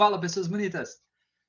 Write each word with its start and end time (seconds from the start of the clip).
Fala, 0.00 0.18
pessoas 0.18 0.46
bonitas! 0.48 0.98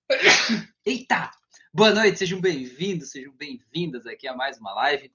Eita! 0.85 1.31
Boa 1.73 1.93
noite, 1.93 2.19
sejam 2.19 2.41
bem-vindos, 2.41 3.11
sejam 3.11 3.31
bem-vindas 3.33 4.05
aqui 4.05 4.27
a 4.27 4.35
mais 4.35 4.59
uma 4.59 4.73
live. 4.73 5.09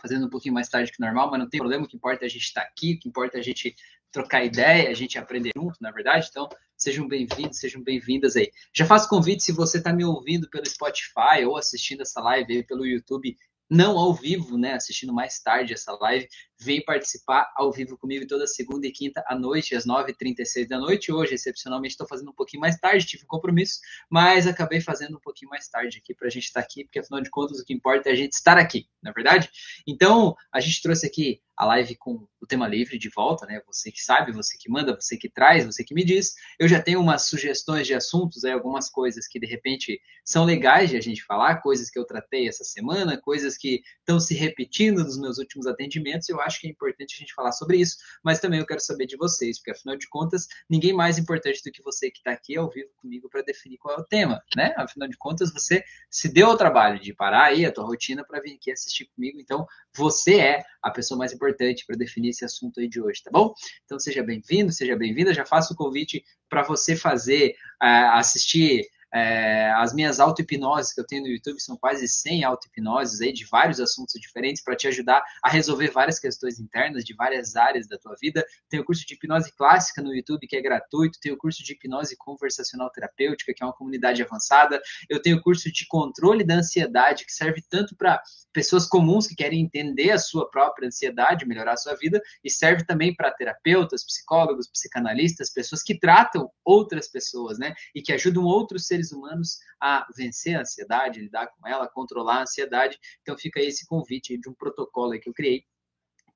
Fazendo 0.00 0.24
um 0.24 0.30
pouquinho 0.30 0.54
mais 0.54 0.70
tarde 0.70 0.90
que 0.90 0.98
normal, 0.98 1.30
mas 1.30 1.38
não 1.38 1.50
tem 1.50 1.60
problema, 1.60 1.84
o 1.84 1.86
que 1.86 1.98
importa 1.98 2.24
é 2.24 2.28
a 2.28 2.30
gente 2.30 2.44
estar 2.44 2.62
aqui, 2.62 2.94
o 2.94 2.98
que 2.98 3.10
importa 3.10 3.36
é 3.36 3.40
a 3.40 3.42
gente 3.44 3.76
trocar 4.10 4.42
ideia, 4.42 4.88
a 4.88 4.94
gente 4.94 5.18
aprender 5.18 5.50
junto, 5.54 5.76
na 5.82 5.90
verdade. 5.90 6.28
Então, 6.30 6.48
sejam 6.74 7.06
bem-vindos, 7.06 7.58
sejam 7.58 7.82
bem-vindas 7.82 8.36
aí. 8.36 8.50
Já 8.74 8.86
faço 8.86 9.06
convite 9.06 9.42
se 9.42 9.52
você 9.52 9.76
está 9.76 9.92
me 9.92 10.06
ouvindo 10.06 10.48
pelo 10.48 10.66
Spotify 10.66 11.44
ou 11.46 11.58
assistindo 11.58 12.00
essa 12.00 12.22
live 12.22 12.54
aí 12.54 12.62
pelo 12.62 12.86
YouTube, 12.86 13.36
não 13.72 13.98
ao 13.98 14.12
vivo, 14.12 14.58
né, 14.58 14.74
assistindo 14.74 15.14
mais 15.14 15.40
tarde 15.40 15.72
essa 15.72 15.92
live, 15.92 16.28
vem 16.60 16.84
participar 16.84 17.50
ao 17.56 17.72
vivo 17.72 17.96
comigo 17.96 18.26
toda 18.26 18.46
segunda 18.46 18.86
e 18.86 18.92
quinta 18.92 19.24
à 19.26 19.34
noite, 19.34 19.74
às 19.74 19.86
9h36 19.86 20.68
da 20.68 20.78
noite. 20.78 21.10
Hoje, 21.10 21.34
excepcionalmente, 21.34 21.92
estou 21.92 22.06
fazendo 22.06 22.30
um 22.30 22.34
pouquinho 22.34 22.60
mais 22.60 22.76
tarde, 22.76 23.06
tive 23.06 23.24
um 23.24 23.26
compromisso, 23.26 23.80
mas 24.10 24.46
acabei 24.46 24.80
fazendo 24.80 25.16
um 25.16 25.20
pouquinho 25.20 25.50
mais 25.50 25.68
tarde 25.68 25.98
aqui 25.98 26.14
para 26.14 26.28
a 26.28 26.30
gente 26.30 26.44
estar 26.44 26.60
tá 26.60 26.66
aqui, 26.66 26.84
porque 26.84 26.98
afinal 26.98 27.22
de 27.22 27.30
contas 27.30 27.58
o 27.58 27.64
que 27.64 27.72
importa 27.72 28.10
é 28.10 28.12
a 28.12 28.16
gente 28.16 28.34
estar 28.34 28.58
aqui, 28.58 28.86
na 29.02 29.10
é 29.10 29.12
verdade? 29.14 29.50
Então, 29.86 30.36
a 30.52 30.60
gente 30.60 30.82
trouxe 30.82 31.06
aqui 31.06 31.40
a 31.56 31.66
live 31.66 31.94
com 31.96 32.26
o 32.40 32.46
tema 32.46 32.66
livre 32.66 32.98
de 32.98 33.08
volta, 33.08 33.46
né? 33.46 33.60
Você 33.66 33.92
que 33.92 34.02
sabe, 34.02 34.32
você 34.32 34.56
que 34.58 34.70
manda, 34.70 34.98
você 34.98 35.16
que 35.16 35.28
traz, 35.28 35.64
você 35.64 35.84
que 35.84 35.94
me 35.94 36.04
diz. 36.04 36.34
Eu 36.58 36.66
já 36.66 36.80
tenho 36.80 37.00
umas 37.00 37.26
sugestões 37.26 37.86
de 37.86 37.94
assuntos, 37.94 38.44
aí, 38.44 38.52
algumas 38.52 38.90
coisas 38.90 39.28
que 39.28 39.38
de 39.38 39.46
repente 39.46 40.00
são 40.24 40.44
legais 40.44 40.90
de 40.90 40.96
a 40.96 41.00
gente 41.00 41.22
falar, 41.22 41.62
coisas 41.62 41.90
que 41.90 41.98
eu 41.98 42.04
tratei 42.04 42.48
essa 42.48 42.64
semana, 42.64 43.20
coisas 43.20 43.56
que 43.56 43.61
estão 43.98 44.18
se 44.20 44.34
repetindo 44.34 45.02
nos 45.04 45.18
meus 45.18 45.38
últimos 45.38 45.66
atendimentos. 45.66 46.28
Eu 46.28 46.40
acho 46.40 46.60
que 46.60 46.66
é 46.66 46.70
importante 46.70 47.14
a 47.14 47.18
gente 47.18 47.34
falar 47.34 47.52
sobre 47.52 47.78
isso, 47.78 47.96
mas 48.22 48.40
também 48.40 48.60
eu 48.60 48.66
quero 48.66 48.80
saber 48.80 49.06
de 49.06 49.16
vocês, 49.16 49.58
porque 49.58 49.70
afinal 49.70 49.96
de 49.96 50.08
contas, 50.08 50.46
ninguém 50.68 50.92
mais 50.92 51.18
importante 51.18 51.62
do 51.64 51.70
que 51.70 51.82
você 51.82 52.10
que 52.10 52.18
está 52.18 52.32
aqui 52.32 52.56
ao 52.56 52.70
vivo 52.70 52.90
comigo 52.96 53.28
para 53.28 53.42
definir 53.42 53.78
qual 53.78 53.96
é 53.96 54.00
o 54.00 54.04
tema, 54.04 54.42
né? 54.56 54.74
Afinal 54.76 55.08
de 55.08 55.16
contas, 55.16 55.52
você 55.52 55.82
se 56.10 56.32
deu 56.32 56.48
ao 56.48 56.56
trabalho 56.56 57.00
de 57.00 57.14
parar 57.14 57.44
aí 57.44 57.64
a 57.64 57.72
tua 57.72 57.84
rotina 57.84 58.24
para 58.24 58.40
vir 58.40 58.54
aqui 58.54 58.70
assistir 58.70 59.06
comigo, 59.14 59.40
então 59.40 59.66
você 59.94 60.38
é 60.38 60.64
a 60.82 60.90
pessoa 60.90 61.18
mais 61.18 61.32
importante 61.32 61.84
para 61.86 61.96
definir 61.96 62.30
esse 62.30 62.44
assunto 62.44 62.80
aí 62.80 62.88
de 62.88 63.00
hoje, 63.00 63.22
tá 63.22 63.30
bom? 63.30 63.54
Então 63.84 63.98
seja 63.98 64.22
bem-vindo, 64.22 64.72
seja 64.72 64.96
bem-vinda. 64.96 65.32
Já 65.32 65.44
faço 65.44 65.74
o 65.74 65.76
convite 65.76 66.24
para 66.48 66.62
você 66.62 66.96
fazer, 66.96 67.54
uh, 67.82 68.16
assistir 68.18 68.86
é, 69.14 69.70
as 69.72 69.92
minhas 69.92 70.18
auto-hipnoses 70.20 70.92
que 70.92 71.00
eu 71.00 71.06
tenho 71.06 71.22
no 71.22 71.28
YouTube 71.28 71.60
são 71.60 71.76
quase 71.76 72.06
100 72.08 72.44
auto-hipnoses 72.44 73.20
aí 73.20 73.32
de 73.32 73.44
vários 73.46 73.78
assuntos 73.80 74.14
diferentes 74.20 74.62
para 74.62 74.74
te 74.74 74.88
ajudar 74.88 75.22
a 75.42 75.50
resolver 75.50 75.90
várias 75.90 76.18
questões 76.18 76.58
internas 76.58 77.04
de 77.04 77.14
várias 77.14 77.56
áreas 77.56 77.86
da 77.86 77.98
tua 77.98 78.14
vida. 78.20 78.44
Tem 78.68 78.80
o 78.80 78.84
curso 78.84 79.06
de 79.06 79.14
hipnose 79.14 79.52
clássica 79.56 80.02
no 80.02 80.14
YouTube 80.14 80.46
que 80.46 80.56
é 80.56 80.60
gratuito, 80.60 81.18
tem 81.20 81.32
o 81.32 81.36
curso 81.36 81.62
de 81.62 81.72
hipnose 81.72 82.16
conversacional 82.16 82.90
terapêutica 82.90 83.52
que 83.54 83.62
é 83.62 83.66
uma 83.66 83.74
comunidade 83.74 84.22
avançada. 84.22 84.80
Eu 85.08 85.20
tenho 85.20 85.36
o 85.36 85.42
curso 85.42 85.70
de 85.70 85.86
controle 85.86 86.44
da 86.44 86.54
ansiedade 86.54 87.24
que 87.26 87.32
serve 87.32 87.62
tanto 87.68 87.96
para 87.96 88.22
pessoas 88.52 88.86
comuns 88.86 89.26
que 89.26 89.34
querem 89.34 89.60
entender 89.60 90.10
a 90.10 90.18
sua 90.18 90.48
própria 90.50 90.86
ansiedade, 90.86 91.46
melhorar 91.46 91.72
a 91.72 91.76
sua 91.76 91.94
vida, 91.96 92.20
e 92.44 92.50
serve 92.50 92.84
também 92.84 93.14
para 93.14 93.30
terapeutas, 93.30 94.04
psicólogos, 94.04 94.68
psicanalistas, 94.68 95.52
pessoas 95.52 95.82
que 95.82 95.98
tratam 95.98 96.50
outras 96.64 97.08
pessoas, 97.08 97.58
né? 97.58 97.74
E 97.94 98.02
que 98.02 98.12
ajudam 98.12 98.44
outros 98.44 98.86
seres 98.86 99.01
humanos 99.10 99.58
a 99.80 100.06
vencer 100.16 100.56
a 100.56 100.60
ansiedade, 100.60 101.20
lidar 101.20 101.48
com 101.48 101.66
ela, 101.66 101.88
controlar 101.88 102.36
a 102.36 102.42
ansiedade. 102.42 102.98
Então 103.22 103.36
fica 103.36 103.60
esse 103.60 103.86
convite 103.86 104.38
de 104.38 104.48
um 104.48 104.54
protocolo 104.54 105.18
que 105.18 105.28
eu 105.28 105.34
criei 105.34 105.64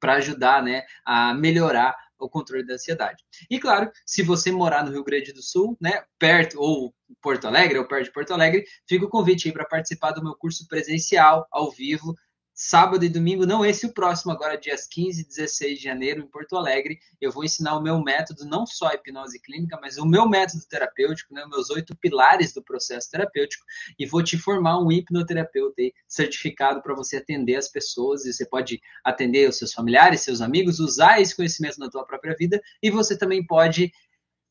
para 0.00 0.14
ajudar, 0.14 0.62
né, 0.62 0.84
a 1.04 1.32
melhorar 1.32 1.96
o 2.18 2.28
controle 2.28 2.66
da 2.66 2.74
ansiedade. 2.74 3.22
E 3.50 3.58
claro, 3.58 3.90
se 4.04 4.22
você 4.22 4.50
morar 4.50 4.84
no 4.84 4.90
Rio 4.90 5.04
Grande 5.04 5.32
do 5.32 5.42
Sul, 5.42 5.76
né, 5.80 6.04
perto 6.18 6.58
ou 6.60 6.94
Porto 7.20 7.46
Alegre 7.46 7.78
ou 7.78 7.86
perto 7.86 8.04
de 8.04 8.12
Porto 8.12 8.32
Alegre, 8.32 8.64
fica 8.88 9.04
o 9.04 9.08
convite 9.08 9.48
aí 9.48 9.54
para 9.54 9.66
participar 9.66 10.12
do 10.12 10.22
meu 10.22 10.34
curso 10.34 10.66
presencial 10.66 11.46
ao 11.50 11.70
vivo 11.70 12.14
sábado 12.58 13.04
e 13.04 13.08
domingo, 13.10 13.44
não 13.44 13.62
esse 13.62 13.84
o 13.84 13.92
próximo, 13.92 14.32
agora 14.32 14.56
dias 14.56 14.88
15 14.88 15.20
e 15.20 15.26
16 15.26 15.78
de 15.78 15.84
janeiro 15.84 16.22
em 16.22 16.26
Porto 16.26 16.56
Alegre. 16.56 16.98
Eu 17.20 17.30
vou 17.30 17.44
ensinar 17.44 17.76
o 17.76 17.82
meu 17.82 18.02
método, 18.02 18.46
não 18.46 18.64
só 18.64 18.88
a 18.88 18.94
hipnose 18.94 19.38
clínica, 19.42 19.78
mas 19.78 19.98
o 19.98 20.06
meu 20.06 20.26
método 20.26 20.64
terapêutico, 20.66 21.34
né, 21.34 21.44
meus 21.50 21.68
oito 21.68 21.94
pilares 21.94 22.54
do 22.54 22.62
processo 22.62 23.10
terapêutico, 23.10 23.62
e 23.98 24.06
vou 24.06 24.22
te 24.22 24.38
formar 24.38 24.78
um 24.78 24.90
hipnoterapeuta 24.90 25.82
aí, 25.82 25.92
certificado 26.08 26.80
para 26.80 26.94
você 26.94 27.18
atender 27.18 27.56
as 27.56 27.68
pessoas, 27.68 28.24
e 28.24 28.32
você 28.32 28.46
pode 28.46 28.80
atender 29.04 29.46
os 29.50 29.58
seus 29.58 29.74
familiares, 29.74 30.22
seus 30.22 30.40
amigos, 30.40 30.80
usar 30.80 31.20
esse 31.20 31.36
conhecimento 31.36 31.78
na 31.78 31.90
tua 31.90 32.06
própria 32.06 32.34
vida, 32.34 32.58
e 32.82 32.90
você 32.90 33.18
também 33.18 33.44
pode 33.46 33.92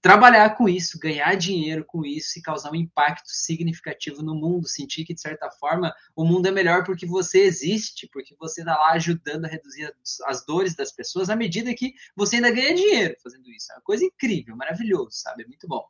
trabalhar 0.06 0.56
com 0.56 0.70
isso, 0.70 1.00
ganhar 1.00 1.34
dinheiro 1.34 1.84
com 1.84 2.06
isso 2.06 2.38
e 2.38 2.42
causar 2.44 2.72
um 2.72 2.76
impacto 2.76 3.28
significativo 3.28 4.22
no 4.22 4.36
mundo, 4.36 4.68
sentir 4.68 5.04
que 5.04 5.16
de 5.16 5.20
certa 5.20 5.50
forma 5.50 5.92
o 6.16 6.24
mundo 6.24 6.48
é 6.48 6.52
melhor 6.52 6.84
porque 6.84 7.08
você 7.08 7.40
existe, 7.40 8.08
porque 8.14 8.36
você 8.40 8.62
está 8.62 8.76
lá 8.76 8.92
ajudando 8.92 9.46
a 9.46 9.48
reduzir 9.48 9.92
as 10.28 10.46
dores 10.46 10.76
das 10.76 10.92
pessoas 10.92 11.28
à 11.28 11.36
medida 11.36 11.74
que 11.74 11.96
você 12.16 12.36
ainda 12.36 12.52
ganha 12.52 12.76
dinheiro 12.76 13.16
fazendo 13.24 13.50
isso. 13.50 13.72
É 13.72 13.78
uma 13.78 13.82
coisa 13.82 14.06
incrível, 14.06 14.56
maravilhoso, 14.56 15.10
sabe? 15.10 15.42
É 15.42 15.48
muito 15.48 15.68
bom. 15.68 15.84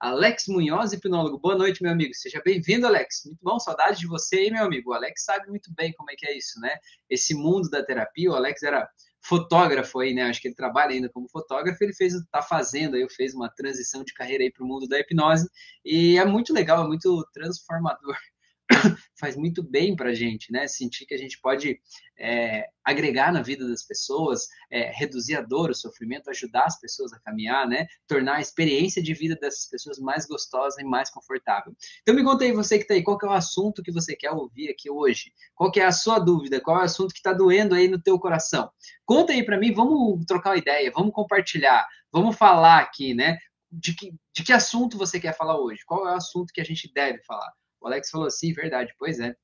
Alex 0.00 0.46
Munhoz, 0.48 0.94
hipnólogo, 0.94 1.38
boa 1.38 1.54
noite, 1.54 1.82
meu 1.82 1.92
amigo. 1.92 2.14
Seja 2.14 2.40
bem-vindo, 2.42 2.86
Alex. 2.86 3.24
Muito 3.26 3.40
bom, 3.42 3.60
saudade 3.60 4.00
de 4.00 4.06
você 4.06 4.36
aí, 4.36 4.50
meu 4.50 4.64
amigo. 4.64 4.88
O 4.88 4.94
Alex 4.94 5.22
sabe 5.22 5.46
muito 5.48 5.70
bem 5.74 5.92
como 5.92 6.10
é 6.10 6.14
que 6.16 6.26
é 6.26 6.34
isso, 6.34 6.58
né? 6.60 6.78
Esse 7.10 7.34
mundo 7.34 7.68
da 7.68 7.84
terapia, 7.84 8.30
o 8.30 8.34
Alex 8.34 8.62
era 8.62 8.88
fotógrafo 9.22 10.00
aí, 10.00 10.14
né? 10.14 10.22
Acho 10.24 10.40
que 10.40 10.48
ele 10.48 10.54
trabalha 10.54 10.92
ainda 10.92 11.08
como 11.08 11.28
fotógrafo. 11.28 11.82
Ele 11.82 11.94
fez, 11.94 12.14
tá 12.30 12.42
fazendo 12.42 12.96
aí, 12.96 13.06
fez 13.10 13.34
uma 13.34 13.48
transição 13.48 14.04
de 14.04 14.14
carreira 14.14 14.44
aí 14.44 14.52
para 14.52 14.64
o 14.64 14.66
mundo 14.66 14.88
da 14.88 14.98
hipnose 14.98 15.48
e 15.84 16.18
é 16.18 16.24
muito 16.24 16.52
legal, 16.52 16.84
é 16.84 16.86
muito 16.86 17.26
transformador 17.32 18.16
faz 19.20 19.36
muito 19.36 19.62
bem 19.62 19.94
para 19.94 20.10
a 20.10 20.14
gente, 20.14 20.50
né? 20.50 20.66
Sentir 20.66 21.04
que 21.06 21.14
a 21.14 21.18
gente 21.18 21.38
pode 21.40 21.78
é, 22.18 22.66
agregar 22.82 23.32
na 23.32 23.42
vida 23.42 23.68
das 23.68 23.84
pessoas, 23.84 24.48
é, 24.70 24.90
reduzir 24.92 25.36
a 25.36 25.42
dor, 25.42 25.70
o 25.70 25.74
sofrimento, 25.74 26.30
ajudar 26.30 26.64
as 26.64 26.80
pessoas 26.80 27.12
a 27.12 27.20
caminhar, 27.20 27.68
né? 27.68 27.86
Tornar 28.08 28.36
a 28.36 28.40
experiência 28.40 29.02
de 29.02 29.14
vida 29.14 29.36
dessas 29.36 29.68
pessoas 29.68 29.98
mais 29.98 30.26
gostosa 30.26 30.80
e 30.80 30.84
mais 30.84 31.10
confortável. 31.10 31.76
Então 32.02 32.14
me 32.14 32.24
conta 32.24 32.44
aí, 32.44 32.52
você 32.52 32.78
que 32.78 32.84
está 32.84 32.94
aí, 32.94 33.02
qual 33.02 33.18
que 33.18 33.26
é 33.26 33.28
o 33.28 33.32
assunto 33.32 33.82
que 33.82 33.92
você 33.92 34.16
quer 34.16 34.30
ouvir 34.32 34.70
aqui 34.70 34.90
hoje? 34.90 35.32
Qual 35.54 35.70
que 35.70 35.80
é 35.80 35.84
a 35.84 35.92
sua 35.92 36.18
dúvida? 36.18 36.60
Qual 36.60 36.78
é 36.78 36.80
o 36.80 36.84
assunto 36.84 37.12
que 37.12 37.18
está 37.18 37.32
doendo 37.32 37.74
aí 37.74 37.86
no 37.86 38.00
teu 38.00 38.18
coração? 38.18 38.70
Conta 39.04 39.32
aí 39.32 39.44
para 39.44 39.58
mim, 39.58 39.72
vamos 39.72 40.24
trocar 40.26 40.50
uma 40.50 40.58
ideia, 40.58 40.90
vamos 40.94 41.12
compartilhar, 41.12 41.86
vamos 42.10 42.36
falar 42.36 42.78
aqui, 42.78 43.14
né? 43.14 43.38
De 43.70 43.94
que, 43.94 44.12
de 44.34 44.42
que 44.42 44.52
assunto 44.52 44.98
você 44.98 45.20
quer 45.20 45.36
falar 45.36 45.60
hoje? 45.60 45.82
Qual 45.86 46.08
é 46.08 46.12
o 46.12 46.16
assunto 46.16 46.52
que 46.52 46.60
a 46.60 46.64
gente 46.64 46.90
deve 46.92 47.22
falar? 47.22 47.52
O 47.80 47.86
Alex 47.86 48.10
falou 48.10 48.26
assim, 48.26 48.52
verdade, 48.52 48.94
pois 48.98 49.20
é. 49.20 49.34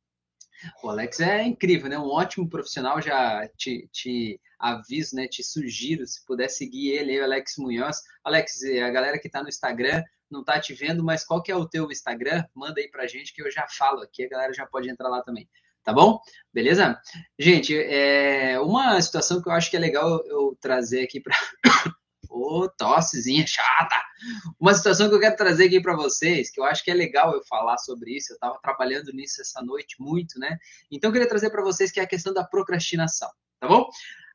O 0.83 0.89
Alex 0.89 1.21
é 1.21 1.43
incrível, 1.43 1.89
né? 1.89 1.99
Um 1.99 2.09
ótimo 2.09 2.49
profissional, 2.49 3.01
já 3.01 3.47
te, 3.57 3.89
te 3.93 4.41
aviso, 4.59 5.15
né? 5.15 5.29
Te 5.29 5.43
sugiro, 5.43 6.07
se 6.07 6.25
puder 6.25 6.49
seguir 6.49 6.91
ele, 6.91 7.21
o 7.21 7.25
Alex 7.25 7.55
Munhoz. 7.59 8.03
Alex, 8.25 8.63
a 8.65 8.91
galera 8.91 9.19
que 9.19 9.27
está 9.27 9.43
no 9.43 9.49
Instagram 9.49 10.03
não 10.31 10.41
está 10.41 10.59
te 10.61 10.75
vendo, 10.75 11.05
mas 11.05 11.25
qual 11.25 11.43
que 11.43 11.53
é 11.53 11.57
o 11.57 11.69
teu 11.69 11.91
Instagram? 11.91 12.45
Manda 12.55 12.81
aí 12.81 12.89
pra 12.91 13.07
gente 13.07 13.33
que 13.33 13.43
eu 13.43 13.51
já 13.51 13.67
falo 13.69 14.03
aqui, 14.03 14.25
a 14.25 14.29
galera 14.29 14.53
já 14.53 14.67
pode 14.67 14.91
entrar 14.91 15.09
lá 15.09 15.23
também. 15.23 15.49
Tá 15.85 15.93
bom? 15.93 16.19
Beleza? 16.53 17.01
Gente, 17.39 17.77
é 17.79 18.59
uma 18.59 19.01
situação 19.01 19.41
que 19.41 19.49
eu 19.49 19.53
acho 19.53 19.71
que 19.71 19.77
é 19.77 19.81
legal 19.81 20.21
eu 20.27 20.57
trazer 20.61 21.05
aqui 21.05 21.21
para 21.21 21.37
Ô, 22.29 22.69
tossezinha 22.69 23.47
chata. 23.47 23.97
Uma 24.59 24.75
situação 24.75 25.09
que 25.09 25.15
eu 25.15 25.21
quero 25.21 25.37
trazer 25.37 25.67
aqui 25.67 25.81
para 25.81 25.95
vocês, 25.95 26.51
que 26.51 26.61
eu 26.61 26.65
acho 26.65 26.83
que 26.83 26.91
é 26.91 26.95
legal 26.95 27.35
eu 27.35 27.43
falar 27.45 27.79
sobre 27.79 28.17
isso, 28.17 28.33
eu 28.33 28.35
estava 28.35 28.59
trabalhando 28.63 29.13
nisso 29.13 29.41
essa 29.41 29.63
noite 29.63 29.97
muito, 29.99 30.39
né? 30.39 30.59
Então 30.91 31.09
eu 31.09 31.13
queria 31.13 31.29
trazer 31.29 31.51
para 31.51 31.63
vocês 31.63 31.91
que 31.91 32.01
é 32.01 32.03
a 32.03 32.09
questão 32.09 32.33
da 32.33 32.45
procrastinação, 32.45 33.31
tá 33.61 33.69
bom? 33.69 33.89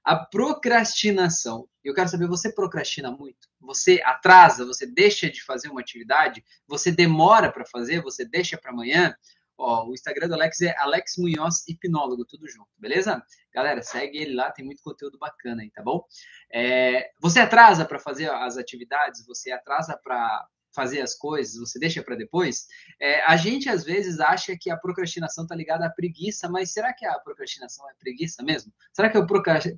A 0.04 0.16
procrastinação. 0.16 1.68
Eu 1.84 1.94
quero 1.94 2.10
saber, 2.10 2.28
você 2.28 2.52
procrastina 2.52 3.12
muito? 3.12 3.48
Você 3.60 4.02
atrasa, 4.04 4.66
você 4.66 4.86
deixa 4.86 5.30
de 5.30 5.44
fazer 5.44 5.70
uma 5.70 5.82
atividade, 5.82 6.44
você 6.68 6.92
demora 6.92 7.52
para 7.52 7.66
fazer, 7.66 8.02
você 8.02 8.26
deixa 8.26 8.58
para 8.58 8.72
amanhã? 8.72 9.16
Ó, 9.62 9.88
o 9.88 9.94
Instagram 9.94 10.28
do 10.28 10.34
Alex 10.34 10.60
é 10.62 10.76
Alex 10.80 11.18
Munhoz 11.18 11.64
Hipnólogo, 11.68 12.26
tudo 12.26 12.48
junto, 12.50 12.70
beleza? 12.80 13.24
Galera, 13.54 13.84
segue 13.84 14.18
ele 14.18 14.34
lá, 14.34 14.50
tem 14.50 14.66
muito 14.66 14.82
conteúdo 14.82 15.20
bacana 15.20 15.62
aí, 15.62 15.70
tá 15.70 15.84
bom? 15.84 16.04
É, 16.52 17.12
você 17.20 17.40
atrasa 17.40 17.86
para 17.86 18.00
fazer 18.00 18.32
as 18.32 18.58
atividades, 18.58 19.24
você 19.24 19.52
atrasa 19.52 19.96
para 20.04 20.48
fazer 20.74 21.02
as 21.02 21.14
coisas, 21.14 21.60
você 21.60 21.78
deixa 21.78 22.02
para 22.02 22.16
depois. 22.16 22.66
É, 23.00 23.22
a 23.26 23.38
gente 23.38 23.70
às 23.70 23.84
vezes 23.84 24.20
acha 24.20 24.58
que 24.60 24.72
a 24.72 24.78
procrastinação 24.78 25.44
está 25.44 25.56
ligada 25.56 25.86
à 25.86 25.90
preguiça, 25.92 26.50
mas 26.50 26.72
será 26.72 26.92
que 26.92 27.06
a 27.06 27.20
procrastinação 27.20 27.88
é 27.88 27.94
preguiça 28.00 28.42
mesmo? 28.42 28.74
Será 28.92 29.10
que 29.10 29.18
eu 29.18 29.28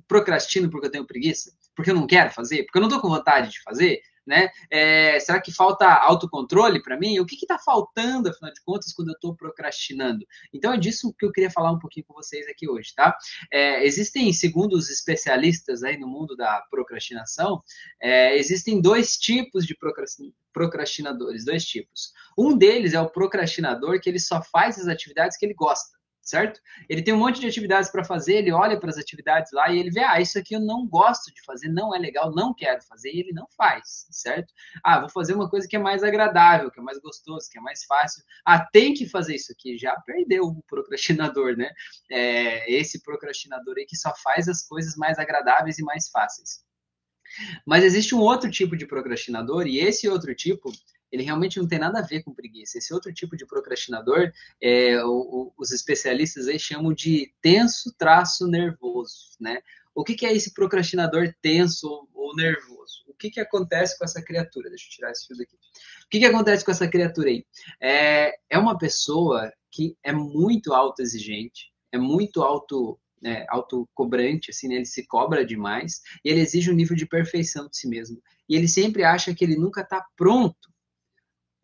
procrastino 0.08 0.70
porque 0.70 0.86
eu 0.86 0.92
tenho 0.92 1.06
preguiça? 1.06 1.52
Porque 1.76 1.90
eu 1.90 1.94
não 1.94 2.06
quero 2.06 2.30
fazer? 2.30 2.62
Porque 2.62 2.78
eu 2.78 2.80
não 2.80 2.88
estou 2.88 3.02
com 3.02 3.08
vontade 3.08 3.50
de 3.50 3.62
fazer? 3.62 4.00
Né? 4.26 4.48
É, 4.70 5.18
será 5.20 5.40
que 5.40 5.52
falta 5.52 5.86
autocontrole 5.86 6.82
para 6.82 6.98
mim? 6.98 7.18
O 7.18 7.26
que 7.26 7.36
está 7.36 7.58
faltando, 7.58 8.28
afinal 8.28 8.52
de 8.52 8.62
contas, 8.62 8.92
quando 8.92 9.08
eu 9.08 9.14
estou 9.14 9.34
procrastinando? 9.34 10.24
Então 10.52 10.72
é 10.72 10.76
disso 10.76 11.14
que 11.18 11.26
eu 11.26 11.32
queria 11.32 11.50
falar 11.50 11.72
um 11.72 11.78
pouquinho 11.78 12.06
com 12.06 12.14
vocês 12.14 12.46
aqui 12.48 12.68
hoje, 12.68 12.94
tá? 12.94 13.16
É, 13.52 13.84
existem, 13.84 14.32
segundo 14.32 14.74
os 14.74 14.90
especialistas 14.90 15.82
aí 15.82 15.98
no 15.98 16.06
mundo 16.06 16.36
da 16.36 16.62
procrastinação, 16.70 17.62
é, 18.00 18.36
existem 18.36 18.80
dois 18.80 19.16
tipos 19.16 19.66
de 19.66 19.76
procrastinadores, 20.52 21.44
dois 21.44 21.64
tipos. 21.64 22.12
Um 22.38 22.56
deles 22.56 22.94
é 22.94 23.00
o 23.00 23.10
procrastinador 23.10 24.00
que 24.00 24.08
ele 24.08 24.20
só 24.20 24.42
faz 24.42 24.78
as 24.78 24.88
atividades 24.88 25.36
que 25.36 25.44
ele 25.44 25.54
gosta 25.54 25.94
certo? 26.24 26.58
Ele 26.88 27.02
tem 27.02 27.12
um 27.12 27.18
monte 27.18 27.38
de 27.40 27.46
atividades 27.46 27.90
para 27.90 28.02
fazer, 28.02 28.36
ele 28.36 28.50
olha 28.50 28.80
para 28.80 28.88
as 28.88 28.96
atividades 28.96 29.52
lá 29.52 29.70
e 29.70 29.78
ele 29.78 29.90
vê, 29.90 30.00
ah, 30.00 30.20
isso 30.20 30.38
aqui 30.38 30.54
eu 30.54 30.60
não 30.60 30.86
gosto 30.88 31.32
de 31.32 31.42
fazer, 31.44 31.68
não 31.68 31.94
é 31.94 31.98
legal, 31.98 32.32
não 32.34 32.54
quero 32.54 32.82
fazer, 32.82 33.12
e 33.12 33.20
ele 33.20 33.32
não 33.32 33.46
faz, 33.56 34.06
certo? 34.10 34.52
Ah, 34.82 35.00
vou 35.00 35.10
fazer 35.10 35.34
uma 35.34 35.48
coisa 35.48 35.68
que 35.68 35.76
é 35.76 35.78
mais 35.78 36.02
agradável, 36.02 36.70
que 36.70 36.80
é 36.80 36.82
mais 36.82 36.98
gostoso, 36.98 37.48
que 37.50 37.58
é 37.58 37.60
mais 37.60 37.84
fácil. 37.84 38.22
Ah, 38.44 38.66
tem 38.72 38.94
que 38.94 39.06
fazer 39.06 39.34
isso 39.34 39.52
aqui, 39.52 39.76
já 39.76 39.94
perdeu 40.06 40.44
o 40.44 40.62
procrastinador, 40.62 41.56
né? 41.56 41.70
É, 42.10 42.72
esse 42.72 43.02
procrastinador 43.02 43.74
aí 43.76 43.84
que 43.84 43.96
só 43.96 44.12
faz 44.22 44.48
as 44.48 44.66
coisas 44.66 44.96
mais 44.96 45.18
agradáveis 45.18 45.78
e 45.78 45.82
mais 45.82 46.08
fáceis. 46.08 46.64
Mas 47.66 47.84
existe 47.84 48.14
um 48.14 48.20
outro 48.20 48.50
tipo 48.50 48.76
de 48.76 48.86
procrastinador, 48.86 49.66
e 49.66 49.78
esse 49.78 50.08
outro 50.08 50.34
tipo 50.34 50.70
ele 51.14 51.22
realmente 51.22 51.60
não 51.60 51.68
tem 51.68 51.78
nada 51.78 52.00
a 52.00 52.02
ver 52.02 52.24
com 52.24 52.34
preguiça. 52.34 52.76
Esse 52.76 52.92
outro 52.92 53.14
tipo 53.14 53.36
de 53.36 53.46
procrastinador, 53.46 54.32
é, 54.60 55.00
o, 55.04 55.12
o, 55.12 55.52
os 55.56 55.70
especialistas 55.70 56.48
aí 56.48 56.58
chamam 56.58 56.92
de 56.92 57.32
tenso 57.40 57.94
traço 57.96 58.48
nervoso, 58.48 59.36
né? 59.40 59.60
O 59.94 60.02
que, 60.02 60.14
que 60.14 60.26
é 60.26 60.34
esse 60.34 60.52
procrastinador 60.52 61.32
tenso 61.40 62.08
ou 62.12 62.34
nervoso? 62.34 63.04
O 63.06 63.14
que, 63.14 63.30
que 63.30 63.38
acontece 63.38 63.96
com 63.96 64.04
essa 64.04 64.20
criatura? 64.20 64.68
Deixa 64.68 64.86
eu 64.86 64.90
tirar 64.90 65.12
esse 65.12 65.24
fio 65.24 65.36
daqui. 65.36 65.54
O 65.54 66.08
que, 66.10 66.18
que 66.18 66.26
acontece 66.26 66.64
com 66.64 66.72
essa 66.72 66.88
criatura 66.88 67.28
aí? 67.28 67.46
É, 67.80 68.32
é 68.50 68.58
uma 68.58 68.76
pessoa 68.76 69.52
que 69.70 69.96
é 70.02 70.12
muito 70.12 70.74
autoexigente, 70.74 71.72
é 71.92 71.98
muito 71.98 72.42
auto 72.42 72.98
é, 73.24 73.46
autocobrante, 73.48 74.50
assim, 74.50 74.66
né? 74.66 74.74
ele 74.74 74.84
se 74.84 75.06
cobra 75.06 75.46
demais 75.46 76.00
e 76.24 76.28
ele 76.28 76.40
exige 76.40 76.72
um 76.72 76.74
nível 76.74 76.96
de 76.96 77.06
perfeição 77.06 77.68
de 77.68 77.76
si 77.78 77.88
mesmo. 77.88 78.20
E 78.48 78.56
ele 78.56 78.66
sempre 78.66 79.04
acha 79.04 79.32
que 79.32 79.44
ele 79.44 79.56
nunca 79.56 79.82
está 79.82 80.04
pronto 80.16 80.73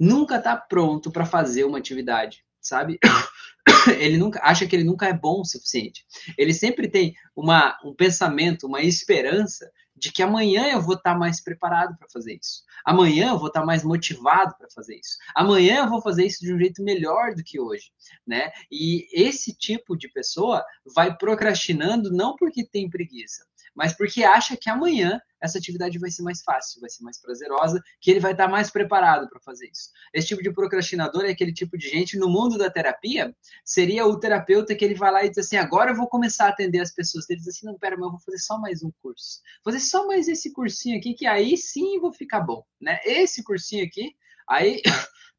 nunca 0.01 0.37
está 0.37 0.57
pronto 0.57 1.13
para 1.13 1.27
fazer 1.27 1.65
uma 1.65 1.77
atividade, 1.77 2.43
sabe? 2.59 2.99
Ele 4.01 4.17
nunca 4.17 4.41
acha 4.43 4.67
que 4.67 4.75
ele 4.75 4.85
nunca 4.85 5.07
é 5.07 5.13
bom 5.13 5.41
o 5.41 5.45
suficiente. 5.45 6.05
Ele 6.37 6.53
sempre 6.53 6.89
tem 6.89 7.15
uma, 7.37 7.79
um 7.85 7.95
pensamento, 7.95 8.67
uma 8.67 8.81
esperança 8.83 9.71
de 9.95 10.11
que 10.11 10.23
amanhã 10.23 10.73
eu 10.73 10.81
vou 10.81 10.95
estar 10.95 11.13
tá 11.13 11.19
mais 11.19 11.43
preparado 11.43 11.97
para 11.99 12.09
fazer 12.11 12.39
isso. 12.43 12.63
Amanhã 12.85 13.31
eu 13.31 13.39
vou 13.39 13.49
estar 13.49 13.61
tá 13.61 13.67
mais 13.67 13.85
motivado 13.85 14.55
para 14.57 14.69
fazer 14.75 14.97
isso. 14.97 15.19
Amanhã 15.35 15.81
eu 15.81 15.89
vou 15.89 16.01
fazer 16.01 16.25
isso 16.25 16.41
de 16.41 16.53
um 16.53 16.59
jeito 16.59 16.83
melhor 16.83 17.35
do 17.35 17.45
que 17.45 17.61
hoje, 17.61 17.93
né? 18.27 18.51
E 18.71 19.07
esse 19.13 19.55
tipo 19.55 19.97
de 19.97 20.09
pessoa 20.09 20.65
vai 20.95 21.15
procrastinando 21.17 22.11
não 22.11 22.35
porque 22.37 22.65
tem 22.65 22.89
preguiça, 22.89 23.45
mas 23.75 23.97
porque 23.97 24.25
acha 24.25 24.57
que 24.57 24.69
amanhã 24.69 25.21
essa 25.41 25.59
atividade 25.59 25.99
vai 25.99 26.11
ser 26.11 26.23
mais 26.23 26.43
fácil, 26.43 26.81
vai 26.81 26.91
ser 26.91 27.03
mais 27.03 27.21
prazerosa, 27.21 27.83
que 28.01 28.11
ele 28.11 28.21
vai 28.21 28.33
estar 28.33 28.47
mais 28.47 28.71
preparado 28.71 29.29
para 29.29 29.41
fazer 29.41 29.71
isso. 29.73 29.91
Esse 30.13 30.29
tipo 30.29 30.43
de 30.43 30.53
procrastinador 30.53 31.25
é 31.25 31.31
aquele 31.31 31.53
tipo 31.53 31.79
de 31.79 31.89
gente 31.89 32.19
no 32.19 32.29
mundo 32.29 32.59
da 32.59 32.71
terapia, 32.71 33.35
seria 33.65 34.07
o 34.07 34.19
terapeuta 34.19 34.75
que 34.75 34.85
ele 34.85 34.95
vai 34.95 35.11
lá 35.11 35.25
e 35.25 35.31
diz 35.31 35.39
assim: 35.39 35.57
agora 35.57 35.93
eu 35.93 35.97
vou 35.97 36.09
começar 36.09 36.47
a 36.47 36.49
atender 36.51 36.81
as 36.81 36.93
pessoas. 36.93 37.29
Ele 37.31 37.39
diz 37.39 37.49
assim: 37.49 37.67
não, 37.67 37.79
pera, 37.79 37.97
mas 37.97 38.05
eu 38.07 38.11
vou 38.11 38.21
fazer 38.21 38.39
só 38.39 38.59
mais 38.59 38.83
um 38.83 38.91
curso. 39.03 39.41
Vou 39.65 39.73
fazer 39.73 39.85
só 39.85 40.07
mais 40.07 40.29
esse 40.29 40.53
cursinho 40.53 40.99
aqui, 40.99 41.15
que 41.15 41.27
aí 41.27 41.57
sim 41.57 41.99
vou 42.01 42.13
ficar 42.13 42.41
bom, 42.41 42.65
né? 42.81 43.01
Esse 43.05 43.43
cursinho 43.43 43.85
aqui, 43.85 44.15
aí 44.49 44.83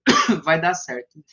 vai 0.43 0.59
dar 0.59 0.73
certo. 0.73 1.23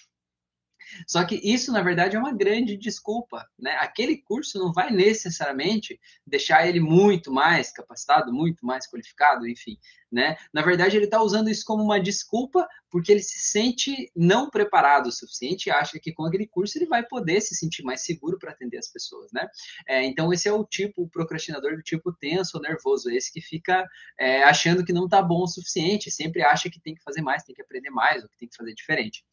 Só 1.06 1.24
que 1.24 1.36
isso, 1.36 1.72
na 1.72 1.82
verdade, 1.82 2.16
é 2.16 2.18
uma 2.18 2.32
grande 2.32 2.76
desculpa. 2.76 3.46
Né? 3.58 3.72
Aquele 3.80 4.16
curso 4.18 4.58
não 4.58 4.72
vai 4.72 4.90
necessariamente 4.90 5.98
deixar 6.26 6.66
ele 6.66 6.80
muito 6.80 7.32
mais 7.32 7.72
capacitado, 7.72 8.32
muito 8.32 8.64
mais 8.64 8.86
qualificado, 8.86 9.46
enfim. 9.46 9.78
Né? 10.10 10.36
Na 10.52 10.62
verdade, 10.62 10.96
ele 10.96 11.04
está 11.04 11.20
usando 11.20 11.50
isso 11.50 11.64
como 11.66 11.82
uma 11.82 12.00
desculpa 12.00 12.66
porque 12.90 13.12
ele 13.12 13.22
se 13.22 13.38
sente 13.38 14.10
não 14.16 14.48
preparado 14.48 15.08
o 15.08 15.12
suficiente 15.12 15.66
e 15.66 15.70
acha 15.70 15.98
que 15.98 16.12
com 16.12 16.24
aquele 16.24 16.46
curso 16.46 16.78
ele 16.78 16.86
vai 16.86 17.04
poder 17.04 17.40
se 17.42 17.54
sentir 17.54 17.82
mais 17.82 18.02
seguro 18.02 18.38
para 18.38 18.52
atender 18.52 18.78
as 18.78 18.88
pessoas. 18.88 19.30
Né? 19.32 19.46
É, 19.86 20.04
então, 20.04 20.32
esse 20.32 20.48
é 20.48 20.52
o 20.52 20.64
tipo, 20.64 21.02
o 21.02 21.08
procrastinador 21.08 21.76
do 21.76 21.82
tipo 21.82 22.12
tenso 22.12 22.56
ou 22.56 22.62
nervoso, 22.62 23.10
esse 23.10 23.30
que 23.32 23.40
fica 23.40 23.86
é, 24.18 24.42
achando 24.44 24.84
que 24.84 24.92
não 24.92 25.04
está 25.04 25.20
bom 25.20 25.42
o 25.42 25.48
suficiente, 25.48 26.10
sempre 26.10 26.42
acha 26.42 26.70
que 26.70 26.80
tem 26.80 26.94
que 26.94 27.02
fazer 27.02 27.20
mais, 27.20 27.44
tem 27.44 27.54
que 27.54 27.62
aprender 27.62 27.90
mais, 27.90 28.22
ou 28.22 28.28
que 28.30 28.38
tem 28.38 28.48
que 28.48 28.56
fazer 28.56 28.74
diferente. 28.74 29.24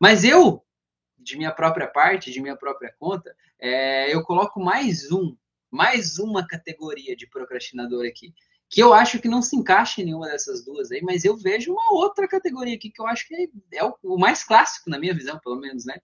Mas 0.00 0.24
eu 0.24 0.64
de 1.24 1.36
minha 1.36 1.50
própria 1.50 1.88
parte, 1.88 2.30
de 2.30 2.40
minha 2.40 2.56
própria 2.56 2.94
conta, 2.98 3.34
é, 3.58 4.14
eu 4.14 4.22
coloco 4.22 4.60
mais 4.60 5.10
um, 5.10 5.36
mais 5.70 6.18
uma 6.18 6.46
categoria 6.46 7.16
de 7.16 7.26
procrastinador 7.26 8.06
aqui, 8.06 8.32
que 8.68 8.82
eu 8.82 8.92
acho 8.92 9.20
que 9.20 9.28
não 9.28 9.40
se 9.40 9.56
encaixa 9.56 10.00
em 10.00 10.06
nenhuma 10.06 10.26
dessas 10.26 10.64
duas 10.64 10.90
aí, 10.90 11.00
mas 11.02 11.24
eu 11.24 11.36
vejo 11.36 11.72
uma 11.72 11.92
outra 11.92 12.28
categoria 12.28 12.74
aqui 12.74 12.90
que 12.90 13.00
eu 13.00 13.06
acho 13.06 13.26
que 13.26 13.34
é, 13.34 13.78
é 13.78 13.84
o, 13.84 13.96
o, 14.02 14.18
mais 14.18 14.44
clássico, 14.44 14.90
na 14.90 14.98
minha 14.98 15.14
visão, 15.14 15.38
pelo 15.38 15.56
menos, 15.56 15.84
né? 15.84 15.96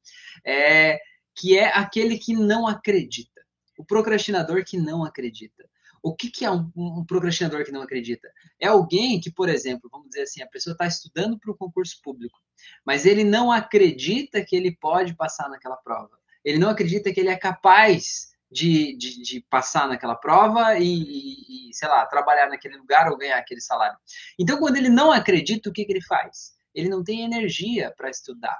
É, 0.44 1.00
que 1.34 1.58
é 1.58 1.66
aquele 1.76 2.18
que 2.18 2.32
não 2.34 2.66
acredita. 2.66 3.40
O 3.78 3.84
procrastinador 3.84 4.64
que 4.64 4.76
não 4.76 5.04
acredita. 5.04 5.68
O 6.02 6.14
que, 6.14 6.30
que 6.30 6.44
é 6.44 6.50
um, 6.50 6.70
um, 6.76 7.04
procrastinador 7.04 7.64
que 7.64 7.72
não 7.72 7.82
acredita? 7.82 8.28
É 8.58 8.68
alguém 8.68 9.20
que, 9.20 9.30
por 9.30 9.48
exemplo, 9.48 9.88
vamos 9.90 10.08
dizer 10.08 10.22
assim, 10.22 10.42
a 10.42 10.46
pessoa 10.46 10.72
está 10.72 10.86
estudando 10.86 11.38
para 11.38 11.50
o 11.50 11.56
concurso 11.56 12.00
público, 12.02 12.38
mas 12.84 13.04
ele 13.04 13.24
não 13.24 13.52
acredita 13.52 14.44
que 14.44 14.56
ele 14.56 14.74
pode 14.74 15.14
passar 15.14 15.48
naquela 15.48 15.76
prova. 15.76 16.18
Ele 16.44 16.58
não 16.58 16.70
acredita 16.70 17.12
que 17.12 17.20
ele 17.20 17.28
é 17.28 17.36
capaz 17.36 18.30
de, 18.50 18.96
de, 18.96 19.22
de 19.22 19.40
passar 19.48 19.86
naquela 19.86 20.14
prova 20.14 20.78
e, 20.78 20.84
e, 20.84 21.70
e, 21.70 21.74
sei 21.74 21.88
lá, 21.88 22.04
trabalhar 22.06 22.48
naquele 22.48 22.76
lugar 22.76 23.10
ou 23.10 23.16
ganhar 23.16 23.38
aquele 23.38 23.60
salário. 23.60 23.96
Então, 24.38 24.58
quando 24.58 24.76
ele 24.76 24.88
não 24.88 25.12
acredita, 25.12 25.68
o 25.68 25.72
que, 25.72 25.84
que 25.84 25.92
ele 25.92 26.02
faz? 26.02 26.52
Ele 26.74 26.88
não 26.88 27.04
tem 27.04 27.22
energia 27.22 27.92
para 27.96 28.10
estudar. 28.10 28.58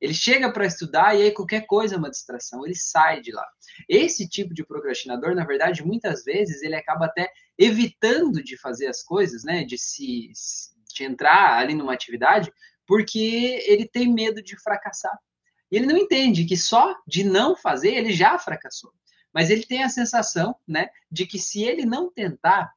Ele 0.00 0.12
chega 0.12 0.52
para 0.52 0.66
estudar 0.66 1.14
e 1.14 1.22
aí 1.22 1.32
qualquer 1.32 1.66
coisa 1.66 1.94
é 1.94 1.98
uma 1.98 2.10
distração, 2.10 2.64
ele 2.64 2.74
sai 2.74 3.20
de 3.20 3.32
lá. 3.32 3.46
Esse 3.88 4.28
tipo 4.28 4.52
de 4.52 4.64
procrastinador, 4.64 5.34
na 5.34 5.44
verdade, 5.44 5.84
muitas 5.84 6.22
vezes 6.22 6.62
ele 6.62 6.74
acaba 6.74 7.06
até 7.06 7.30
evitando 7.58 8.42
de 8.42 8.58
fazer 8.58 8.86
as 8.88 9.02
coisas, 9.02 9.42
né, 9.42 9.64
de 9.64 9.78
se 9.78 10.30
de 10.94 11.04
entrar 11.04 11.58
ali 11.58 11.74
numa 11.74 11.92
atividade, 11.92 12.50
porque 12.86 13.62
ele 13.66 13.86
tem 13.86 14.12
medo 14.12 14.42
de 14.42 14.58
fracassar. 14.58 15.18
E 15.70 15.76
ele 15.76 15.86
não 15.86 15.96
entende 15.96 16.44
que 16.44 16.56
só 16.56 16.94
de 17.06 17.24
não 17.24 17.56
fazer 17.56 17.94
ele 17.94 18.12
já 18.12 18.38
fracassou. 18.38 18.92
Mas 19.32 19.50
ele 19.50 19.66
tem 19.66 19.82
a 19.82 19.88
sensação, 19.88 20.56
né, 20.66 20.88
de 21.10 21.26
que 21.26 21.38
se 21.38 21.62
ele 21.62 21.84
não 21.84 22.10
tentar, 22.10 22.72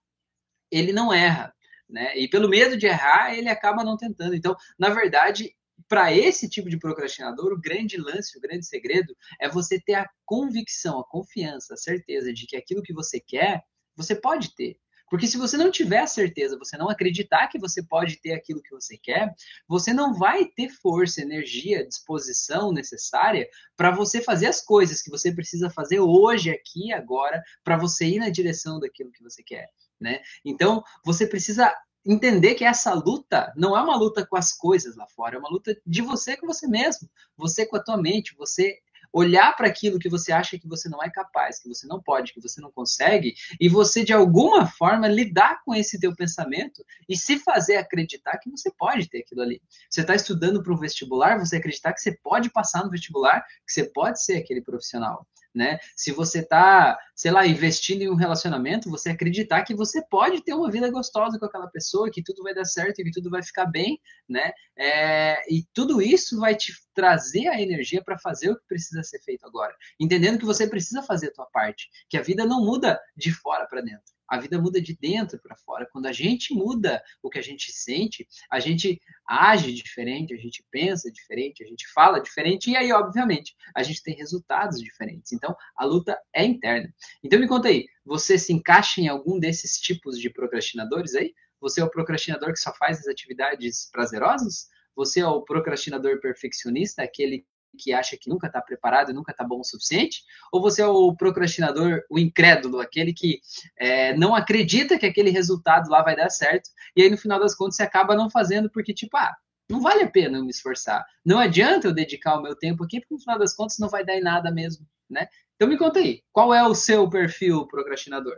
ele 0.71 0.92
não 0.92 1.13
erra. 1.13 1.54
Né? 1.89 2.18
E 2.18 2.27
pelo 2.27 2.50
medo 2.50 2.77
de 2.77 2.86
errar, 2.86 3.33
ele 3.33 3.50
acaba 3.50 3.83
não 3.83 3.98
tentando. 3.98 4.35
Então, 4.35 4.56
na 4.78 4.90
verdade, 4.90 5.56
para 5.89 6.13
esse 6.13 6.47
tipo 6.47 6.69
de 6.69 6.77
procrastinador, 6.77 7.51
o 7.51 7.59
grande 7.59 7.97
lance, 7.97 8.37
o 8.37 8.41
grande 8.41 8.65
segredo 8.65 9.13
é 9.41 9.49
você 9.49 9.81
ter 9.81 9.95
a 9.95 10.09
convicção, 10.23 10.99
a 10.99 11.03
confiança, 11.03 11.73
a 11.73 11.77
certeza 11.77 12.31
de 12.31 12.45
que 12.45 12.55
aquilo 12.55 12.83
que 12.83 12.93
você 12.93 13.19
quer, 13.19 13.63
você 13.97 14.15
pode 14.15 14.55
ter. 14.55 14.79
Porque 15.09 15.25
se 15.25 15.37
você 15.37 15.57
não 15.57 15.71
tiver 15.71 16.01
a 16.01 16.07
certeza, 16.07 16.57
você 16.57 16.77
não 16.77 16.87
acreditar 16.87 17.47
que 17.47 17.57
você 17.57 17.81
pode 17.81 18.21
ter 18.21 18.33
aquilo 18.33 18.61
que 18.61 18.69
você 18.69 18.95
quer, 18.95 19.33
você 19.67 19.91
não 19.91 20.13
vai 20.13 20.45
ter 20.45 20.69
força, 20.69 21.21
energia, 21.21 21.85
disposição 21.85 22.71
necessária 22.71 23.49
para 23.75 23.89
você 23.89 24.21
fazer 24.21 24.45
as 24.45 24.61
coisas 24.61 25.01
que 25.01 25.09
você 25.09 25.33
precisa 25.33 25.69
fazer 25.71 25.99
hoje, 25.99 26.51
aqui, 26.51 26.93
agora, 26.93 27.41
para 27.63 27.75
você 27.75 28.05
ir 28.05 28.19
na 28.19 28.29
direção 28.29 28.79
daquilo 28.79 29.11
que 29.11 29.23
você 29.23 29.41
quer. 29.41 29.67
Né? 29.99 30.21
Então, 30.45 30.83
você 31.03 31.25
precisa 31.25 31.75
entender 32.06 32.56
que 32.56 32.63
essa 32.63 32.94
luta 32.94 33.51
não 33.56 33.77
é 33.77 33.81
uma 33.81 33.95
luta 33.95 34.25
com 34.25 34.37
as 34.37 34.53
coisas 34.53 34.95
lá 34.95 35.07
fora, 35.07 35.35
é 35.35 35.39
uma 35.39 35.49
luta 35.49 35.75
de 35.85 36.01
você 36.01 36.37
com 36.37 36.47
você 36.47 36.68
mesmo, 36.68 37.09
você 37.35 37.65
com 37.65 37.75
a 37.75 37.83
tua 37.83 37.97
mente, 37.97 38.35
você 38.37 38.79
olhar 39.11 39.56
para 39.56 39.68
aquilo 39.68 39.99
que 39.99 40.09
você 40.09 40.31
acha 40.31 40.57
que 40.57 40.68
você 40.68 40.87
não 40.87 41.01
é 41.01 41.09
capaz, 41.09 41.59
que 41.59 41.68
você 41.68 41.87
não 41.87 42.01
pode, 42.01 42.33
que 42.33 42.41
você 42.41 42.61
não 42.61 42.71
consegue, 42.71 43.33
e 43.59 43.68
você 43.68 44.03
de 44.03 44.13
alguma 44.13 44.68
forma 44.68 45.07
lidar 45.07 45.61
com 45.65 45.73
esse 45.73 45.99
teu 45.99 46.15
pensamento 46.15 46.83
e 47.07 47.18
se 47.18 47.39
fazer 47.39 47.77
acreditar 47.77 48.37
que 48.37 48.49
você 48.49 48.71
pode 48.77 49.09
ter 49.09 49.19
aquilo 49.19 49.41
ali. 49.41 49.61
Você 49.89 50.01
está 50.01 50.15
estudando 50.15 50.61
para 50.61 50.73
um 50.73 50.77
vestibular, 50.77 51.39
você 51.39 51.57
acreditar 51.57 51.94
que 51.94 52.01
você 52.01 52.18
pode 52.21 52.51
passar 52.51 52.83
no 52.83 52.91
vestibular, 52.91 53.44
que 53.65 53.73
você 53.73 53.85
pode 53.85 54.23
ser 54.23 54.37
aquele 54.37 54.61
profissional 54.61 55.25
né? 55.53 55.79
Se 55.95 56.11
você 56.11 56.39
está, 56.39 56.97
sei 57.15 57.31
lá, 57.31 57.45
investindo 57.45 58.01
em 58.01 58.09
um 58.09 58.15
relacionamento, 58.15 58.89
você 58.89 59.09
acreditar 59.09 59.63
que 59.63 59.75
você 59.75 60.01
pode 60.09 60.44
ter 60.44 60.53
uma 60.53 60.69
vida 60.69 60.89
gostosa 60.91 61.39
com 61.39 61.45
aquela 61.45 61.68
pessoa, 61.68 62.09
que 62.11 62.23
tudo 62.23 62.44
vai 62.44 62.53
dar 62.53 62.65
certo 62.65 62.99
e 62.99 63.03
que 63.03 63.11
tudo 63.11 63.29
vai 63.29 63.44
ficar 63.44 63.65
bem, 63.65 63.99
né? 64.27 64.51
É, 64.77 65.53
e 65.53 65.65
tudo 65.73 66.01
isso 66.01 66.39
vai 66.39 66.56
te 66.56 66.73
trazer 66.94 67.47
a 67.47 67.61
energia 67.61 68.03
para 68.03 68.18
fazer 68.18 68.51
o 68.51 68.57
que 68.57 68.68
precisa 68.68 69.03
ser 69.03 69.19
feito 69.21 69.45
agora, 69.45 69.75
entendendo 69.99 70.39
que 70.39 70.45
você 70.45 70.68
precisa 70.68 71.01
fazer 71.01 71.27
a 71.27 71.33
tua 71.33 71.45
parte, 71.45 71.89
que 72.09 72.18
a 72.18 72.21
vida 72.21 72.45
não 72.45 72.63
muda 72.63 72.99
de 73.15 73.31
fora 73.31 73.65
para 73.65 73.81
dentro. 73.81 74.19
A 74.30 74.40
vida 74.40 74.62
muda 74.62 74.80
de 74.80 74.95
dentro 74.95 75.40
para 75.40 75.56
fora. 75.56 75.88
Quando 75.92 76.06
a 76.06 76.12
gente 76.12 76.54
muda 76.54 77.02
o 77.21 77.30
que 77.30 77.40
a 77.40 77.42
gente 77.42 77.71
sente, 77.71 78.28
a 78.52 78.59
gente 78.59 79.02
age 79.28 79.74
diferente, 79.74 80.33
a 80.33 80.38
gente 80.38 80.64
pensa 80.71 81.12
diferente, 81.12 81.64
a 81.64 81.68
gente 81.68 81.88
fala 81.92 82.19
diferente, 82.19 82.69
e 82.69 82.76
aí, 82.76 82.92
obviamente, 82.92 83.56
a 83.76 83.81
gente 83.81 84.04
tem 84.04 84.16
resultados 84.16 84.80
diferentes. 84.80 85.31
Então, 85.31 85.56
a 85.76 85.86
luta 85.86 86.19
é 86.33 86.45
interna. 86.45 86.94
Então, 87.24 87.40
me 87.40 87.48
conta 87.48 87.69
aí, 87.69 87.88
você 88.06 88.38
se 88.38 88.54
encaixa 88.54 89.02
em 89.02 89.07
algum 89.07 89.40
desses 89.40 89.80
tipos 89.80 90.19
de 90.19 90.30
procrastinadores 90.30 91.16
aí? 91.16 91.33
Você 91.59 91.81
é 91.81 91.83
o 91.83 91.90
procrastinador 91.90 92.54
que 92.54 92.59
só 92.59 92.74
faz 92.76 93.00
as 93.00 93.07
atividades 93.07 93.90
prazerosas? 93.92 94.68
Você 94.95 95.19
é 95.19 95.28
o 95.28 95.42
procrastinador 95.42 96.19
perfeccionista, 96.19 97.04
aquele 97.04 97.45
que 97.78 97.94
acha 97.94 98.18
que 98.18 98.30
nunca 98.30 98.47
está 98.47 98.61
preparado 98.61 99.11
e 99.11 99.14
nunca 99.14 99.31
está 99.31 99.44
bom 99.44 99.59
o 99.59 99.64
suficiente? 99.64 100.23
Ou 100.52 100.61
você 100.61 100.81
é 100.81 100.88
o 100.88 101.16
procrastinador, 101.16 102.04
o 102.09 102.18
incrédulo, 102.18 102.80
aquele 102.80 103.14
que 103.14 103.42
é, 103.78 104.16
não 104.16 104.35
acredita 104.35 104.97
que 104.97 105.06
aquele 105.06 105.30
resultado 105.30 105.90
lá 105.90 106.02
vai 106.02 106.16
dar 106.16 106.30
certo 106.30 106.69
e 106.95 107.04
aí 107.04 107.09
no 107.09 107.18
final 107.18 107.40
das 107.40 107.56
contas 107.56 107.76
você 107.76 107.83
acaba 107.83 108.16
não 108.16 108.30
fazendo 108.30 108.69
porque, 108.69 108.94
tipo, 108.94 109.16
ah, 109.18 109.35
não 109.69 109.81
vale 109.81 110.04
a 110.04 110.09
pena 110.09 110.38
eu 110.38 110.44
me 110.44 110.49
esforçar. 110.49 111.06
Não 111.23 111.40
adianta 111.40 111.88
eu 111.88 111.94
dedicar 111.94 112.38
o 112.38 112.42
meu 112.42 112.56
tempo 112.56 112.83
aqui 112.83 112.99
porque 112.99 113.14
no 113.14 113.19
final 113.19 113.38
das 113.38 113.54
contas 113.54 113.78
não 113.80 113.88
vai 113.88 114.04
dar 114.04 114.16
em 114.16 114.21
nada 114.21 114.52
mesmo, 114.52 114.85
né? 115.09 115.28
Então 115.56 115.68
me 115.68 115.78
conta 115.78 115.99
aí, 115.99 116.23
qual 116.31 116.54
é 116.54 116.66
o 116.66 116.73
seu 116.73 117.09
perfil 117.09 117.68
procrastinador? 117.68 118.38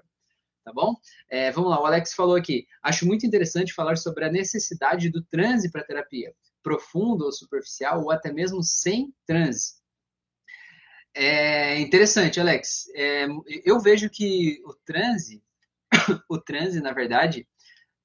Tá 0.63 0.71
bom? 0.71 0.95
É, 1.29 1.51
vamos 1.51 1.71
lá, 1.71 1.81
o 1.81 1.85
Alex 1.85 2.13
falou 2.13 2.35
aqui. 2.35 2.67
Acho 2.83 3.07
muito 3.07 3.25
interessante 3.25 3.73
falar 3.73 3.97
sobre 3.97 4.25
a 4.25 4.31
necessidade 4.31 5.09
do 5.09 5.23
transe 5.23 5.71
para 5.71 5.83
terapia 5.83 6.33
profundo 6.63 7.25
ou 7.25 7.31
superficial, 7.31 8.01
ou 8.01 8.11
até 8.11 8.31
mesmo 8.31 8.63
sem 8.63 9.13
transe. 9.25 9.81
É 11.13 11.79
interessante, 11.79 12.39
Alex. 12.39 12.89
É, 12.95 13.27
eu 13.65 13.79
vejo 13.79 14.09
que 14.09 14.61
o 14.65 14.73
transe, 14.73 15.43
o 16.29 16.39
transe, 16.39 16.79
na 16.79 16.93
verdade, 16.93 17.47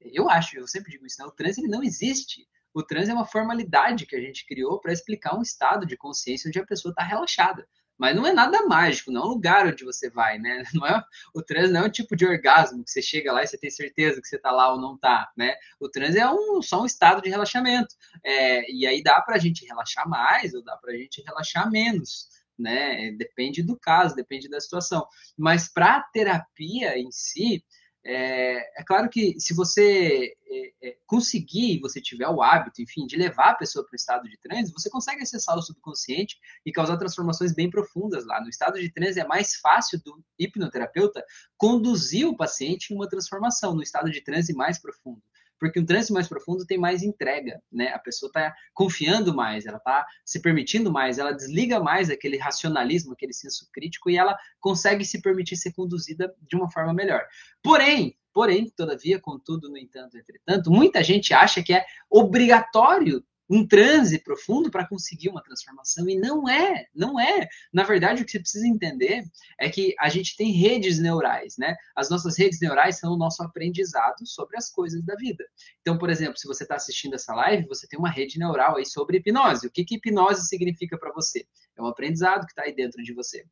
eu 0.00 0.28
acho, 0.28 0.58
eu 0.58 0.66
sempre 0.66 0.90
digo 0.90 1.06
isso, 1.06 1.20
né? 1.20 1.26
o 1.26 1.30
transe 1.30 1.60
ele 1.60 1.68
não 1.68 1.82
existe. 1.82 2.46
O 2.74 2.82
transe 2.82 3.10
é 3.10 3.14
uma 3.14 3.26
formalidade 3.26 4.06
que 4.06 4.16
a 4.16 4.20
gente 4.20 4.44
criou 4.44 4.80
para 4.80 4.92
explicar 4.92 5.36
um 5.36 5.42
estado 5.42 5.86
de 5.86 5.96
consciência 5.96 6.48
onde 6.48 6.58
a 6.58 6.66
pessoa 6.66 6.90
está 6.90 7.02
relaxada. 7.02 7.66
Mas 7.98 8.14
não 8.14 8.26
é 8.26 8.32
nada 8.32 8.66
mágico, 8.66 9.10
não 9.10 9.22
é 9.22 9.24
um 9.24 9.28
lugar 9.28 9.66
onde 9.66 9.84
você 9.84 10.10
vai, 10.10 10.38
né? 10.38 10.62
Não 10.74 10.86
é, 10.86 11.02
o 11.34 11.42
transe 11.42 11.72
não 11.72 11.82
é 11.82 11.86
um 11.86 11.90
tipo 11.90 12.14
de 12.14 12.26
orgasmo 12.26 12.84
que 12.84 12.90
você 12.90 13.00
chega 13.00 13.32
lá 13.32 13.42
e 13.42 13.46
você 13.46 13.56
tem 13.56 13.70
certeza 13.70 14.20
que 14.20 14.28
você 14.28 14.36
está 14.36 14.50
lá 14.50 14.72
ou 14.72 14.80
não 14.80 14.94
está, 14.94 15.30
né? 15.36 15.54
O 15.80 15.88
transe 15.88 16.18
é 16.18 16.28
um, 16.30 16.60
só 16.60 16.82
um 16.82 16.86
estado 16.86 17.22
de 17.22 17.30
relaxamento. 17.30 17.94
É, 18.24 18.70
e 18.70 18.86
aí 18.86 19.02
dá 19.02 19.20
para 19.22 19.36
a 19.36 19.38
gente 19.38 19.64
relaxar 19.64 20.08
mais 20.08 20.52
ou 20.54 20.62
dá 20.62 20.76
para 20.76 20.92
a 20.92 20.96
gente 20.96 21.22
relaxar 21.22 21.70
menos. 21.70 22.28
Né? 22.58 23.12
Depende 23.12 23.62
do 23.62 23.78
caso, 23.78 24.14
depende 24.14 24.48
da 24.48 24.60
situação. 24.60 25.06
Mas 25.36 25.68
para 25.68 25.96
a 25.96 26.02
terapia 26.02 26.98
em 26.98 27.10
si, 27.10 27.64
é, 28.08 28.80
é, 28.80 28.84
claro 28.84 29.10
que 29.10 29.34
se 29.40 29.52
você 29.52 30.32
é, 30.48 30.88
é, 30.88 30.96
conseguir, 31.06 31.80
você 31.80 32.00
tiver 32.00 32.28
o 32.28 32.40
hábito, 32.40 32.80
enfim, 32.80 33.04
de 33.04 33.16
levar 33.16 33.50
a 33.50 33.54
pessoa 33.54 33.84
para 33.84 33.94
o 33.94 33.96
estado 33.96 34.28
de 34.28 34.38
transe, 34.38 34.72
você 34.72 34.88
consegue 34.88 35.22
acessar 35.22 35.58
o 35.58 35.62
subconsciente 35.62 36.38
e 36.64 36.70
causar 36.70 36.98
transformações 36.98 37.52
bem 37.52 37.68
profundas 37.68 38.24
lá. 38.24 38.40
No 38.40 38.48
estado 38.48 38.78
de 38.78 38.92
transe 38.92 39.18
é 39.18 39.26
mais 39.26 39.56
fácil 39.56 40.00
do 40.04 40.22
hipnoterapeuta 40.38 41.24
conduzir 41.56 42.28
o 42.28 42.36
paciente 42.36 42.92
em 42.92 42.96
uma 42.96 43.08
transformação, 43.08 43.74
no 43.74 43.82
estado 43.82 44.08
de 44.08 44.20
transe 44.20 44.54
mais 44.54 44.78
profundo 44.78 45.20
porque 45.58 45.80
um 45.80 45.86
trânsito 45.86 46.12
mais 46.12 46.28
profundo 46.28 46.66
tem 46.66 46.78
mais 46.78 47.02
entrega, 47.02 47.60
né? 47.72 47.88
A 47.88 47.98
pessoa 47.98 48.28
está 48.28 48.54
confiando 48.74 49.34
mais, 49.34 49.66
ela 49.66 49.78
está 49.78 50.06
se 50.24 50.40
permitindo 50.40 50.92
mais, 50.92 51.18
ela 51.18 51.32
desliga 51.32 51.80
mais 51.80 52.10
aquele 52.10 52.36
racionalismo, 52.36 53.12
aquele 53.12 53.32
senso 53.32 53.68
crítico 53.72 54.10
e 54.10 54.16
ela 54.16 54.36
consegue 54.60 55.04
se 55.04 55.20
permitir 55.20 55.56
ser 55.56 55.72
conduzida 55.72 56.34
de 56.42 56.56
uma 56.56 56.70
forma 56.70 56.92
melhor. 56.92 57.24
Porém, 57.62 58.16
porém, 58.32 58.70
todavia, 58.76 59.18
contudo, 59.18 59.68
no 59.68 59.78
entanto, 59.78 60.16
entretanto, 60.16 60.70
muita 60.70 61.02
gente 61.02 61.32
acha 61.32 61.62
que 61.62 61.72
é 61.72 61.84
obrigatório 62.10 63.24
um 63.48 63.66
transe 63.66 64.18
profundo 64.18 64.70
para 64.70 64.86
conseguir 64.86 65.28
uma 65.28 65.42
transformação. 65.42 66.08
E 66.08 66.16
não 66.16 66.48
é, 66.48 66.86
não 66.94 67.18
é. 67.18 67.48
Na 67.72 67.84
verdade, 67.84 68.22
o 68.22 68.24
que 68.24 68.32
você 68.32 68.40
precisa 68.40 68.66
entender 68.66 69.24
é 69.58 69.70
que 69.70 69.94
a 69.98 70.08
gente 70.08 70.36
tem 70.36 70.50
redes 70.52 70.98
neurais, 70.98 71.56
né? 71.56 71.76
As 71.94 72.10
nossas 72.10 72.36
redes 72.36 72.60
neurais 72.60 72.98
são 72.98 73.12
o 73.12 73.16
nosso 73.16 73.42
aprendizado 73.42 74.26
sobre 74.26 74.56
as 74.56 74.70
coisas 74.70 75.04
da 75.04 75.14
vida. 75.14 75.44
Então, 75.80 75.96
por 75.96 76.10
exemplo, 76.10 76.36
se 76.36 76.46
você 76.46 76.64
está 76.64 76.74
assistindo 76.74 77.14
essa 77.14 77.34
live, 77.34 77.68
você 77.68 77.86
tem 77.86 77.98
uma 77.98 78.10
rede 78.10 78.38
neural 78.38 78.76
aí 78.76 78.86
sobre 78.86 79.18
hipnose. 79.18 79.66
O 79.66 79.70
que, 79.70 79.84
que 79.84 79.96
hipnose 79.96 80.48
significa 80.48 80.98
para 80.98 81.12
você? 81.12 81.46
É 81.76 81.82
um 81.82 81.86
aprendizado 81.86 82.46
que 82.46 82.52
está 82.52 82.62
aí 82.62 82.74
dentro 82.74 83.02
de 83.02 83.12
você. 83.12 83.44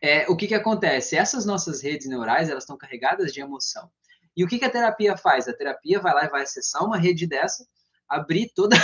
É, 0.00 0.28
o 0.28 0.36
que, 0.36 0.46
que 0.46 0.54
acontece? 0.54 1.16
Essas 1.16 1.44
nossas 1.44 1.82
redes 1.82 2.06
neurais, 2.08 2.48
elas 2.48 2.64
estão 2.64 2.76
carregadas 2.76 3.32
de 3.32 3.40
emoção. 3.40 3.90
E 4.36 4.44
o 4.44 4.48
que, 4.48 4.58
que 4.58 4.64
a 4.64 4.70
terapia 4.70 5.16
faz? 5.16 5.48
A 5.48 5.52
terapia 5.52 6.00
vai 6.00 6.12
lá 6.12 6.24
e 6.24 6.28
vai 6.28 6.42
acessar 6.42 6.84
uma 6.84 6.98
rede 6.98 7.26
dessa 7.26 7.66
abrir 8.08 8.50
toda, 8.54 8.76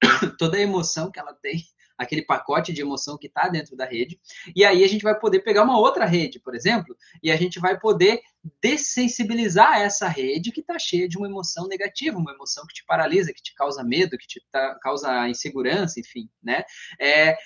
toda 0.38 0.56
a 0.56 0.60
emoção 0.60 1.10
que 1.10 1.18
ela 1.18 1.34
tem, 1.34 1.64
aquele 2.00 2.22
pacote 2.22 2.72
de 2.72 2.80
emoção 2.80 3.18
que 3.18 3.26
está 3.26 3.48
dentro 3.48 3.76
da 3.76 3.84
rede, 3.84 4.18
e 4.56 4.64
aí 4.64 4.82
a 4.82 4.88
gente 4.88 5.02
vai 5.02 5.18
poder 5.18 5.40
pegar 5.40 5.64
uma 5.64 5.78
outra 5.78 6.06
rede, 6.06 6.40
por 6.40 6.54
exemplo, 6.54 6.96
e 7.22 7.30
a 7.30 7.36
gente 7.36 7.60
vai 7.60 7.78
poder 7.78 8.22
dessensibilizar 8.62 9.78
essa 9.78 10.08
rede 10.08 10.50
que 10.50 10.60
está 10.60 10.78
cheia 10.78 11.06
de 11.06 11.18
uma 11.18 11.26
emoção 11.26 11.68
negativa, 11.68 12.16
uma 12.16 12.32
emoção 12.32 12.66
que 12.66 12.72
te 12.72 12.84
paralisa, 12.86 13.34
que 13.34 13.42
te 13.42 13.54
causa 13.54 13.84
medo, 13.84 14.16
que 14.16 14.26
te 14.26 14.42
tá, 14.50 14.78
causa 14.80 15.28
insegurança, 15.28 16.00
enfim, 16.00 16.30
né? 16.42 16.64
É, 16.98 17.32
é 17.32 17.36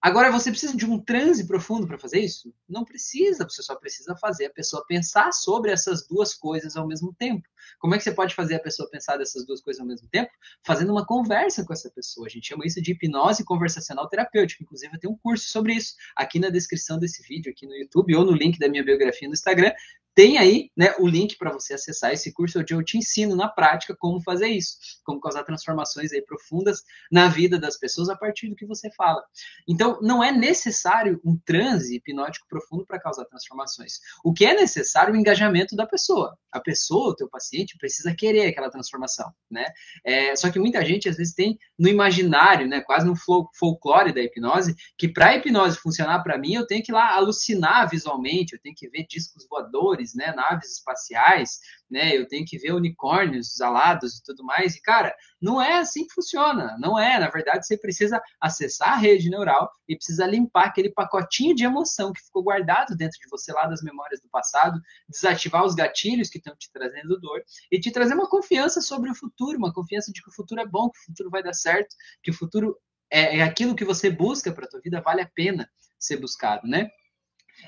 Agora, 0.00 0.30
você 0.30 0.50
precisa 0.50 0.76
de 0.76 0.86
um 0.86 1.00
transe 1.00 1.44
profundo 1.44 1.86
para 1.86 1.98
fazer 1.98 2.20
isso? 2.20 2.54
Não 2.68 2.84
precisa, 2.84 3.44
você 3.44 3.62
só 3.62 3.74
precisa 3.74 4.14
fazer 4.14 4.46
a 4.46 4.50
pessoa 4.50 4.84
pensar 4.86 5.32
sobre 5.32 5.72
essas 5.72 6.06
duas 6.06 6.34
coisas 6.34 6.76
ao 6.76 6.86
mesmo 6.86 7.12
tempo. 7.18 7.48
Como 7.80 7.94
é 7.94 7.98
que 7.98 8.04
você 8.04 8.12
pode 8.12 8.32
fazer 8.32 8.54
a 8.54 8.60
pessoa 8.60 8.88
pensar 8.88 9.16
dessas 9.16 9.44
duas 9.44 9.60
coisas 9.60 9.80
ao 9.80 9.86
mesmo 9.86 10.08
tempo? 10.08 10.30
Fazendo 10.64 10.92
uma 10.92 11.04
conversa 11.04 11.64
com 11.64 11.72
essa 11.72 11.90
pessoa. 11.90 12.28
A 12.28 12.30
gente 12.30 12.46
chama 12.46 12.64
isso 12.64 12.80
de 12.80 12.92
hipnose 12.92 13.44
conversacional 13.44 14.08
terapêutica. 14.08 14.62
Inclusive, 14.62 14.94
eu 14.94 15.00
tenho 15.00 15.12
um 15.14 15.18
curso 15.18 15.48
sobre 15.48 15.74
isso 15.74 15.94
aqui 16.14 16.38
na 16.38 16.48
descrição 16.48 16.96
desse 16.96 17.20
vídeo, 17.26 17.50
aqui 17.50 17.66
no 17.66 17.74
YouTube, 17.74 18.14
ou 18.14 18.24
no 18.24 18.32
link 18.32 18.56
da 18.56 18.68
minha 18.68 18.84
biografia 18.84 19.26
no 19.26 19.34
Instagram 19.34 19.72
tem 20.18 20.36
aí 20.36 20.68
né, 20.76 20.92
o 20.98 21.06
link 21.06 21.36
para 21.38 21.52
você 21.52 21.74
acessar 21.74 22.12
esse 22.12 22.32
curso 22.32 22.58
onde 22.58 22.74
eu 22.74 22.82
te 22.82 22.98
ensino 22.98 23.36
na 23.36 23.46
prática 23.46 23.94
como 23.96 24.20
fazer 24.20 24.48
isso, 24.48 24.76
como 25.04 25.20
causar 25.20 25.44
transformações 25.44 26.12
aí 26.12 26.20
profundas 26.20 26.82
na 27.08 27.28
vida 27.28 27.56
das 27.56 27.78
pessoas 27.78 28.08
a 28.08 28.16
partir 28.16 28.48
do 28.48 28.56
que 28.56 28.66
você 28.66 28.90
fala. 28.96 29.22
Então, 29.68 30.00
não 30.02 30.20
é 30.20 30.32
necessário 30.32 31.20
um 31.24 31.38
transe 31.46 31.94
hipnótico 31.94 32.48
profundo 32.48 32.84
para 32.84 32.98
causar 32.98 33.26
transformações. 33.26 34.00
O 34.24 34.32
que 34.32 34.44
é 34.44 34.54
necessário 34.54 35.14
é 35.14 35.16
o 35.16 35.20
engajamento 35.20 35.76
da 35.76 35.86
pessoa. 35.86 36.36
A 36.50 36.58
pessoa, 36.58 37.10
o 37.10 37.14
teu 37.14 37.28
paciente, 37.28 37.78
precisa 37.78 38.12
querer 38.12 38.48
aquela 38.48 38.70
transformação, 38.70 39.32
né? 39.48 39.66
É, 40.04 40.34
só 40.34 40.50
que 40.50 40.58
muita 40.58 40.84
gente 40.84 41.08
às 41.08 41.16
vezes 41.16 41.32
tem 41.32 41.56
no 41.78 41.88
imaginário, 41.88 42.66
né, 42.66 42.80
quase 42.80 43.06
no 43.06 43.14
folclore 43.54 44.12
da 44.12 44.20
hipnose, 44.20 44.74
que 44.96 45.06
para 45.06 45.28
a 45.28 45.36
hipnose 45.36 45.78
funcionar 45.78 46.24
para 46.24 46.36
mim, 46.36 46.54
eu 46.54 46.66
tenho 46.66 46.82
que 46.82 46.90
ir 46.90 46.94
lá 46.94 47.14
alucinar 47.14 47.88
visualmente, 47.88 48.54
eu 48.54 48.60
tenho 48.60 48.74
que 48.74 48.88
ver 48.88 49.06
discos 49.08 49.46
voadores 49.48 50.07
né, 50.14 50.32
naves 50.32 50.78
espaciais, 50.78 51.58
né, 51.90 52.16
eu 52.16 52.26
tenho 52.28 52.44
que 52.44 52.58
ver 52.58 52.72
unicórnios 52.72 53.60
alados 53.60 54.18
e 54.18 54.22
tudo 54.22 54.44
mais. 54.44 54.76
E, 54.76 54.82
cara, 54.82 55.14
não 55.40 55.60
é 55.60 55.78
assim 55.78 56.06
que 56.06 56.14
funciona. 56.14 56.76
Não 56.78 56.98
é. 56.98 57.18
Na 57.18 57.30
verdade, 57.30 57.66
você 57.66 57.76
precisa 57.76 58.20
acessar 58.40 58.94
a 58.94 58.96
rede 58.96 59.30
neural 59.30 59.70
e 59.88 59.96
precisa 59.96 60.26
limpar 60.26 60.66
aquele 60.66 60.90
pacotinho 60.90 61.54
de 61.54 61.64
emoção 61.64 62.12
que 62.12 62.20
ficou 62.20 62.42
guardado 62.42 62.96
dentro 62.96 63.18
de 63.18 63.28
você 63.30 63.52
lá 63.52 63.66
das 63.66 63.82
memórias 63.82 64.20
do 64.20 64.28
passado, 64.28 64.80
desativar 65.08 65.64
os 65.64 65.74
gatilhos 65.74 66.28
que 66.28 66.38
estão 66.38 66.54
te 66.56 66.70
trazendo 66.72 67.18
dor 67.18 67.42
e 67.70 67.80
te 67.80 67.90
trazer 67.90 68.14
uma 68.14 68.28
confiança 68.28 68.80
sobre 68.80 69.10
o 69.10 69.14
futuro, 69.14 69.58
uma 69.58 69.72
confiança 69.72 70.12
de 70.12 70.22
que 70.22 70.28
o 70.28 70.34
futuro 70.34 70.60
é 70.60 70.66
bom, 70.66 70.90
que 70.90 70.98
o 70.98 71.04
futuro 71.06 71.30
vai 71.30 71.42
dar 71.42 71.54
certo, 71.54 71.94
que 72.22 72.30
o 72.30 72.34
futuro 72.34 72.76
é, 73.10 73.38
é 73.38 73.42
aquilo 73.42 73.74
que 73.74 73.84
você 73.84 74.10
busca 74.10 74.52
para 74.52 74.66
a 74.66 74.68
tua 74.68 74.80
vida, 74.80 75.00
vale 75.00 75.22
a 75.22 75.30
pena 75.34 75.68
ser 75.98 76.18
buscado, 76.18 76.66
né? 76.66 76.88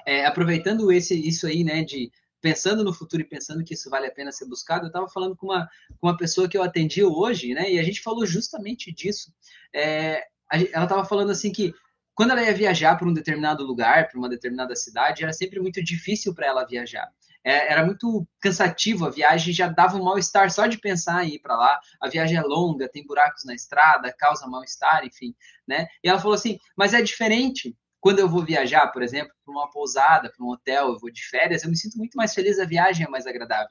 É, 0.07 0.25
aproveitando 0.25 0.93
esse, 0.93 1.15
isso 1.15 1.47
aí, 1.47 1.65
né, 1.65 1.83
de 1.83 2.11
pensando 2.41 2.83
no 2.83 2.93
futuro 2.93 3.23
e 3.23 3.29
pensando 3.29 3.63
que 3.65 3.75
isso 3.75 3.91
vale 3.91 4.07
a 4.07 4.13
pena 4.13 4.33
ser 4.33 4.47
buscado, 4.47 4.85
eu 4.85 4.89
estava 4.89 5.09
falando 5.09 5.37
com 5.37 5.47
uma, 5.47 5.69
com 5.99 6.07
uma 6.07 6.17
pessoa 6.17 6.49
que 6.49 6.57
eu 6.57 6.63
atendi 6.63 7.03
hoje, 7.05 7.55
né? 7.55 7.71
E 7.71 7.79
a 7.79 7.83
gente 7.83 8.03
falou 8.03 8.27
justamente 8.27 8.93
disso. 8.93 9.33
É, 9.75 10.25
ela 10.73 10.85
estava 10.85 11.05
falando 11.05 11.31
assim 11.31 11.53
que 11.53 11.73
quando 12.15 12.33
ela 12.33 12.43
ia 12.43 12.55
viajar 12.55 12.97
para 12.97 13.09
um 13.09 13.13
determinado 13.13 13.65
lugar, 13.65 14.09
para 14.09 14.19
uma 14.19 14.29
determinada 14.29 14.75
cidade, 14.77 15.23
era 15.23 15.33
sempre 15.33 15.61
muito 15.61 15.83
difícil 15.83 16.35
para 16.35 16.47
ela 16.47 16.67
viajar. 16.67 17.09
É, 17.43 17.73
era 17.73 17.85
muito 17.85 18.27
cansativo 18.41 19.07
a 19.07 19.11
viagem, 19.11 19.55
já 19.55 19.69
dava 19.69 19.97
um 19.97 20.05
mal-estar 20.05 20.51
só 20.51 20.67
de 20.67 20.79
pensar 20.79 21.25
em 21.25 21.37
ir 21.37 21.39
para 21.39 21.57
lá. 21.57 21.81
A 22.01 22.09
viagem 22.09 22.37
é 22.37 22.43
longa, 22.43 22.89
tem 22.89 23.07
buracos 23.07 23.45
na 23.45 23.55
estrada, 23.55 24.13
causa 24.13 24.47
mal-estar, 24.47 25.07
enfim, 25.07 25.35
né? 25.67 25.87
E 26.05 26.09
ela 26.09 26.19
falou 26.19 26.35
assim, 26.35 26.59
mas 26.77 26.93
é 26.93 27.01
diferente 27.01 27.75
quando 28.00 28.19
eu 28.19 28.28
vou 28.28 28.45
viajar, 28.45 28.87
por 28.88 29.02
exemplo, 29.02 29.33
para 29.45 29.52
uma 29.52 29.71
pousada, 29.71 30.33
para 30.35 30.45
um 30.45 30.49
hotel, 30.49 30.88
eu 30.88 30.99
vou 30.99 31.11
de 31.11 31.23
férias, 31.28 31.62
eu 31.62 31.71
me 31.71 31.76
sinto 31.76 31.99
muito 31.99 32.14
mais 32.14 32.33
feliz, 32.33 32.59
a 32.59 32.64
viagem 32.64 33.07
é 33.07 33.11
mais 33.11 33.26
agradável. 33.26 33.71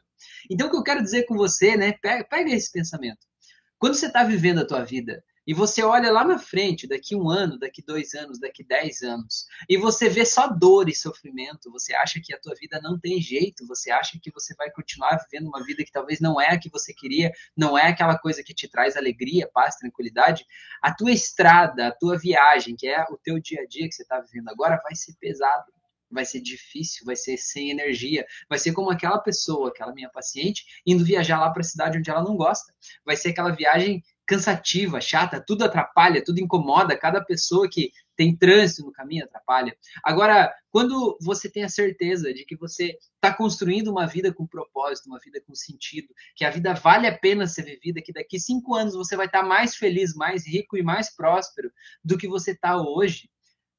Então, 0.49 0.67
o 0.67 0.69
que 0.69 0.77
eu 0.77 0.83
quero 0.83 1.01
dizer 1.01 1.23
com 1.23 1.35
você, 1.35 1.75
né? 1.75 1.93
Pega, 2.01 2.23
pega 2.23 2.51
esse 2.51 2.71
pensamento. 2.71 3.19
Quando 3.79 3.95
você 3.95 4.07
está 4.07 4.23
vivendo 4.23 4.59
a 4.59 4.67
tua 4.67 4.83
vida, 4.83 5.23
e 5.49 5.53
você 5.55 5.81
olha 5.81 6.11
lá 6.11 6.23
na 6.23 6.37
frente, 6.37 6.85
daqui 6.85 7.15
um 7.15 7.27
ano, 7.27 7.57
daqui 7.57 7.81
dois 7.81 8.13
anos, 8.13 8.39
daqui 8.39 8.63
dez 8.63 9.01
anos, 9.01 9.47
e 9.67 9.77
você 9.77 10.07
vê 10.07 10.23
só 10.23 10.47
dor 10.47 10.87
e 10.87 10.93
sofrimento, 10.93 11.71
você 11.71 11.91
acha 11.95 12.21
que 12.23 12.31
a 12.31 12.39
tua 12.39 12.53
vida 12.53 12.79
não 12.79 12.99
tem 12.99 13.19
jeito, 13.19 13.65
você 13.65 13.89
acha 13.89 14.19
que 14.21 14.29
você 14.29 14.53
vai 14.53 14.69
continuar 14.69 15.17
vivendo 15.17 15.47
uma 15.47 15.63
vida 15.63 15.83
que 15.83 15.91
talvez 15.91 16.19
não 16.19 16.39
é 16.39 16.51
a 16.51 16.59
que 16.59 16.69
você 16.69 16.93
queria, 16.93 17.31
não 17.57 17.75
é 17.75 17.87
aquela 17.87 18.15
coisa 18.15 18.43
que 18.43 18.53
te 18.53 18.67
traz 18.67 18.95
alegria, 18.95 19.49
paz, 19.51 19.75
tranquilidade, 19.77 20.45
a 20.83 20.93
tua 20.93 21.11
estrada, 21.11 21.87
a 21.87 21.91
tua 21.91 22.15
viagem, 22.15 22.75
que 22.75 22.87
é 22.87 23.03
o 23.09 23.17
teu 23.17 23.39
dia 23.39 23.63
a 23.63 23.65
dia 23.65 23.87
que 23.87 23.95
você 23.95 24.03
está 24.03 24.21
vivendo 24.21 24.49
agora, 24.49 24.79
vai 24.83 24.93
ser 24.93 25.15
pesado 25.19 25.65
vai 26.11 26.25
ser 26.25 26.41
difícil, 26.41 27.05
vai 27.05 27.15
ser 27.15 27.37
sem 27.37 27.69
energia, 27.69 28.25
vai 28.49 28.57
ser 28.57 28.73
como 28.73 28.89
aquela 28.89 29.19
pessoa, 29.19 29.69
aquela 29.69 29.93
minha 29.93 30.09
paciente, 30.09 30.65
indo 30.85 31.05
viajar 31.05 31.39
lá 31.39 31.51
para 31.51 31.61
a 31.61 31.63
cidade 31.63 31.97
onde 31.97 32.09
ela 32.09 32.23
não 32.23 32.35
gosta. 32.35 32.73
Vai 33.05 33.15
ser 33.15 33.29
aquela 33.29 33.51
viagem 33.51 34.03
cansativa, 34.29 35.01
chata, 35.01 35.43
tudo 35.43 35.63
atrapalha, 35.63 36.23
tudo 36.23 36.39
incomoda, 36.39 36.95
cada 36.95 37.19
pessoa 37.19 37.67
que 37.67 37.91
tem 38.15 38.37
trânsito 38.37 38.85
no 38.85 38.91
caminho 38.91 39.25
atrapalha. 39.25 39.75
Agora, 40.03 40.53
quando 40.69 41.17
você 41.19 41.49
tem 41.49 41.63
a 41.63 41.69
certeza 41.69 42.31
de 42.31 42.45
que 42.45 42.55
você 42.55 42.95
está 43.15 43.35
construindo 43.35 43.87
uma 43.87 44.05
vida 44.05 44.31
com 44.31 44.45
propósito, 44.45 45.07
uma 45.07 45.17
vida 45.17 45.41
com 45.41 45.55
sentido, 45.55 46.13
que 46.35 46.45
a 46.45 46.51
vida 46.51 46.75
vale 46.75 47.07
a 47.07 47.17
pena 47.17 47.47
ser 47.47 47.63
vivida, 47.63 48.03
que 48.03 48.13
daqui 48.13 48.39
cinco 48.39 48.75
anos 48.75 48.93
você 48.93 49.15
vai 49.15 49.25
estar 49.25 49.41
tá 49.41 49.47
mais 49.47 49.75
feliz, 49.75 50.13
mais 50.13 50.45
rico 50.45 50.77
e 50.77 50.83
mais 50.83 51.09
próspero 51.15 51.71
do 52.03 52.15
que 52.15 52.27
você 52.27 52.51
está 52.51 52.79
hoje, 52.79 53.31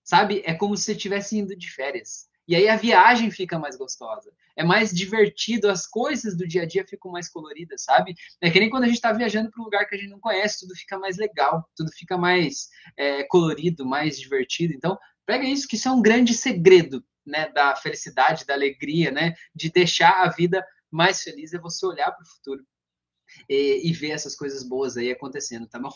sabe? 0.03 0.43
É 0.45 0.53
como 0.53 0.77
se 0.77 0.83
você 0.83 0.93
estivesse 0.93 1.39
indo 1.39 1.57
de 1.57 1.71
férias. 1.71 2.29
E 2.51 2.57
aí 2.57 2.69
a 2.69 2.75
viagem 2.75 3.31
fica 3.31 3.61
mais 3.61 3.77
gostosa. 3.77 4.33
É 4.57 4.65
mais 4.65 4.93
divertido, 4.93 5.71
as 5.71 5.87
coisas 5.87 6.37
do 6.37 6.49
dia 6.49 6.63
a 6.63 6.67
dia 6.67 6.85
ficam 6.85 7.09
mais 7.09 7.29
coloridas, 7.29 7.85
sabe? 7.85 8.13
É 8.41 8.51
que 8.51 8.59
nem 8.59 8.69
quando 8.69 8.83
a 8.83 8.87
gente 8.87 8.97
está 8.97 9.13
viajando 9.13 9.53
para 9.53 9.61
um 9.63 9.67
lugar 9.67 9.87
que 9.87 9.95
a 9.95 9.99
gente 9.99 10.11
não 10.11 10.19
conhece, 10.19 10.59
tudo 10.59 10.75
fica 10.75 10.99
mais 10.99 11.17
legal, 11.17 11.65
tudo 11.77 11.93
fica 11.93 12.19
mais 12.19 12.69
é, 12.97 13.23
colorido, 13.23 13.87
mais 13.87 14.19
divertido. 14.19 14.75
Então, 14.75 14.99
pega 15.25 15.45
isso, 15.45 15.69
que 15.69 15.77
isso 15.77 15.87
é 15.87 15.93
um 15.93 16.03
grande 16.03 16.35
segredo 16.35 17.05
né, 17.25 17.49
da 17.51 17.77
felicidade, 17.77 18.45
da 18.45 18.55
alegria, 18.55 19.13
né? 19.13 19.37
De 19.55 19.71
deixar 19.71 20.25
a 20.25 20.29
vida 20.29 20.67
mais 20.91 21.23
feliz, 21.23 21.55
é 21.55 21.59
você 21.61 21.87
olhar 21.87 22.11
para 22.11 22.25
o 22.25 22.29
futuro 22.29 22.67
e, 23.49 23.89
e 23.89 23.93
ver 23.93 24.11
essas 24.11 24.35
coisas 24.35 24.65
boas 24.65 24.97
aí 24.97 25.13
acontecendo, 25.13 25.69
tá 25.69 25.79
bom? 25.79 25.93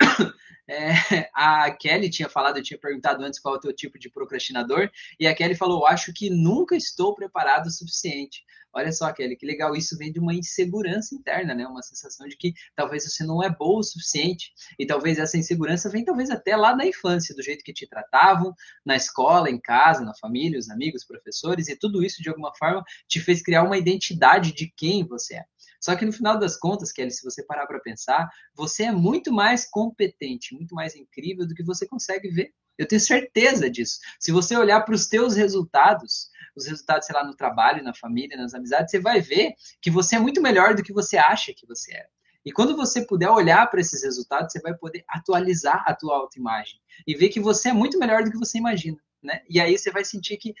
É, 0.68 0.88
a 1.34 1.70
Kelly 1.70 2.08
tinha 2.08 2.28
falado, 2.28 2.56
eu 2.56 2.62
tinha 2.62 2.78
perguntado 2.78 3.22
antes 3.22 3.38
qual 3.38 3.54
é 3.54 3.58
o 3.58 3.60
teu 3.60 3.72
tipo 3.74 3.98
de 3.98 4.10
procrastinador, 4.10 4.90
e 5.18 5.26
a 5.26 5.34
Kelly 5.34 5.54
falou: 5.54 5.86
Acho 5.86 6.12
que 6.12 6.30
nunca 6.30 6.76
estou 6.76 7.14
preparado 7.14 7.66
o 7.66 7.70
suficiente. 7.70 8.42
Olha 8.76 8.90
só, 8.90 9.12
Kelly, 9.12 9.36
que 9.36 9.46
legal. 9.46 9.76
Isso 9.76 9.96
vem 9.96 10.10
de 10.10 10.18
uma 10.18 10.34
insegurança 10.34 11.14
interna, 11.14 11.54
né? 11.54 11.64
Uma 11.64 11.82
sensação 11.82 12.26
de 12.26 12.36
que 12.36 12.52
talvez 12.74 13.04
você 13.04 13.22
não 13.22 13.40
é 13.40 13.48
boa 13.48 13.78
o 13.78 13.84
suficiente. 13.84 14.52
E 14.76 14.84
talvez 14.84 15.16
essa 15.18 15.38
insegurança 15.38 15.88
vem 15.88 16.04
talvez 16.04 16.28
até 16.28 16.56
lá 16.56 16.74
na 16.74 16.84
infância, 16.84 17.34
do 17.36 17.42
jeito 17.42 17.62
que 17.62 17.72
te 17.72 17.86
tratavam, 17.86 18.52
na 18.84 18.96
escola, 18.96 19.48
em 19.48 19.60
casa, 19.60 20.04
na 20.04 20.14
família, 20.14 20.58
os 20.58 20.68
amigos, 20.68 21.04
professores, 21.04 21.68
e 21.68 21.76
tudo 21.76 22.02
isso 22.04 22.20
de 22.20 22.28
alguma 22.28 22.52
forma 22.56 22.82
te 23.06 23.20
fez 23.20 23.40
criar 23.42 23.62
uma 23.62 23.78
identidade 23.78 24.52
de 24.52 24.72
quem 24.76 25.06
você 25.06 25.36
é. 25.36 25.44
Só 25.84 25.94
que 25.94 26.06
no 26.06 26.12
final 26.14 26.38
das 26.38 26.56
contas, 26.56 26.90
Kelly, 26.90 27.10
se 27.10 27.22
você 27.22 27.44
parar 27.44 27.66
para 27.66 27.78
pensar, 27.78 28.26
você 28.54 28.84
é 28.84 28.90
muito 28.90 29.30
mais 29.30 29.66
competente, 29.66 30.54
muito 30.54 30.74
mais 30.74 30.96
incrível 30.96 31.46
do 31.46 31.54
que 31.54 31.62
você 31.62 31.86
consegue 31.86 32.30
ver. 32.30 32.54
Eu 32.78 32.88
tenho 32.88 33.02
certeza 33.02 33.68
disso. 33.68 33.98
Se 34.18 34.32
você 34.32 34.56
olhar 34.56 34.80
para 34.80 34.94
os 34.94 35.06
teus 35.06 35.36
resultados, 35.36 36.30
os 36.56 36.66
resultados, 36.66 37.06
sei 37.06 37.14
lá, 37.14 37.22
no 37.22 37.36
trabalho, 37.36 37.84
na 37.84 37.92
família, 37.92 38.34
nas 38.34 38.54
amizades, 38.54 38.92
você 38.92 38.98
vai 38.98 39.20
ver 39.20 39.52
que 39.82 39.90
você 39.90 40.16
é 40.16 40.18
muito 40.18 40.40
melhor 40.40 40.74
do 40.74 40.82
que 40.82 40.90
você 40.90 41.18
acha 41.18 41.52
que 41.54 41.66
você 41.66 41.94
é. 41.94 42.06
E 42.46 42.50
quando 42.50 42.74
você 42.74 43.04
puder 43.04 43.28
olhar 43.28 43.66
para 43.66 43.82
esses 43.82 44.02
resultados, 44.02 44.52
você 44.52 44.60
vai 44.60 44.74
poder 44.74 45.04
atualizar 45.06 45.84
a 45.86 45.94
tua 45.94 46.16
autoimagem 46.16 46.80
e 47.06 47.14
ver 47.14 47.28
que 47.28 47.40
você 47.40 47.68
é 47.68 47.74
muito 47.74 47.98
melhor 47.98 48.24
do 48.24 48.30
que 48.30 48.38
você 48.38 48.56
imagina, 48.56 48.96
né? 49.22 49.42
E 49.50 49.60
aí 49.60 49.76
você 49.76 49.90
vai 49.90 50.02
sentir 50.02 50.38
que 50.38 50.54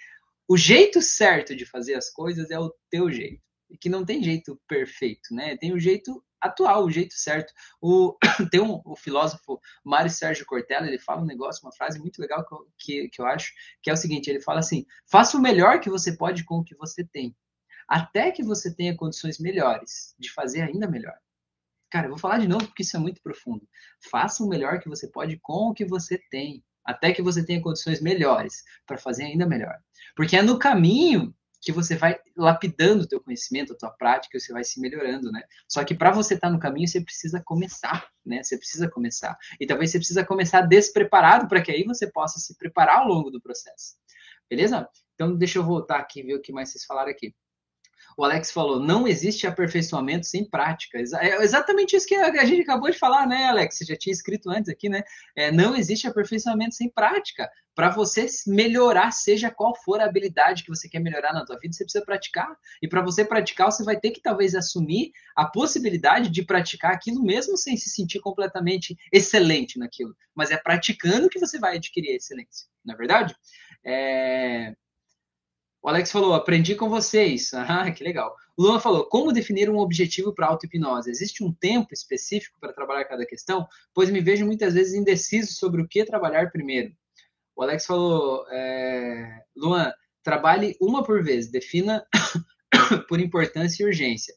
o 0.46 0.54
jeito 0.54 1.00
certo 1.00 1.56
de 1.56 1.64
fazer 1.64 1.94
as 1.94 2.10
coisas 2.10 2.50
é 2.50 2.58
o 2.58 2.70
teu 2.90 3.10
jeito 3.10 3.42
que 3.76 3.88
não 3.88 4.04
tem 4.04 4.22
jeito 4.22 4.60
perfeito, 4.68 5.34
né? 5.34 5.56
Tem 5.56 5.72
o 5.72 5.78
jeito 5.78 6.22
atual, 6.40 6.84
o 6.84 6.90
jeito 6.90 7.14
certo. 7.14 7.52
O, 7.80 8.16
tem 8.50 8.60
um, 8.60 8.80
o 8.84 8.94
filósofo 8.94 9.60
Mário 9.84 10.10
Sérgio 10.10 10.46
Cortella, 10.46 10.86
ele 10.86 10.98
fala 10.98 11.22
um 11.22 11.26
negócio, 11.26 11.64
uma 11.64 11.72
frase 11.72 11.98
muito 11.98 12.20
legal 12.20 12.44
que 12.44 12.54
que, 12.78 13.08
que 13.08 13.22
eu 13.22 13.26
acho, 13.26 13.52
que 13.82 13.90
é 13.90 13.92
o 13.92 13.96
seguinte, 13.96 14.28
ele 14.28 14.40
fala 14.40 14.60
assim, 14.60 14.84
faça 15.10 15.36
o 15.36 15.40
melhor 15.40 15.80
que 15.80 15.90
você 15.90 16.16
pode 16.16 16.44
com 16.44 16.58
o 16.58 16.64
que 16.64 16.76
você 16.76 17.04
tem, 17.04 17.34
até 17.88 18.30
que 18.30 18.42
você 18.42 18.74
tenha 18.74 18.96
condições 18.96 19.38
melhores 19.38 20.14
de 20.18 20.30
fazer 20.30 20.62
ainda 20.62 20.88
melhor. 20.88 21.16
Cara, 21.90 22.06
eu 22.06 22.10
vou 22.10 22.18
falar 22.18 22.38
de 22.38 22.48
novo 22.48 22.66
porque 22.66 22.82
isso 22.82 22.96
é 22.96 23.00
muito 23.00 23.22
profundo. 23.22 23.66
Faça 24.10 24.42
o 24.42 24.48
melhor 24.48 24.80
que 24.80 24.88
você 24.88 25.08
pode 25.08 25.38
com 25.40 25.70
o 25.70 25.74
que 25.74 25.84
você 25.84 26.18
tem, 26.30 26.64
até 26.84 27.12
que 27.12 27.22
você 27.22 27.44
tenha 27.44 27.62
condições 27.62 28.00
melhores 28.00 28.64
para 28.86 28.98
fazer 28.98 29.24
ainda 29.24 29.46
melhor. 29.46 29.78
Porque 30.16 30.36
é 30.36 30.42
no 30.42 30.58
caminho 30.58 31.34
que 31.64 31.72
você 31.72 31.96
vai 31.96 32.18
lapidando 32.36 33.04
o 33.04 33.06
teu 33.06 33.20
conhecimento, 33.20 33.72
a 33.72 33.76
tua 33.76 33.90
prática, 33.90 34.38
você 34.38 34.52
vai 34.52 34.62
se 34.62 34.80
melhorando, 34.80 35.32
né? 35.32 35.42
Só 35.66 35.82
que 35.82 35.94
para 35.94 36.10
você 36.10 36.34
estar 36.34 36.48
tá 36.48 36.52
no 36.52 36.60
caminho, 36.60 36.86
você 36.86 37.00
precisa 37.00 37.42
começar, 37.42 38.08
né? 38.24 38.42
Você 38.42 38.58
precisa 38.58 38.88
começar. 38.88 39.36
E 39.58 39.66
talvez 39.66 39.90
você 39.90 39.98
precisa 39.98 40.24
começar 40.24 40.60
despreparado 40.60 41.48
para 41.48 41.62
que 41.62 41.72
aí 41.72 41.84
você 41.84 42.06
possa 42.10 42.38
se 42.38 42.56
preparar 42.56 42.98
ao 42.98 43.08
longo 43.08 43.30
do 43.30 43.40
processo. 43.40 43.96
Beleza? 44.48 44.88
Então 45.14 45.34
deixa 45.34 45.58
eu 45.58 45.64
voltar 45.64 45.98
aqui 45.98 46.20
e 46.20 46.22
ver 46.22 46.34
o 46.34 46.42
que 46.42 46.52
mais 46.52 46.70
vocês 46.70 46.84
falaram 46.84 47.10
aqui. 47.10 47.34
O 48.16 48.24
Alex 48.24 48.50
falou: 48.50 48.80
não 48.80 49.06
existe 49.06 49.46
aperfeiçoamento 49.46 50.26
sem 50.26 50.44
prática. 50.44 50.98
É 50.98 51.42
exatamente 51.42 51.96
isso 51.96 52.06
que 52.06 52.14
a 52.14 52.44
gente 52.44 52.62
acabou 52.62 52.90
de 52.90 52.98
falar, 52.98 53.26
né, 53.26 53.46
Alex? 53.46 53.78
Você 53.78 53.84
já 53.84 53.96
tinha 53.96 54.12
escrito 54.12 54.50
antes 54.50 54.68
aqui, 54.68 54.88
né? 54.88 55.02
É, 55.36 55.50
não 55.50 55.76
existe 55.76 56.06
aperfeiçoamento 56.06 56.74
sem 56.74 56.88
prática. 56.88 57.50
Para 57.74 57.90
você 57.90 58.26
melhorar, 58.46 59.10
seja 59.10 59.50
qual 59.50 59.74
for 59.84 60.00
a 60.00 60.04
habilidade 60.04 60.62
que 60.62 60.68
você 60.68 60.88
quer 60.88 61.00
melhorar 61.00 61.32
na 61.32 61.44
tua 61.44 61.58
vida, 61.58 61.74
você 61.74 61.84
precisa 61.84 62.04
praticar. 62.04 62.56
E 62.80 62.88
para 62.88 63.02
você 63.02 63.24
praticar, 63.24 63.72
você 63.72 63.82
vai 63.82 63.98
ter 63.98 64.12
que 64.12 64.22
talvez 64.22 64.54
assumir 64.54 65.10
a 65.34 65.44
possibilidade 65.44 66.30
de 66.30 66.44
praticar 66.44 66.92
aquilo 66.92 67.20
mesmo 67.22 67.56
sem 67.56 67.76
se 67.76 67.90
sentir 67.90 68.20
completamente 68.20 68.96
excelente 69.12 69.76
naquilo. 69.76 70.14
Mas 70.34 70.52
é 70.52 70.56
praticando 70.56 71.28
que 71.28 71.40
você 71.40 71.58
vai 71.58 71.76
adquirir 71.76 72.12
a 72.12 72.16
excelência, 72.16 72.68
não 72.84 72.94
é 72.94 72.96
verdade? 72.96 73.34
É... 73.84 74.74
O 75.84 75.88
Alex 75.90 76.10
falou, 76.10 76.32
aprendi 76.32 76.74
com 76.74 76.88
vocês. 76.88 77.52
Ah, 77.52 77.90
que 77.90 78.02
legal. 78.02 78.34
O 78.56 78.62
Luan 78.62 78.80
falou, 78.80 79.04
como 79.04 79.30
definir 79.34 79.68
um 79.68 79.76
objetivo 79.76 80.32
para 80.32 80.46
auto-hipnose? 80.46 81.10
Existe 81.10 81.44
um 81.44 81.52
tempo 81.52 81.92
específico 81.92 82.58
para 82.58 82.72
trabalhar 82.72 83.04
cada 83.04 83.26
questão? 83.26 83.68
Pois 83.92 84.08
me 84.08 84.22
vejo 84.22 84.46
muitas 84.46 84.72
vezes 84.72 84.94
indeciso 84.94 85.52
sobre 85.52 85.82
o 85.82 85.86
que 85.86 86.02
trabalhar 86.06 86.50
primeiro. 86.50 86.90
O 87.54 87.62
Alex 87.62 87.84
falou, 87.84 88.46
é, 88.50 89.42
Luan, 89.54 89.92
trabalhe 90.22 90.74
uma 90.80 91.04
por 91.04 91.22
vez, 91.22 91.50
defina 91.50 92.02
por 93.06 93.20
importância 93.20 93.82
e 93.82 93.86
urgência. 93.86 94.34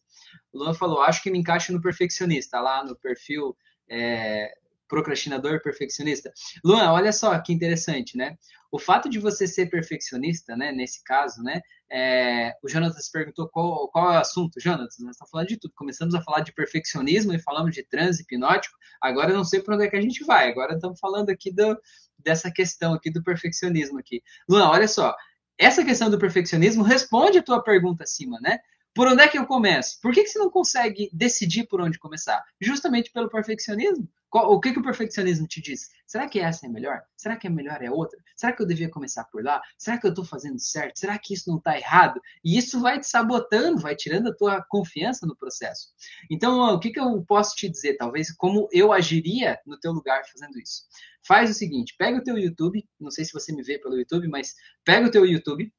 O 0.51 0.57
Luan 0.57 0.73
falou, 0.73 1.01
acho 1.01 1.23
que 1.23 1.31
me 1.31 1.39
encaixa 1.39 1.71
no 1.71 1.81
perfeccionista, 1.81 2.59
lá 2.59 2.83
no 2.83 2.93
perfil 2.93 3.55
é, 3.89 4.51
procrastinador 4.87 5.61
perfeccionista. 5.61 6.31
Luan, 6.63 6.91
olha 6.91 7.11
só 7.11 7.37
que 7.39 7.53
interessante, 7.53 8.17
né? 8.17 8.37
O 8.71 8.79
fato 8.79 9.09
de 9.09 9.19
você 9.19 9.47
ser 9.47 9.67
perfeccionista, 9.67 10.55
né, 10.55 10.71
nesse 10.73 11.01
caso, 11.03 11.41
né, 11.41 11.61
é, 11.89 12.53
o 12.61 12.67
Jonatas 12.67 13.09
perguntou 13.09 13.47
qual, 13.47 13.87
qual 13.89 14.11
é 14.11 14.17
o 14.17 14.19
assunto. 14.19 14.59
Jonatas, 14.59 14.97
nós 14.99 15.11
estamos 15.11 15.31
falando 15.31 15.47
de 15.47 15.57
tudo. 15.57 15.73
Começamos 15.75 16.13
a 16.13 16.21
falar 16.21 16.41
de 16.41 16.53
perfeccionismo 16.53 17.33
e 17.33 17.39
falamos 17.39 17.73
de 17.73 17.83
transe 17.83 18.23
hipnótico. 18.23 18.75
Agora 19.01 19.31
eu 19.31 19.37
não 19.37 19.43
sei 19.43 19.61
para 19.61 19.75
onde 19.75 19.85
é 19.85 19.89
que 19.89 19.95
a 19.95 20.01
gente 20.01 20.23
vai. 20.25 20.49
Agora 20.49 20.75
estamos 20.75 20.99
falando 20.99 21.29
aqui 21.29 21.51
do, 21.51 21.79
dessa 22.19 22.51
questão 22.51 22.93
aqui 22.93 23.09
do 23.09 23.23
perfeccionismo 23.23 23.99
aqui. 23.99 24.21
Luan, 24.49 24.69
olha 24.69 24.87
só. 24.87 25.15
Essa 25.57 25.83
questão 25.83 26.09
do 26.09 26.19
perfeccionismo 26.19 26.83
responde 26.83 27.39
a 27.39 27.43
tua 27.43 27.63
pergunta 27.63 28.03
acima, 28.03 28.37
né? 28.41 28.59
Por 28.97 29.07
onde 29.07 29.21
é 29.21 29.27
que 29.27 29.37
eu 29.37 29.45
começo? 29.45 29.99
Por 30.01 30.11
que, 30.11 30.23
que 30.23 30.29
você 30.29 30.39
não 30.39 30.49
consegue 30.49 31.07
decidir 31.13 31.67
por 31.67 31.79
onde 31.79 31.99
começar? 31.99 32.43
Justamente 32.59 33.11
pelo 33.11 33.29
perfeccionismo. 33.29 34.09
O 34.31 34.59
que, 34.59 34.73
que 34.73 34.79
o 34.79 34.83
perfeccionismo 34.83 35.47
te 35.47 35.61
diz? 35.61 35.91
Será 36.07 36.27
que 36.27 36.39
essa 36.39 36.65
é 36.65 36.69
melhor? 36.69 37.03
Será 37.15 37.37
que 37.37 37.45
a 37.45 37.49
melhor 37.51 37.79
é 37.83 37.91
outra? 37.91 38.19
Será 38.35 38.51
que 38.51 38.59
eu 38.59 38.65
devia 38.65 38.89
começar 38.89 39.25
por 39.25 39.43
lá? 39.43 39.61
Será 39.77 39.99
que 39.99 40.07
eu 40.07 40.09
estou 40.09 40.25
fazendo 40.25 40.57
certo? 40.59 40.97
Será 40.97 41.15
que 41.19 41.35
isso 41.35 41.47
não 41.47 41.59
está 41.59 41.77
errado? 41.77 42.19
E 42.43 42.57
isso 42.57 42.81
vai 42.81 42.99
te 42.99 43.05
sabotando, 43.05 43.79
vai 43.79 43.95
tirando 43.95 44.29
a 44.29 44.35
tua 44.35 44.65
confiança 44.67 45.27
no 45.27 45.37
processo. 45.37 45.89
Então, 46.27 46.57
o 46.73 46.79
que, 46.79 46.89
que 46.89 46.99
eu 46.99 47.23
posso 47.23 47.55
te 47.55 47.69
dizer? 47.69 47.97
Talvez 47.97 48.31
como 48.31 48.67
eu 48.71 48.91
agiria 48.91 49.59
no 49.63 49.79
teu 49.79 49.91
lugar 49.91 50.23
fazendo 50.25 50.57
isso. 50.59 50.85
Faz 51.21 51.51
o 51.51 51.53
seguinte, 51.53 51.93
pega 51.99 52.17
o 52.17 52.23
teu 52.23 52.35
YouTube, 52.35 52.83
não 52.99 53.11
sei 53.11 53.25
se 53.25 53.31
você 53.31 53.53
me 53.53 53.61
vê 53.61 53.77
pelo 53.77 53.95
YouTube, 53.95 54.27
mas 54.27 54.55
pega 54.83 55.05
o 55.05 55.11
teu 55.11 55.23
YouTube, 55.23 55.71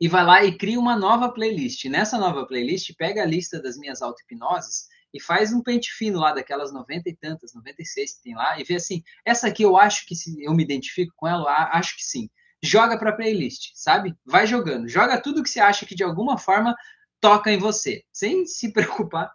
e 0.00 0.08
vai 0.08 0.24
lá 0.24 0.44
e 0.44 0.56
cria 0.56 0.78
uma 0.78 0.96
nova 0.96 1.30
playlist. 1.32 1.84
Nessa 1.86 2.18
nova 2.18 2.46
playlist, 2.46 2.94
pega 2.96 3.22
a 3.22 3.26
lista 3.26 3.60
das 3.60 3.76
minhas 3.76 4.02
auto-hipnoses 4.02 4.88
e 5.12 5.20
faz 5.20 5.52
um 5.52 5.62
pente 5.62 5.90
fino 5.92 6.18
lá 6.18 6.32
daquelas 6.32 6.72
90 6.72 7.08
e 7.08 7.16
tantas, 7.16 7.54
96 7.54 8.16
que 8.16 8.22
tem 8.22 8.34
lá, 8.34 8.60
e 8.60 8.64
vê 8.64 8.74
assim, 8.74 9.02
essa 9.24 9.48
aqui 9.48 9.62
eu 9.62 9.76
acho 9.76 10.06
que 10.06 10.14
se 10.14 10.42
eu 10.42 10.52
me 10.54 10.62
identifico 10.62 11.12
com 11.16 11.26
ela, 11.26 11.70
acho 11.72 11.96
que 11.96 12.04
sim. 12.04 12.28
Joga 12.62 12.98
para 12.98 13.12
playlist, 13.12 13.70
sabe? 13.74 14.14
Vai 14.26 14.46
jogando. 14.46 14.88
Joga 14.88 15.20
tudo 15.20 15.42
que 15.42 15.48
você 15.48 15.60
acha 15.60 15.86
que 15.86 15.94
de 15.94 16.02
alguma 16.02 16.36
forma 16.36 16.74
toca 17.20 17.50
em 17.50 17.58
você, 17.58 18.02
sem 18.12 18.46
se 18.46 18.70
preocupar 18.72 19.30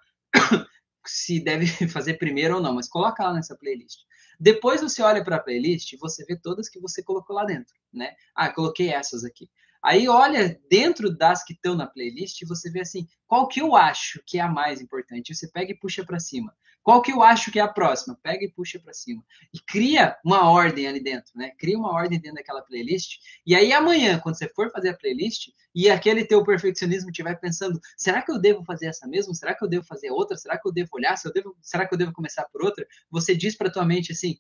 se 1.05 1.39
deve 1.39 1.65
fazer 1.89 2.15
primeiro 2.15 2.55
ou 2.55 2.61
não, 2.61 2.73
mas 2.73 2.87
coloca 2.87 3.23
lá 3.23 3.33
nessa 3.33 3.55
playlist. 3.55 3.99
Depois 4.39 4.81
você 4.81 5.01
olha 5.01 5.23
para 5.23 5.37
a 5.37 5.39
playlist 5.39 5.95
você 5.99 6.25
vê 6.25 6.35
todas 6.35 6.69
que 6.69 6.79
você 6.79 7.03
colocou 7.03 7.35
lá 7.35 7.45
dentro, 7.45 7.73
né? 7.93 8.13
Ah, 8.35 8.51
coloquei 8.51 8.89
essas 8.89 9.23
aqui. 9.23 9.49
Aí 9.83 10.07
olha 10.07 10.59
dentro 10.69 11.15
das 11.15 11.43
que 11.43 11.53
estão 11.53 11.75
na 11.75 11.85
playlist 11.85 12.41
e 12.41 12.45
você 12.45 12.71
vê 12.71 12.81
assim, 12.81 13.05
qual 13.27 13.47
que 13.47 13.61
eu 13.61 13.75
acho 13.75 14.21
que 14.25 14.37
é 14.39 14.41
a 14.41 14.47
mais 14.47 14.81
importante? 14.81 15.35
Você 15.35 15.47
pega 15.51 15.71
e 15.71 15.77
puxa 15.77 16.05
para 16.05 16.19
cima. 16.19 16.55
Qual 16.81 17.01
que 17.01 17.13
eu 17.13 17.23
acho 17.23 17.49
que 17.49 17.59
é 17.59 17.61
a 17.61 17.67
próxima? 17.67 18.19
Pega 18.21 18.43
e 18.43 18.51
puxa 18.51 18.77
para 18.77 18.93
cima. 18.93 19.23
E 19.53 19.59
cria 19.59 20.17
uma 20.23 20.49
ordem 20.51 20.85
ali 20.85 21.01
dentro, 21.01 21.31
né? 21.33 21.51
Cria 21.57 21.77
uma 21.77 21.91
ordem 21.91 22.19
dentro 22.19 22.35
daquela 22.35 22.61
playlist. 22.61 23.19
E 23.45 23.55
aí 23.55 23.71
amanhã, 23.71 24.19
quando 24.19 24.37
você 24.37 24.49
for 24.49 24.69
fazer 24.69 24.89
a 24.89 24.97
playlist 24.97 25.49
e 25.73 25.89
aquele 25.89 26.25
teu 26.25 26.43
perfeccionismo 26.43 27.09
estiver 27.09 27.39
pensando, 27.39 27.79
será 27.97 28.21
que 28.21 28.31
eu 28.31 28.39
devo 28.39 28.63
fazer 28.65 28.87
essa 28.87 29.07
mesmo? 29.07 29.33
Será 29.33 29.55
que 29.55 29.63
eu 29.63 29.69
devo 29.69 29.85
fazer 29.85 30.11
outra? 30.11 30.37
Será 30.37 30.59
que 30.59 30.67
eu 30.67 30.73
devo 30.73 30.89
olhar? 30.93 31.17
Será 31.61 31.87
que 31.87 31.93
eu 31.93 31.97
devo 31.97 32.11
começar 32.11 32.43
por 32.51 32.63
outra? 32.63 32.85
Você 33.09 33.35
diz 33.35 33.55
para 33.55 33.71
tua 33.71 33.85
mente 33.85 34.11
assim, 34.11 34.37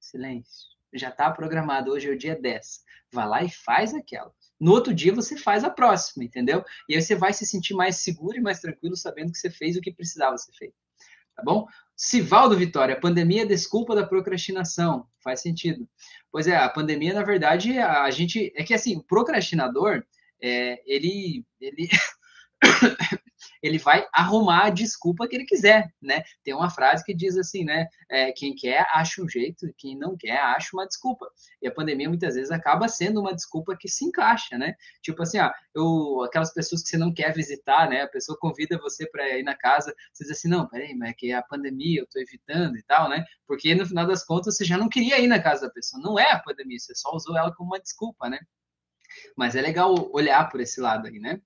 silêncio. 0.00 0.75
Já 0.94 1.08
está 1.08 1.30
programado, 1.30 1.92
hoje 1.92 2.08
é 2.08 2.12
o 2.12 2.18
dia 2.18 2.34
10. 2.34 2.84
Vai 3.12 3.28
lá 3.28 3.42
e 3.42 3.50
faz 3.50 3.94
aquela. 3.94 4.32
No 4.58 4.72
outro 4.72 4.94
dia 4.94 5.14
você 5.14 5.36
faz 5.36 5.64
a 5.64 5.70
próxima, 5.70 6.24
entendeu? 6.24 6.64
E 6.88 6.94
aí 6.94 7.02
você 7.02 7.14
vai 7.14 7.32
se 7.32 7.46
sentir 7.46 7.74
mais 7.74 7.96
seguro 7.96 8.36
e 8.36 8.40
mais 8.40 8.60
tranquilo 8.60 8.96
sabendo 8.96 9.32
que 9.32 9.38
você 9.38 9.50
fez 9.50 9.76
o 9.76 9.80
que 9.80 9.92
precisava 9.92 10.36
ser 10.38 10.52
feito. 10.52 10.74
Tá 11.34 11.42
bom? 11.42 11.66
Sivaldo 11.94 12.56
Vitória, 12.56 12.98
pandemia 12.98 13.42
é 13.42 13.46
desculpa 13.46 13.94
da 13.94 14.06
procrastinação. 14.06 15.06
Faz 15.22 15.40
sentido. 15.40 15.86
Pois 16.32 16.46
é, 16.46 16.56
a 16.56 16.68
pandemia, 16.68 17.12
na 17.12 17.22
verdade, 17.22 17.78
a 17.78 18.10
gente. 18.10 18.52
É 18.56 18.64
que 18.64 18.72
assim, 18.72 18.96
o 18.96 19.02
procrastinador, 19.02 20.02
é, 20.42 20.82
ele, 20.86 21.44
ele 21.60 21.88
ele 23.66 23.78
vai 23.78 24.06
arrumar 24.12 24.66
a 24.66 24.70
desculpa 24.70 25.26
que 25.28 25.36
ele 25.36 25.44
quiser, 25.44 25.92
né? 26.00 26.22
Tem 26.44 26.54
uma 26.54 26.70
frase 26.70 27.04
que 27.04 27.14
diz 27.14 27.36
assim, 27.36 27.64
né? 27.64 27.86
É, 28.08 28.32
quem 28.32 28.54
quer 28.54 28.86
acha 28.92 29.22
um 29.22 29.28
jeito, 29.28 29.66
quem 29.76 29.96
não 29.96 30.16
quer 30.16 30.38
acha 30.38 30.70
uma 30.72 30.86
desculpa. 30.86 31.26
E 31.60 31.66
a 31.66 31.72
pandemia 31.72 32.08
muitas 32.08 32.34
vezes 32.34 32.50
acaba 32.50 32.88
sendo 32.88 33.20
uma 33.20 33.34
desculpa 33.34 33.76
que 33.78 33.88
se 33.88 34.04
encaixa, 34.04 34.56
né? 34.56 34.74
Tipo 35.02 35.22
assim, 35.22 35.38
ah, 35.38 35.52
eu, 35.74 36.22
aquelas 36.22 36.52
pessoas 36.52 36.82
que 36.82 36.88
você 36.88 36.98
não 36.98 37.12
quer 37.12 37.32
visitar, 37.34 37.88
né? 37.88 38.02
A 38.02 38.08
pessoa 38.08 38.38
convida 38.38 38.78
você 38.78 39.08
para 39.08 39.38
ir 39.38 39.42
na 39.42 39.56
casa, 39.56 39.94
você 40.12 40.24
diz 40.24 40.38
assim, 40.38 40.48
não, 40.48 40.68
peraí, 40.68 40.94
mas 40.94 41.10
é 41.10 41.12
que 41.12 41.30
é 41.32 41.34
a 41.34 41.42
pandemia, 41.42 42.00
eu 42.00 42.06
tô 42.06 42.18
evitando 42.18 42.76
e 42.76 42.82
tal, 42.82 43.08
né? 43.08 43.24
Porque 43.46 43.74
no 43.74 43.86
final 43.86 44.06
das 44.06 44.24
contas 44.24 44.56
você 44.56 44.64
já 44.64 44.76
não 44.76 44.88
queria 44.88 45.18
ir 45.18 45.26
na 45.26 45.40
casa 45.40 45.66
da 45.66 45.72
pessoa. 45.72 46.02
Não 46.02 46.18
é 46.18 46.32
a 46.32 46.38
pandemia, 46.38 46.78
você 46.78 46.94
só 46.94 47.10
usou 47.14 47.36
ela 47.36 47.54
como 47.54 47.70
uma 47.70 47.80
desculpa, 47.80 48.28
né? 48.28 48.38
Mas 49.36 49.54
é 49.54 49.60
legal 49.60 49.94
olhar 50.12 50.48
por 50.50 50.60
esse 50.60 50.80
lado 50.80 51.06
aí, 51.06 51.18
né? 51.18 51.40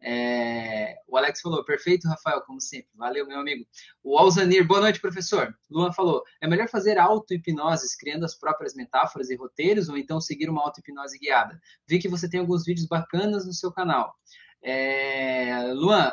É, 0.00 0.96
o 1.08 1.16
Alex 1.16 1.40
falou, 1.40 1.64
perfeito, 1.64 2.08
Rafael, 2.08 2.42
como 2.42 2.60
sempre. 2.60 2.90
Valeu, 2.94 3.26
meu 3.26 3.40
amigo. 3.40 3.66
O 4.02 4.18
Alzanir, 4.18 4.66
boa 4.66 4.80
noite, 4.80 5.00
professor. 5.00 5.56
Luan 5.70 5.92
falou, 5.92 6.22
é 6.40 6.46
melhor 6.46 6.68
fazer 6.68 6.98
auto-hipnoses, 6.98 7.96
criando 7.96 8.24
as 8.24 8.34
próprias 8.34 8.74
metáforas 8.74 9.30
e 9.30 9.36
roteiros, 9.36 9.88
ou 9.88 9.96
então 9.96 10.20
seguir 10.20 10.48
uma 10.48 10.62
auto-hipnose 10.62 11.18
guiada? 11.18 11.60
Vi 11.86 11.98
que 11.98 12.08
você 12.08 12.28
tem 12.28 12.40
alguns 12.40 12.64
vídeos 12.64 12.86
bacanas 12.86 13.46
no 13.46 13.52
seu 13.52 13.72
canal. 13.72 14.14
É, 14.62 15.72
Luan, 15.74 16.12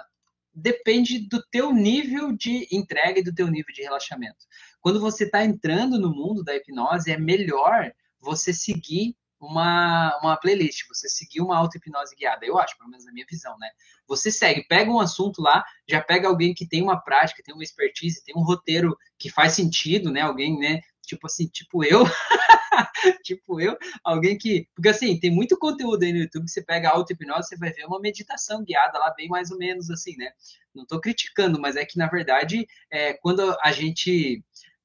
depende 0.53 1.19
do 1.27 1.43
teu 1.51 1.73
nível 1.73 2.31
de 2.31 2.67
entrega 2.71 3.19
e 3.19 3.23
do 3.23 3.33
teu 3.33 3.47
nível 3.47 3.73
de 3.73 3.81
relaxamento. 3.81 4.45
Quando 4.79 4.99
você 4.99 5.25
está 5.25 5.43
entrando 5.43 5.99
no 5.99 6.09
mundo 6.09 6.43
da 6.43 6.55
hipnose, 6.55 7.11
é 7.11 7.17
melhor 7.17 7.91
você 8.19 8.53
seguir 8.53 9.15
uma, 9.45 10.17
uma 10.19 10.37
playlist, 10.37 10.87
você 10.87 11.09
seguir 11.09 11.41
uma 11.41 11.57
auto-hipnose 11.57 12.15
guiada, 12.15 12.45
eu 12.45 12.57
acho, 12.57 12.77
pelo 12.77 12.89
menos 12.89 13.05
na 13.05 13.11
minha 13.11 13.25
visão, 13.29 13.57
né? 13.57 13.69
Você 14.07 14.31
segue, 14.31 14.65
pega 14.67 14.89
um 14.89 14.99
assunto 14.99 15.41
lá, 15.41 15.63
já 15.87 16.01
pega 16.01 16.27
alguém 16.27 16.53
que 16.53 16.67
tem 16.67 16.81
uma 16.81 16.99
prática, 16.99 17.43
tem 17.43 17.53
uma 17.53 17.63
expertise, 17.63 18.23
tem 18.23 18.35
um 18.35 18.43
roteiro 18.43 18.97
que 19.17 19.29
faz 19.29 19.53
sentido, 19.53 20.11
né? 20.11 20.21
Alguém, 20.21 20.57
né? 20.57 20.81
Tipo 21.05 21.27
assim, 21.27 21.47
tipo 21.47 21.83
eu, 21.83 22.03
tipo 23.23 23.59
eu, 23.59 23.77
alguém 24.03 24.37
que. 24.37 24.67
Porque 24.73 24.89
assim, 24.89 25.19
tem 25.19 25.29
muito 25.29 25.57
conteúdo 25.57 26.03
aí 26.03 26.13
no 26.13 26.19
YouTube 26.19 26.45
que 26.45 26.51
você 26.51 26.63
pega 26.63 26.89
auto-hipnose, 26.89 27.49
você 27.49 27.57
vai 27.57 27.71
ver 27.71 27.85
uma 27.85 27.99
meditação 27.99 28.63
guiada 28.63 28.97
lá, 28.97 29.13
bem 29.13 29.27
mais 29.27 29.51
ou 29.51 29.57
menos 29.57 29.89
assim, 29.89 30.15
né? 30.17 30.31
Não 30.73 30.85
tô 30.85 30.99
criticando, 31.01 31.59
mas 31.59 31.75
é 31.75 31.85
que, 31.85 31.97
na 31.97 32.07
verdade, 32.07 32.65
é, 32.89 33.13
quando 33.13 33.55
a 33.61 33.71
gente 33.73 34.43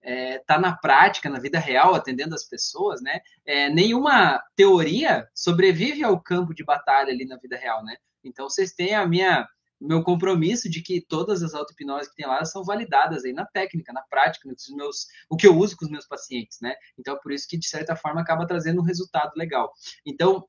está 0.09 0.55
é, 0.55 0.59
na 0.59 0.77
prática, 0.77 1.29
na 1.29 1.38
vida 1.38 1.59
real, 1.59 1.94
atendendo 1.94 2.35
as 2.35 2.44
pessoas, 2.44 3.03
né? 3.03 3.21
É, 3.44 3.68
nenhuma 3.68 4.42
teoria 4.57 5.29
sobrevive 5.35 6.03
ao 6.03 6.21
campo 6.21 6.55
de 6.55 6.64
batalha 6.64 7.12
ali 7.12 7.27
na 7.27 7.37
vida 7.37 7.57
real, 7.57 7.85
né? 7.85 7.97
Então 8.25 8.49
vocês 8.49 8.73
têm 8.73 8.94
a 8.94 9.07
minha 9.07 9.47
meu 9.81 10.03
compromisso 10.03 10.68
de 10.68 10.83
que 10.83 11.01
todas 11.01 11.42
as 11.42 11.55
auto-hipnoses 11.55 12.09
que 12.09 12.16
tem 12.16 12.27
lá 12.27 12.44
são 12.44 12.64
validadas 12.64 13.25
aí 13.25 13.33
na 13.33 13.47
técnica, 13.47 13.92
na 13.92 14.03
prática, 14.03 14.49
nos 14.49 14.68
meus, 14.71 15.07
o 15.31 15.37
que 15.37 15.47
eu 15.47 15.57
uso 15.57 15.77
com 15.77 15.85
os 15.85 15.90
meus 15.90 16.07
pacientes, 16.07 16.59
né? 16.61 16.75
Então, 16.99 17.16
por 17.23 17.31
isso 17.31 17.47
que, 17.49 17.57
de 17.57 17.68
certa 17.68 17.94
forma, 17.94 18.21
acaba 18.21 18.47
trazendo 18.47 18.81
um 18.81 18.85
resultado 18.85 19.33
legal. 19.37 19.73
Então, 20.05 20.44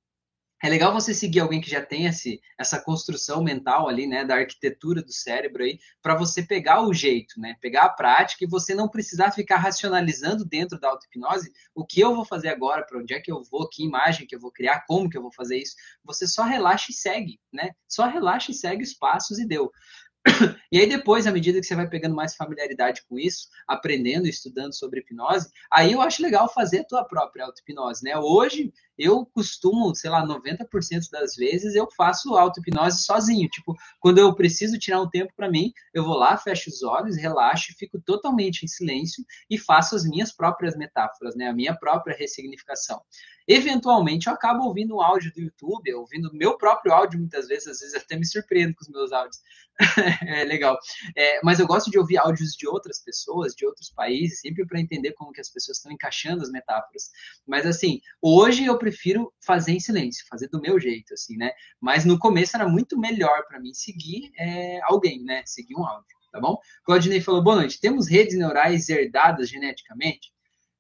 é 0.62 0.70
legal 0.70 0.94
você 0.94 1.14
seguir 1.14 1.40
alguém 1.40 1.62
que 1.62 1.70
já 1.70 1.82
tem 1.82 2.06
esse, 2.06 2.42
essa 2.58 2.82
construção 2.82 3.42
mental 3.44 3.88
ali, 3.88 4.06
né, 4.06 4.26
da 4.26 4.36
arquitetura 4.36 5.02
do 5.02 5.12
cérebro 5.12 5.64
aí, 5.64 5.80
para 6.02 6.16
você 6.16 6.44
pegar 6.44 6.82
o 6.82 6.94
jeito, 6.94 7.40
né, 7.40 7.56
pegar 7.62 7.84
a 7.84 7.90
prática 7.90 8.44
e 8.44 8.48
você 8.48 8.76
não 8.76 8.90
precisar 8.90 9.32
ficar 9.32 9.58
racionalizando 9.58 10.44
dentro 10.44 10.80
da 10.80 10.90
auto-hipnose 10.90 11.52
o 11.74 11.86
que 11.86 12.02
eu 12.02 12.14
vou 12.14 12.26
fazer 12.26 12.50
agora, 12.50 12.86
para 12.86 13.00
onde 13.00 13.14
é 13.14 13.20
que 13.20 13.32
eu 13.32 13.42
vou, 13.44 13.70
que 13.70 13.84
imagem 13.84 14.28
que 14.28 14.36
eu 14.36 14.40
vou 14.40 14.52
criar, 14.52 14.84
como 14.86 15.10
que 15.10 15.18
eu 15.18 15.22
vou 15.22 15.32
fazer 15.32 15.58
isso. 15.58 15.76
Você 16.04 16.28
só 16.28 16.44
relaxa 16.44 16.92
e 16.92 16.94
segue, 16.94 17.40
né? 17.52 17.72
Só 17.88 18.08
relaxa 18.08 18.52
e 18.52 18.54
segue 18.54 18.84
os 18.84 18.94
passos 18.94 19.40
e 19.40 19.48
deu. 19.48 19.72
E 20.72 20.78
aí 20.78 20.88
depois, 20.88 21.26
à 21.26 21.32
medida 21.32 21.60
que 21.60 21.66
você 21.66 21.76
vai 21.76 21.88
pegando 21.88 22.16
mais 22.16 22.36
familiaridade 22.36 23.02
com 23.08 23.18
isso, 23.18 23.48
aprendendo, 23.68 24.28
estudando 24.28 24.74
sobre 24.74 25.00
hipnose, 25.00 25.50
aí 25.72 25.94
eu 25.94 26.02
acho 26.02 26.22
legal 26.22 26.52
fazer 26.54 26.82
a 26.82 26.84
tua 26.84 27.04
própria 27.04 27.46
auto-hipnose, 27.46 28.04
né? 28.04 28.18
Hoje 28.18 28.72
eu 28.98 29.26
costumo, 29.26 29.96
sei 29.96 30.10
lá, 30.10 30.26
90% 30.26 31.10
das 31.12 31.36
vezes 31.36 31.74
eu 31.74 31.88
faço 31.98 32.38
auto-hipnose 32.38 33.04
sozinho. 33.04 33.50
Tipo, 33.50 33.76
quando 34.00 34.20
eu 34.20 34.36
preciso 34.36 34.78
tirar 34.78 35.02
um 35.02 35.10
tempo 35.10 35.34
para 35.36 35.50
mim, 35.50 35.72
eu 35.94 36.04
vou 36.04 36.16
lá, 36.16 36.38
fecho 36.38 36.70
os 36.70 36.84
olhos, 36.84 37.18
relaxo, 37.18 37.74
fico 37.78 38.00
totalmente 38.00 38.64
em 38.64 38.68
silêncio 38.68 39.24
e 39.50 39.58
faço 39.58 39.96
as 39.96 40.04
minhas 40.04 40.32
próprias 40.32 40.76
metáforas, 40.76 41.36
né? 41.36 41.48
A 41.48 41.54
minha 41.54 41.76
própria 41.76 42.16
ressignificação. 42.16 43.02
Eventualmente 43.52 44.28
eu 44.28 44.34
acabo 44.34 44.64
ouvindo 44.64 44.96
um 44.96 45.02
áudio 45.02 45.34
do 45.34 45.42
YouTube, 45.42 45.92
ouvindo 45.96 46.30
meu 46.32 46.56
próprio 46.56 46.94
áudio 46.94 47.20
muitas 47.20 47.48
vezes, 47.48 47.68
às 47.68 47.80
vezes 47.80 47.96
até 47.96 48.16
me 48.16 48.24
surpreendo 48.24 48.76
com 48.76 48.84
os 48.84 48.90
meus 48.90 49.12
áudios. 49.12 49.42
é 50.28 50.44
legal. 50.44 50.78
É, 51.18 51.40
mas 51.44 51.60
eu 51.60 51.66
gosto 51.66 51.90
de 51.90 51.98
ouvir 51.98 52.20
áudios 52.20 52.52
de 52.52 52.68
outras 52.68 53.04
pessoas, 53.04 53.56
de 53.56 53.66
outros 53.66 53.90
países, 53.90 54.42
sempre 54.42 54.68
para 54.68 54.80
entender 54.80 55.14
como 55.14 55.32
que 55.32 55.42
as 55.42 55.50
pessoas 55.50 55.78
estão 55.78 55.92
encaixando 55.92 56.44
as 56.44 56.52
metáforas. 56.52 57.10
Mas 57.48 57.66
assim, 57.66 58.00
hoje 58.22 58.66
eu 58.66 58.78
prefiro 58.78 59.34
fazer 59.44 59.72
em 59.72 59.80
silêncio, 59.80 60.28
fazer 60.30 60.48
do 60.50 60.62
meu 60.62 60.80
jeito, 60.80 61.16
assim, 61.16 61.36
né? 61.36 61.52
Mas 61.82 62.06
no 62.06 62.20
começo 62.20 62.56
era 62.56 62.70
muito 62.70 63.00
melhor 63.00 63.48
para 63.48 63.60
mim 63.60 63.74
seguir 63.74 64.32
é, 64.38 64.80
alguém, 64.84 65.24
né? 65.24 65.42
Seguir 65.48 65.76
um 65.76 65.84
áudio, 65.84 66.16
tá 66.32 66.40
bom? 66.40 66.60
Claudinei 66.84 67.20
falou, 67.20 67.44
boa 67.44 67.56
noite. 67.56 67.82
Temos 67.82 68.08
redes 68.08 68.38
neurais 68.38 68.88
herdadas 68.90 69.50
geneticamente? 69.50 70.32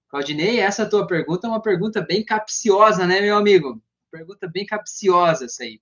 Claudinei, 0.09 0.59
essa 0.59 0.89
tua 0.89 1.05
pergunta 1.05 1.45
é 1.45 1.49
uma 1.49 1.61
pergunta 1.61 2.01
bem 2.01 2.25
capciosa, 2.25 3.05
né, 3.05 3.21
meu 3.21 3.37
amigo? 3.37 3.81
Pergunta 4.11 4.47
bem 4.47 4.65
capciosa 4.65 5.45
essa 5.45 5.63
aí. 5.63 5.79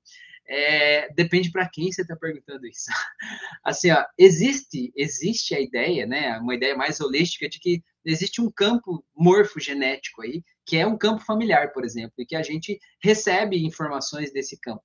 É, 0.49 1.11
depende 1.13 1.51
para 1.51 1.67
quem 1.67 1.91
você 1.91 2.01
está 2.01 2.15
perguntando 2.15 2.67
isso. 2.67 2.85
Assim, 3.63 3.89
ó, 3.91 4.05
existe, 4.17 4.91
existe 4.95 5.55
a 5.55 5.61
ideia, 5.61 6.05
né, 6.05 6.37
uma 6.39 6.55
ideia 6.55 6.75
mais 6.75 6.99
holística 6.99 7.47
de 7.47 7.59
que 7.59 7.81
existe 8.03 8.41
um 8.41 8.51
campo 8.51 9.03
morfogenético 9.15 10.21
aí, 10.21 10.43
que 10.65 10.77
é 10.77 10.85
um 10.85 10.97
campo 10.97 11.23
familiar, 11.23 11.71
por 11.71 11.85
exemplo, 11.85 12.13
e 12.17 12.25
que 12.25 12.35
a 12.35 12.43
gente 12.43 12.79
recebe 13.01 13.65
informações 13.65 14.31
desse 14.31 14.59
campo. 14.59 14.83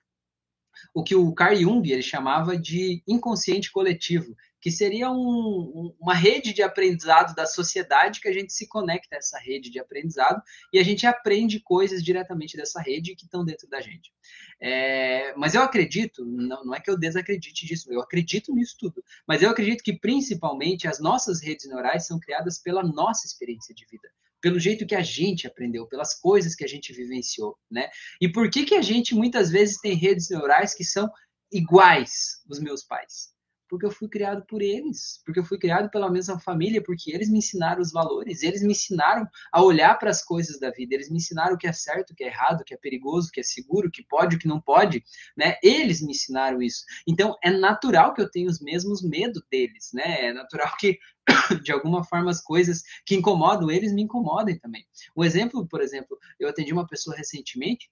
O 0.94 1.02
que 1.02 1.14
o 1.14 1.32
Carl 1.34 1.56
Jung 1.56 1.90
ele 1.90 2.02
chamava 2.02 2.56
de 2.56 3.02
inconsciente 3.06 3.70
coletivo, 3.70 4.36
que 4.62 4.70
seria 4.70 5.10
um, 5.10 5.92
uma 6.00 6.14
rede 6.14 6.52
de 6.52 6.62
aprendizado 6.62 7.34
da 7.34 7.44
sociedade 7.46 8.20
que 8.20 8.28
a 8.28 8.32
gente 8.32 8.52
se 8.52 8.68
conecta 8.68 9.16
a 9.16 9.18
essa 9.18 9.36
rede 9.36 9.68
de 9.68 9.80
aprendizado 9.80 10.40
e 10.72 10.78
a 10.78 10.84
gente 10.84 11.04
aprende 11.04 11.58
coisas 11.58 12.02
diretamente 12.02 12.56
dessa 12.56 12.80
rede 12.80 13.16
que 13.16 13.24
estão 13.24 13.44
dentro 13.44 13.68
da 13.68 13.80
gente. 13.80 14.12
É, 14.60 15.34
mas 15.36 15.56
eu 15.56 15.62
acredito, 15.62 16.24
não, 16.24 16.64
não 16.64 16.74
é 16.76 16.80
que 16.80 16.88
eu 16.88 16.96
desacredite 16.96 17.66
disso, 17.66 17.92
eu 17.92 18.00
acredito 18.00 18.54
nisso 18.54 18.76
tudo, 18.78 19.02
mas 19.26 19.42
eu 19.42 19.50
acredito 19.50 19.82
que 19.82 19.98
principalmente 19.98 20.86
as 20.86 21.00
nossas 21.00 21.42
redes 21.42 21.68
neurais 21.68 22.06
são 22.06 22.20
criadas 22.20 22.60
pela 22.60 22.84
nossa 22.84 23.26
experiência 23.26 23.74
de 23.74 23.84
vida 23.90 24.08
pelo 24.40 24.58
jeito 24.58 24.84
que 24.84 24.96
a 24.96 25.02
gente 25.02 25.46
aprendeu, 25.46 25.86
pelas 25.86 26.18
coisas 26.18 26.56
que 26.56 26.64
a 26.64 26.66
gente 26.66 26.92
vivenciou, 26.92 27.56
né? 27.70 27.88
E 28.20 28.28
por 28.28 28.50
que 28.50 28.64
que 28.64 28.74
a 28.74 28.82
gente 28.82 29.14
muitas 29.14 29.50
vezes 29.52 29.78
tem 29.80 29.94
redes 29.94 30.28
neurais 30.30 30.74
que 30.74 30.82
são 30.82 31.08
iguais 31.52 32.42
os 32.50 32.58
meus 32.58 32.82
pais? 32.82 33.32
Porque 33.72 33.86
eu 33.86 33.90
fui 33.90 34.06
criado 34.06 34.44
por 34.44 34.60
eles, 34.60 35.22
porque 35.24 35.40
eu 35.40 35.44
fui 35.44 35.56
criado 35.56 35.88
pela 35.88 36.10
mesma 36.10 36.38
família, 36.38 36.82
porque 36.82 37.10
eles 37.10 37.30
me 37.30 37.38
ensinaram 37.38 37.80
os 37.80 37.90
valores, 37.90 38.42
eles 38.42 38.62
me 38.62 38.72
ensinaram 38.72 39.26
a 39.50 39.62
olhar 39.62 39.98
para 39.98 40.10
as 40.10 40.22
coisas 40.22 40.60
da 40.60 40.70
vida, 40.70 40.94
eles 40.94 41.08
me 41.08 41.16
ensinaram 41.16 41.54
o 41.54 41.56
que 41.56 41.66
é 41.66 41.72
certo, 41.72 42.10
o 42.10 42.14
que 42.14 42.22
é 42.22 42.26
errado, 42.26 42.60
o 42.60 42.64
que 42.64 42.74
é 42.74 42.76
perigoso, 42.76 43.30
o 43.30 43.32
que 43.32 43.40
é 43.40 43.42
seguro, 43.42 43.88
o 43.88 43.90
que 43.90 44.04
pode, 44.04 44.36
o 44.36 44.38
que 44.38 44.46
não 44.46 44.60
pode, 44.60 45.02
né? 45.34 45.56
Eles 45.62 46.02
me 46.02 46.10
ensinaram 46.10 46.60
isso. 46.60 46.84
Então 47.08 47.34
é 47.42 47.50
natural 47.50 48.12
que 48.12 48.20
eu 48.20 48.30
tenha 48.30 48.46
os 48.46 48.60
mesmos 48.60 49.02
medos 49.02 49.42
deles, 49.50 49.88
né? 49.94 50.26
É 50.26 50.32
natural 50.34 50.76
que 50.78 50.98
de 51.64 51.72
alguma 51.72 52.04
forma 52.04 52.30
as 52.30 52.42
coisas 52.42 52.82
que 53.06 53.14
incomodam 53.14 53.70
eles 53.70 53.94
me 53.94 54.02
incomodem 54.02 54.58
também. 54.58 54.86
Um 55.16 55.24
exemplo, 55.24 55.66
por 55.66 55.80
exemplo, 55.80 56.18
eu 56.38 56.46
atendi 56.46 56.74
uma 56.74 56.86
pessoa 56.86 57.16
recentemente 57.16 57.90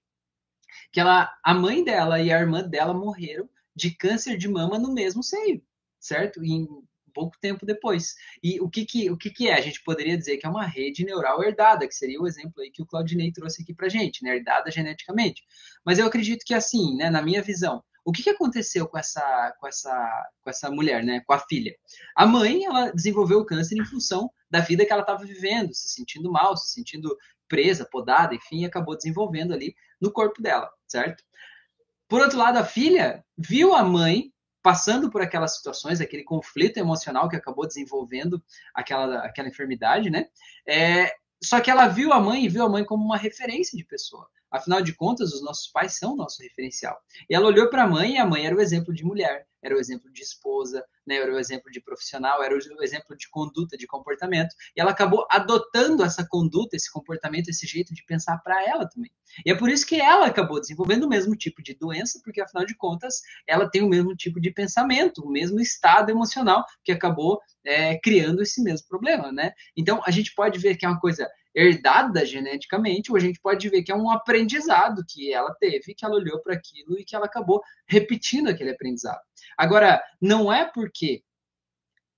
que 0.91 0.99
ela, 0.99 1.33
a 1.43 1.55
mãe 1.55 1.83
dela 1.83 2.21
e 2.21 2.31
a 2.31 2.39
irmã 2.39 2.61
dela 2.61 2.93
morreram 2.93 3.49
de 3.75 3.89
câncer 3.89 4.37
de 4.37 4.47
mama 4.47 4.77
no 4.77 4.93
mesmo 4.93 5.23
seio, 5.23 5.63
certo? 6.01 6.43
Em 6.43 6.67
pouco 7.13 7.37
tempo 7.39 7.65
depois. 7.65 8.15
E 8.41 8.59
o 8.59 8.69
que 8.69 8.85
que, 8.85 9.11
o 9.11 9.17
que 9.17 9.29
que 9.29 9.47
é? 9.47 9.53
A 9.53 9.61
gente 9.61 9.83
poderia 9.83 10.17
dizer 10.17 10.37
que 10.37 10.45
é 10.45 10.49
uma 10.49 10.65
rede 10.65 11.05
neural 11.05 11.43
herdada, 11.43 11.87
que 11.87 11.95
seria 11.95 12.19
o 12.19 12.27
exemplo 12.27 12.61
aí 12.61 12.71
que 12.71 12.81
o 12.81 12.85
Claudinei 12.85 13.31
trouxe 13.31 13.61
aqui 13.61 13.73
pra 13.73 13.89
gente, 13.89 14.23
né? 14.23 14.35
Herdada 14.35 14.71
geneticamente. 14.71 15.43
Mas 15.85 15.99
eu 15.99 16.05
acredito 16.07 16.43
que 16.45 16.53
assim, 16.53 16.95
né, 16.95 17.09
na 17.09 17.21
minha 17.21 17.41
visão, 17.41 17.83
o 18.03 18.11
que, 18.11 18.23
que 18.23 18.29
aconteceu 18.31 18.87
com 18.87 18.97
essa, 18.97 19.55
com 19.59 19.67
essa, 19.67 20.29
com 20.41 20.49
essa 20.49 20.71
mulher, 20.71 21.03
né, 21.03 21.21
com 21.21 21.33
a 21.33 21.39
filha? 21.39 21.75
A 22.15 22.25
mãe, 22.25 22.65
ela 22.65 22.91
desenvolveu 22.91 23.39
o 23.39 23.45
câncer 23.45 23.77
em 23.77 23.85
função 23.85 24.31
da 24.49 24.59
vida 24.59 24.85
que 24.85 24.91
ela 24.91 25.01
estava 25.01 25.23
vivendo, 25.23 25.73
se 25.73 25.89
sentindo 25.89 26.31
mal, 26.31 26.57
se 26.57 26.73
sentindo 26.73 27.15
presa, 27.47 27.85
podada, 27.85 28.33
enfim, 28.33 28.65
acabou 28.65 28.95
desenvolvendo 28.95 29.53
ali 29.53 29.75
no 29.99 30.11
corpo 30.11 30.41
dela, 30.41 30.71
certo? 30.87 31.23
Por 32.07 32.21
outro 32.21 32.37
lado, 32.37 32.57
a 32.57 32.65
filha 32.65 33.23
viu 33.37 33.75
a 33.75 33.83
mãe 33.83 34.33
passando 34.61 35.09
por 35.09 35.21
aquelas 35.21 35.55
situações, 35.55 36.01
aquele 36.01 36.23
conflito 36.23 36.77
emocional 36.77 37.27
que 37.27 37.35
acabou 37.35 37.67
desenvolvendo 37.67 38.41
aquela, 38.73 39.19
aquela 39.19 39.47
enfermidade, 39.47 40.09
né? 40.09 40.27
É, 40.67 41.13
só 41.43 41.59
que 41.59 41.71
ela 41.71 41.87
viu 41.87 42.13
a 42.13 42.19
mãe 42.19 42.45
e 42.45 42.49
viu 42.49 42.63
a 42.63 42.69
mãe 42.69 42.85
como 42.85 43.03
uma 43.03 43.17
referência 43.17 43.77
de 43.77 43.83
pessoa. 43.83 44.27
Afinal 44.51 44.81
de 44.81 44.93
contas, 44.93 45.33
os 45.33 45.41
nossos 45.41 45.67
pais 45.67 45.97
são 45.97 46.15
nosso 46.15 46.43
referencial. 46.43 46.99
E 47.29 47.33
ela 47.33 47.47
olhou 47.47 47.69
para 47.69 47.83
a 47.83 47.87
mãe 47.87 48.15
e 48.15 48.17
a 48.17 48.25
mãe 48.25 48.45
era 48.45 48.55
o 48.55 48.61
exemplo 48.61 48.93
de 48.93 49.03
mulher, 49.03 49.47
era 49.61 49.75
o 49.75 49.79
exemplo 49.79 50.11
de 50.11 50.21
esposa, 50.21 50.83
né? 51.05 51.15
era 51.15 51.33
o 51.33 51.39
exemplo 51.39 51.71
de 51.71 51.81
profissional, 51.81 52.43
era 52.43 52.55
o 52.55 52.83
exemplo 52.83 53.15
de 53.15 53.29
conduta, 53.29 53.77
de 53.77 53.87
comportamento. 53.87 54.55
E 54.75 54.81
ela 54.81 54.91
acabou 54.91 55.27
adotando 55.29 56.03
essa 56.03 56.25
conduta, 56.27 56.75
esse 56.75 56.91
comportamento, 56.91 57.49
esse 57.49 57.67
jeito 57.67 57.93
de 57.93 58.03
pensar 58.03 58.37
para 58.39 58.63
ela 58.67 58.87
também. 58.87 59.11
E 59.45 59.51
é 59.51 59.55
por 59.55 59.69
isso 59.69 59.85
que 59.85 59.99
ela 59.99 60.25
acabou 60.25 60.59
desenvolvendo 60.59 61.03
o 61.03 61.09
mesmo 61.09 61.35
tipo 61.35 61.61
de 61.61 61.73
doença, 61.73 62.19
porque 62.23 62.41
afinal 62.41 62.65
de 62.65 62.75
contas, 62.75 63.21
ela 63.47 63.69
tem 63.69 63.81
o 63.81 63.89
mesmo 63.89 64.15
tipo 64.15 64.39
de 64.41 64.51
pensamento, 64.51 65.23
o 65.23 65.29
mesmo 65.29 65.59
estado 65.59 66.09
emocional 66.09 66.65
que 66.83 66.91
acabou 66.91 67.39
é, 67.63 67.97
criando 67.99 68.41
esse 68.41 68.61
mesmo 68.61 68.87
problema, 68.87 69.31
né? 69.31 69.53
Então 69.75 70.01
a 70.05 70.11
gente 70.11 70.33
pode 70.33 70.59
ver 70.59 70.75
que 70.75 70.85
é 70.85 70.89
uma 70.89 70.99
coisa 70.99 71.29
herdada 71.53 72.25
geneticamente, 72.25 73.11
ou 73.11 73.17
a 73.17 73.19
gente 73.19 73.39
pode 73.41 73.67
ver 73.69 73.83
que 73.83 73.91
é 73.91 73.95
um 73.95 74.09
aprendizado 74.09 75.03
que 75.07 75.33
ela 75.33 75.53
teve, 75.59 75.93
que 75.93 76.05
ela 76.05 76.15
olhou 76.15 76.41
para 76.41 76.55
aquilo 76.55 76.99
e 76.99 77.05
que 77.05 77.15
ela 77.15 77.25
acabou 77.25 77.61
repetindo 77.87 78.49
aquele 78.49 78.71
aprendizado. 78.71 79.21
Agora, 79.57 80.01
não 80.21 80.51
é 80.51 80.65
porque 80.65 81.23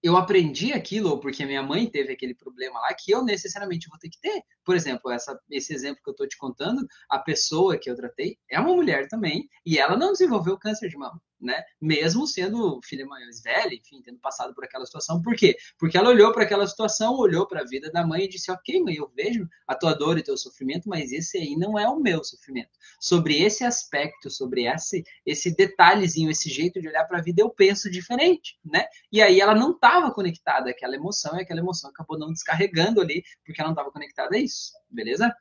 eu 0.03 0.17
aprendi 0.17 0.73
aquilo 0.73 1.09
ou 1.09 1.19
porque 1.19 1.45
minha 1.45 1.63
mãe 1.63 1.89
teve 1.89 2.11
aquele 2.11 2.35
problema 2.35 2.77
lá 2.81 2.93
que 2.93 3.09
eu 3.11 3.23
necessariamente 3.23 3.87
vou 3.87 3.97
ter 3.97 4.09
que 4.09 4.19
ter. 4.19 4.43
Por 4.65 4.75
exemplo, 4.75 5.09
essa, 5.09 5.39
esse 5.49 5.73
exemplo 5.73 6.01
que 6.03 6.09
eu 6.09 6.11
estou 6.11 6.27
te 6.27 6.37
contando, 6.37 6.85
a 7.09 7.17
pessoa 7.19 7.77
que 7.77 7.89
eu 7.89 7.95
tratei 7.95 8.37
é 8.51 8.59
uma 8.59 8.75
mulher 8.75 9.07
também 9.07 9.47
e 9.65 9.79
ela 9.79 9.95
não 9.95 10.11
desenvolveu 10.11 10.59
câncer 10.59 10.89
de 10.89 10.97
mama 10.97 11.21
né? 11.43 11.63
Mesmo 11.79 12.25
sendo 12.25 12.79
filha 12.83 13.05
mais 13.05 13.41
velha, 13.41 13.73
enfim, 13.73 14.01
tendo 14.01 14.19
passado 14.19 14.53
por 14.53 14.63
aquela 14.63 14.85
situação. 14.85 15.21
Por 15.21 15.35
quê? 15.35 15.55
Porque 15.77 15.97
ela 15.97 16.09
olhou 16.09 16.31
para 16.31 16.43
aquela 16.43 16.65
situação, 16.65 17.15
olhou 17.15 17.45
para 17.45 17.61
a 17.61 17.65
vida 17.65 17.91
da 17.91 18.05
mãe 18.05 18.23
e 18.23 18.29
disse: 18.29 18.51
Ok, 18.51 18.81
mãe, 18.81 18.95
eu 18.95 19.11
vejo 19.15 19.47
a 19.67 19.75
tua 19.75 19.93
dor 19.93 20.17
e 20.17 20.23
teu 20.23 20.37
sofrimento, 20.37 20.87
mas 20.87 21.11
esse 21.11 21.37
aí 21.37 21.55
não 21.57 21.77
é 21.77 21.87
o 21.87 21.99
meu 21.99 22.23
sofrimento. 22.23 22.71
Sobre 22.99 23.41
esse 23.41 23.63
aspecto, 23.63 24.29
sobre 24.29 24.65
esse, 24.65 25.03
esse 25.25 25.55
detalhezinho, 25.55 26.31
esse 26.31 26.49
jeito 26.49 26.81
de 26.81 26.87
olhar 26.87 27.05
para 27.05 27.19
a 27.19 27.21
vida, 27.21 27.41
eu 27.41 27.49
penso 27.49 27.91
diferente, 27.91 28.57
né? 28.63 28.85
E 29.11 29.21
aí 29.21 29.41
ela 29.41 29.53
não 29.53 29.71
estava 29.71 30.11
conectada 30.11 30.69
àquela 30.69 30.95
emoção 30.95 31.37
e 31.37 31.41
aquela 31.41 31.59
emoção 31.59 31.89
acabou 31.89 32.17
não 32.17 32.31
descarregando 32.31 33.01
ali, 33.01 33.23
porque 33.45 33.59
ela 33.59 33.69
não 33.69 33.73
estava 33.73 33.91
conectada 33.91 34.35
a 34.35 34.39
isso, 34.39 34.71
beleza? 34.89 35.33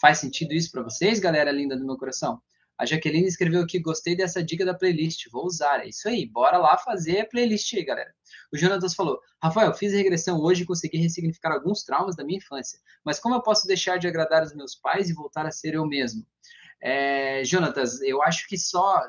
Faz 0.00 0.18
sentido 0.18 0.52
isso 0.52 0.70
para 0.70 0.82
vocês, 0.82 1.18
galera 1.18 1.50
linda 1.50 1.76
do 1.76 1.84
meu 1.84 1.96
coração? 1.96 2.40
A 2.78 2.84
Jaqueline 2.84 3.26
escreveu 3.26 3.62
aqui, 3.62 3.78
gostei 3.78 4.16
dessa 4.16 4.42
dica 4.42 4.64
da 4.64 4.74
playlist, 4.74 5.28
vou 5.30 5.46
usar. 5.46 5.80
É 5.80 5.88
isso 5.88 6.08
aí, 6.08 6.26
bora 6.26 6.58
lá 6.58 6.76
fazer 6.76 7.20
a 7.20 7.26
playlist 7.26 7.72
aí, 7.74 7.84
galera. 7.84 8.14
O 8.52 8.56
Jonatas 8.56 8.94
falou, 8.94 9.20
Rafael, 9.42 9.72
fiz 9.74 9.92
regressão 9.92 10.40
hoje 10.40 10.62
e 10.62 10.66
consegui 10.66 10.98
ressignificar 10.98 11.52
alguns 11.52 11.82
traumas 11.84 12.16
da 12.16 12.24
minha 12.24 12.38
infância, 12.38 12.78
mas 13.04 13.18
como 13.18 13.34
eu 13.34 13.42
posso 13.42 13.66
deixar 13.66 13.98
de 13.98 14.06
agradar 14.06 14.42
os 14.42 14.54
meus 14.54 14.74
pais 14.74 15.08
e 15.08 15.14
voltar 15.14 15.46
a 15.46 15.50
ser 15.50 15.74
eu 15.74 15.86
mesmo? 15.86 16.26
É, 16.80 17.42
Jonatas, 17.44 18.02
eu 18.02 18.22
acho 18.22 18.46
que 18.46 18.58
só 18.58 19.06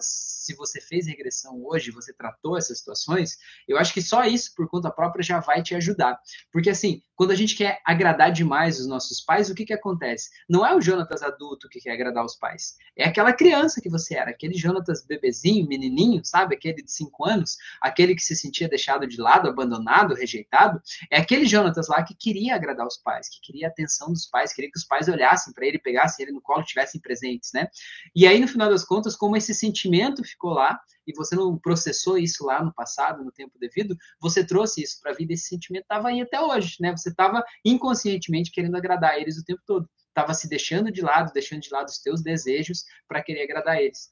se 0.48 0.56
você 0.56 0.80
fez 0.80 1.06
regressão 1.06 1.62
hoje, 1.66 1.92
você 1.92 2.14
tratou 2.14 2.58
essas 2.58 2.80
situações, 2.80 3.38
eu 3.68 3.78
acho 3.78 3.94
que 3.94 4.02
só 4.02 4.24
isso 4.24 4.54
por 4.56 4.70
conta 4.70 4.90
própria 4.90 5.22
já 5.22 5.40
vai 5.42 5.62
te 5.62 5.76
ajudar. 5.76 6.18
Porque 6.52 6.70
assim, 6.70 7.04
quando 7.18 7.32
a 7.32 7.36
gente 7.36 7.56
quer 7.56 7.82
agradar 7.84 8.32
demais 8.32 8.80
os 8.80 8.88
nossos 8.88 9.20
pais, 9.20 9.50
o 9.50 9.56
que, 9.56 9.66
que 9.66 9.74
acontece? 9.74 10.30
Não 10.48 10.66
é 10.66 10.74
o 10.74 10.80
Jonatas 10.80 11.24
adulto 11.24 11.68
que 11.68 11.82
quer 11.82 11.92
agradar 11.92 12.24
os 12.24 12.36
pais, 12.36 12.78
é 12.96 13.06
aquela 13.06 13.34
criança 13.34 13.82
que 13.82 13.90
você 13.90 14.16
era, 14.16 14.30
aquele 14.30 14.54
Jonatas 14.54 15.04
bebezinho, 15.04 15.68
menininho, 15.68 16.24
sabe? 16.24 16.56
Aquele 16.56 16.84
de 16.84 16.92
5 16.92 17.26
anos, 17.26 17.58
aquele 17.82 18.14
que 18.14 18.22
se 18.22 18.36
sentia 18.36 18.70
deixado 18.70 19.08
de 19.08 19.20
lado, 19.20 19.50
abandonado, 19.50 20.14
rejeitado. 20.14 20.80
É 21.12 21.18
aquele 21.18 21.46
Jonatas 21.46 21.88
lá 21.88 22.04
que 22.04 22.16
queria 22.16 22.56
agradar 22.56 22.86
os 22.86 22.98
pais, 22.98 23.28
que 23.28 23.42
queria 23.42 23.68
a 23.68 23.70
atenção 23.70 24.14
dos 24.14 24.28
pais, 24.28 24.54
queria 24.54 24.72
que 24.72 24.78
os 24.78 24.86
pais 24.86 25.08
olhassem 25.08 25.54
para 25.54 25.66
ele, 25.66 25.80
pegassem 25.80 26.24
ele 26.24 26.34
no 26.34 26.42
colo, 26.42 26.62
estivessem 26.62 27.02
presentes, 27.02 27.52
né? 27.52 27.68
E 28.16 28.28
aí, 28.28 28.40
no 28.40 28.48
final 28.48 28.70
das 28.70 28.86
contas, 28.86 29.16
como 29.16 29.36
esse 29.36 29.54
sentimento 29.54 30.24
ficou 30.24 30.52
lá 30.52 30.80
e 31.08 31.14
você 31.14 31.36
não 31.36 31.58
processou 31.58 32.18
isso 32.18 32.46
lá 32.46 32.62
no 32.62 32.74
passado, 32.74 33.24
no 33.24 33.32
tempo 33.32 33.58
devido, 33.58 33.96
você 34.20 34.46
trouxe 34.46 34.84
isso 34.84 35.00
para 35.02 35.12
a 35.12 35.16
vida, 35.16 35.34
esse 35.34 35.48
sentimento 35.48 35.84
estava 35.84 36.10
aí 36.10 36.22
até 36.22 36.40
hoje, 36.40 36.76
né? 36.82 36.92
Você 36.92 37.07
estava 37.10 37.44
inconscientemente 37.64 38.52
querendo 38.52 38.76
agradar 38.76 39.20
eles 39.20 39.38
o 39.38 39.46
tempo 39.46 39.62
todo, 39.66 39.90
estava 40.08 40.34
se 40.34 40.50
deixando 40.50 40.92
de 40.92 41.02
lado, 41.02 41.32
deixando 41.34 41.62
de 41.62 41.72
lado 41.72 41.88
os 41.88 42.00
teus 42.00 42.22
desejos 42.24 42.84
para 43.08 43.22
querer 43.22 43.44
agradar 43.44 43.82
eles. 43.82 44.10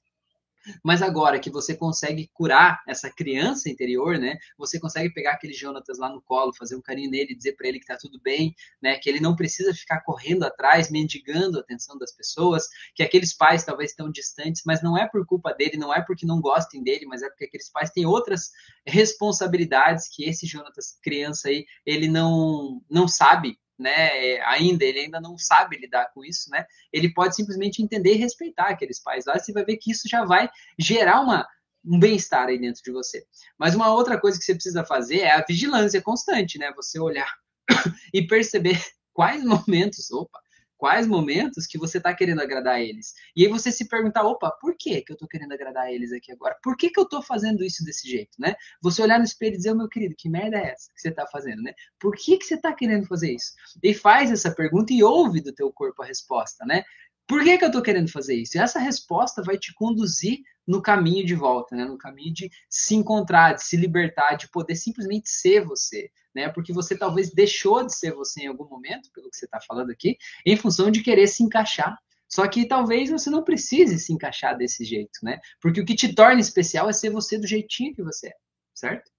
Mas 0.83 1.01
agora 1.01 1.39
que 1.39 1.49
você 1.49 1.75
consegue 1.75 2.29
curar 2.33 2.81
essa 2.87 3.09
criança 3.09 3.69
interior, 3.69 4.17
né? 4.17 4.37
Você 4.57 4.79
consegue 4.79 5.13
pegar 5.13 5.33
aquele 5.33 5.53
Jonatas 5.53 5.97
lá 5.97 6.09
no 6.09 6.21
colo, 6.21 6.53
fazer 6.57 6.75
um 6.75 6.81
carinho 6.81 7.09
nele, 7.09 7.35
dizer 7.35 7.53
para 7.53 7.67
ele 7.67 7.79
que 7.79 7.85
tá 7.85 7.97
tudo 7.99 8.19
bem, 8.21 8.55
né? 8.81 8.97
Que 8.97 9.09
ele 9.09 9.19
não 9.19 9.35
precisa 9.35 9.73
ficar 9.73 10.01
correndo 10.01 10.43
atrás, 10.43 10.89
mendigando 10.89 11.57
a 11.57 11.61
atenção 11.61 11.97
das 11.97 12.11
pessoas, 12.15 12.67
que 12.93 13.03
aqueles 13.03 13.33
pais 13.35 13.63
talvez 13.63 13.91
estão 13.91 14.11
distantes, 14.11 14.63
mas 14.65 14.81
não 14.81 14.97
é 14.97 15.07
por 15.07 15.25
culpa 15.25 15.53
dele, 15.53 15.77
não 15.77 15.93
é 15.93 16.01
porque 16.01 16.25
não 16.25 16.41
gostem 16.41 16.83
dele, 16.83 17.05
mas 17.05 17.21
é 17.21 17.29
porque 17.29 17.45
aqueles 17.45 17.69
pais 17.71 17.89
têm 17.91 18.05
outras 18.05 18.51
responsabilidades 18.85 20.07
que 20.09 20.25
esse 20.25 20.45
Jonatas 20.45 20.97
criança 21.01 21.49
aí, 21.49 21.65
ele 21.85 22.07
não 22.07 22.81
não 22.89 23.07
sabe 23.07 23.57
né, 23.77 24.39
ainda, 24.45 24.85
ele 24.85 24.99
ainda 24.99 25.19
não 25.19 25.37
sabe 25.37 25.77
lidar 25.77 26.11
com 26.13 26.23
isso, 26.23 26.49
né? 26.49 26.65
Ele 26.91 27.13
pode 27.13 27.35
simplesmente 27.35 27.81
entender 27.81 28.13
e 28.13 28.17
respeitar 28.17 28.67
aqueles 28.67 29.01
pais 29.01 29.25
lá, 29.25 29.37
você 29.37 29.51
vai 29.51 29.65
ver 29.65 29.77
que 29.77 29.91
isso 29.91 30.07
já 30.07 30.23
vai 30.23 30.49
gerar 30.79 31.21
uma, 31.21 31.47
um 31.85 31.99
bem-estar 31.99 32.47
aí 32.47 32.59
dentro 32.59 32.81
de 32.81 32.91
você. 32.91 33.25
Mas 33.57 33.75
uma 33.75 33.93
outra 33.93 34.19
coisa 34.19 34.37
que 34.37 34.45
você 34.45 34.53
precisa 34.53 34.83
fazer 34.83 35.19
é 35.19 35.31
a 35.31 35.45
vigilância 35.45 36.01
constante, 36.01 36.57
né? 36.57 36.71
Você 36.75 36.99
olhar 36.99 37.31
e 38.13 38.25
perceber 38.25 38.81
quais 39.13 39.43
momentos, 39.45 40.11
opa, 40.11 40.39
quais 40.85 41.07
momentos 41.07 41.65
que 41.65 41.79
você 41.79 41.97
está 41.97 42.13
querendo 42.13 42.43
agradar 42.43 42.79
eles. 42.79 43.15
E 43.35 43.43
aí 43.43 43.49
você 43.49 43.71
se 43.71 43.87
perguntar, 43.87 44.21
opa, 44.21 44.51
por 44.51 44.75
que, 44.77 45.01
que 45.01 45.11
eu 45.11 45.15
estou 45.15 45.27
querendo 45.27 45.51
agradar 45.51 45.91
eles 45.91 46.13
aqui 46.13 46.31
agora? 46.31 46.55
Por 46.61 46.77
que, 46.77 46.91
que 46.91 46.99
eu 46.99 47.05
estou 47.05 47.23
fazendo 47.23 47.63
isso 47.63 47.83
desse 47.83 48.07
jeito, 48.07 48.39
né? 48.39 48.53
Você 48.83 49.01
olhar 49.01 49.17
no 49.17 49.25
espelho 49.25 49.55
e 49.55 49.57
dizer, 49.57 49.71
oh, 49.71 49.75
meu 49.75 49.89
querido, 49.89 50.13
que 50.15 50.29
merda 50.29 50.57
é 50.57 50.73
essa 50.73 50.91
que 50.93 51.01
você 51.01 51.09
está 51.09 51.25
fazendo, 51.25 51.63
né? 51.63 51.73
Por 51.99 52.15
que, 52.15 52.37
que 52.37 52.45
você 52.45 52.53
está 52.53 52.71
querendo 52.71 53.07
fazer 53.07 53.33
isso? 53.33 53.53
E 53.81 53.95
faz 53.95 54.29
essa 54.29 54.53
pergunta 54.53 54.93
e 54.93 55.03
ouve 55.03 55.41
do 55.41 55.51
teu 55.51 55.73
corpo 55.73 56.03
a 56.03 56.05
resposta, 56.05 56.63
né? 56.67 56.83
Por 57.27 57.43
que, 57.43 57.57
que 57.57 57.63
eu 57.63 57.69
estou 57.69 57.81
querendo 57.81 58.11
fazer 58.11 58.35
isso? 58.35 58.57
E 58.57 58.59
essa 58.59 58.79
resposta 58.79 59.41
vai 59.41 59.57
te 59.57 59.73
conduzir 59.73 60.39
no 60.67 60.81
caminho 60.81 61.25
de 61.25 61.35
volta, 61.35 61.75
né? 61.75 61.85
no 61.85 61.97
caminho 61.97 62.33
de 62.33 62.49
se 62.69 62.95
encontrar, 62.95 63.53
de 63.53 63.63
se 63.63 63.75
libertar, 63.75 64.35
de 64.35 64.47
poder 64.49 64.75
simplesmente 64.75 65.29
ser 65.29 65.63
você. 65.63 66.11
Né? 66.35 66.49
Porque 66.49 66.71
você 66.71 66.97
talvez 66.97 67.31
deixou 67.31 67.83
de 67.83 67.95
ser 67.95 68.13
você 68.13 68.43
em 68.43 68.47
algum 68.47 68.67
momento, 68.67 69.09
pelo 69.11 69.29
que 69.29 69.37
você 69.37 69.45
está 69.45 69.59
falando 69.59 69.91
aqui, 69.91 70.17
em 70.45 70.55
função 70.55 70.91
de 70.91 71.01
querer 71.01 71.27
se 71.27 71.43
encaixar. 71.43 71.97
Só 72.27 72.47
que 72.47 72.67
talvez 72.67 73.09
você 73.09 73.29
não 73.29 73.43
precise 73.43 73.99
se 73.99 74.11
encaixar 74.11 74.57
desse 74.57 74.83
jeito, 74.83 75.19
né? 75.23 75.39
Porque 75.61 75.79
o 75.79 75.85
que 75.85 75.95
te 75.95 76.13
torna 76.13 76.41
especial 76.41 76.89
é 76.89 76.93
ser 76.93 77.09
você 77.09 77.37
do 77.37 77.47
jeitinho 77.47 77.93
que 77.93 78.03
você 78.03 78.27
é, 78.27 78.33
certo? 78.73 79.09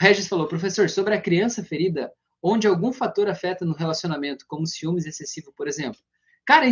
O 0.00 0.04
Regis 0.04 0.26
falou, 0.26 0.48
professor, 0.48 0.90
sobre 0.90 1.14
a 1.14 1.20
criança 1.20 1.64
ferida, 1.64 2.12
onde 2.42 2.66
algum 2.66 2.92
fator 2.92 3.28
afeta 3.28 3.64
no 3.64 3.72
relacionamento, 3.72 4.44
como 4.46 4.66
ciúmes 4.66 5.06
excessivo, 5.06 5.52
por 5.56 5.68
exemplo. 5.68 6.00
Cara, 6.44 6.66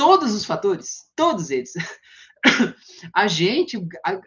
todos 0.00 0.34
os 0.34 0.46
fatores, 0.46 1.10
todos 1.14 1.50
eles. 1.50 1.74
a 3.14 3.28
gente, 3.28 3.76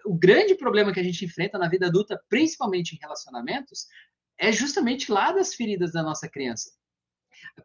o 0.05 0.13
grande 0.13 0.53
problema 0.53 0.93
que 0.93 0.99
a 0.99 1.03
gente 1.03 1.25
enfrenta 1.25 1.57
na 1.57 1.67
vida 1.67 1.87
adulta, 1.87 2.21
principalmente 2.29 2.93
em 2.93 2.99
relacionamentos, 3.01 3.87
é 4.37 4.51
justamente 4.51 5.11
lá 5.11 5.31
das 5.31 5.55
feridas 5.55 5.91
da 5.91 6.03
nossa 6.03 6.29
criança. 6.29 6.69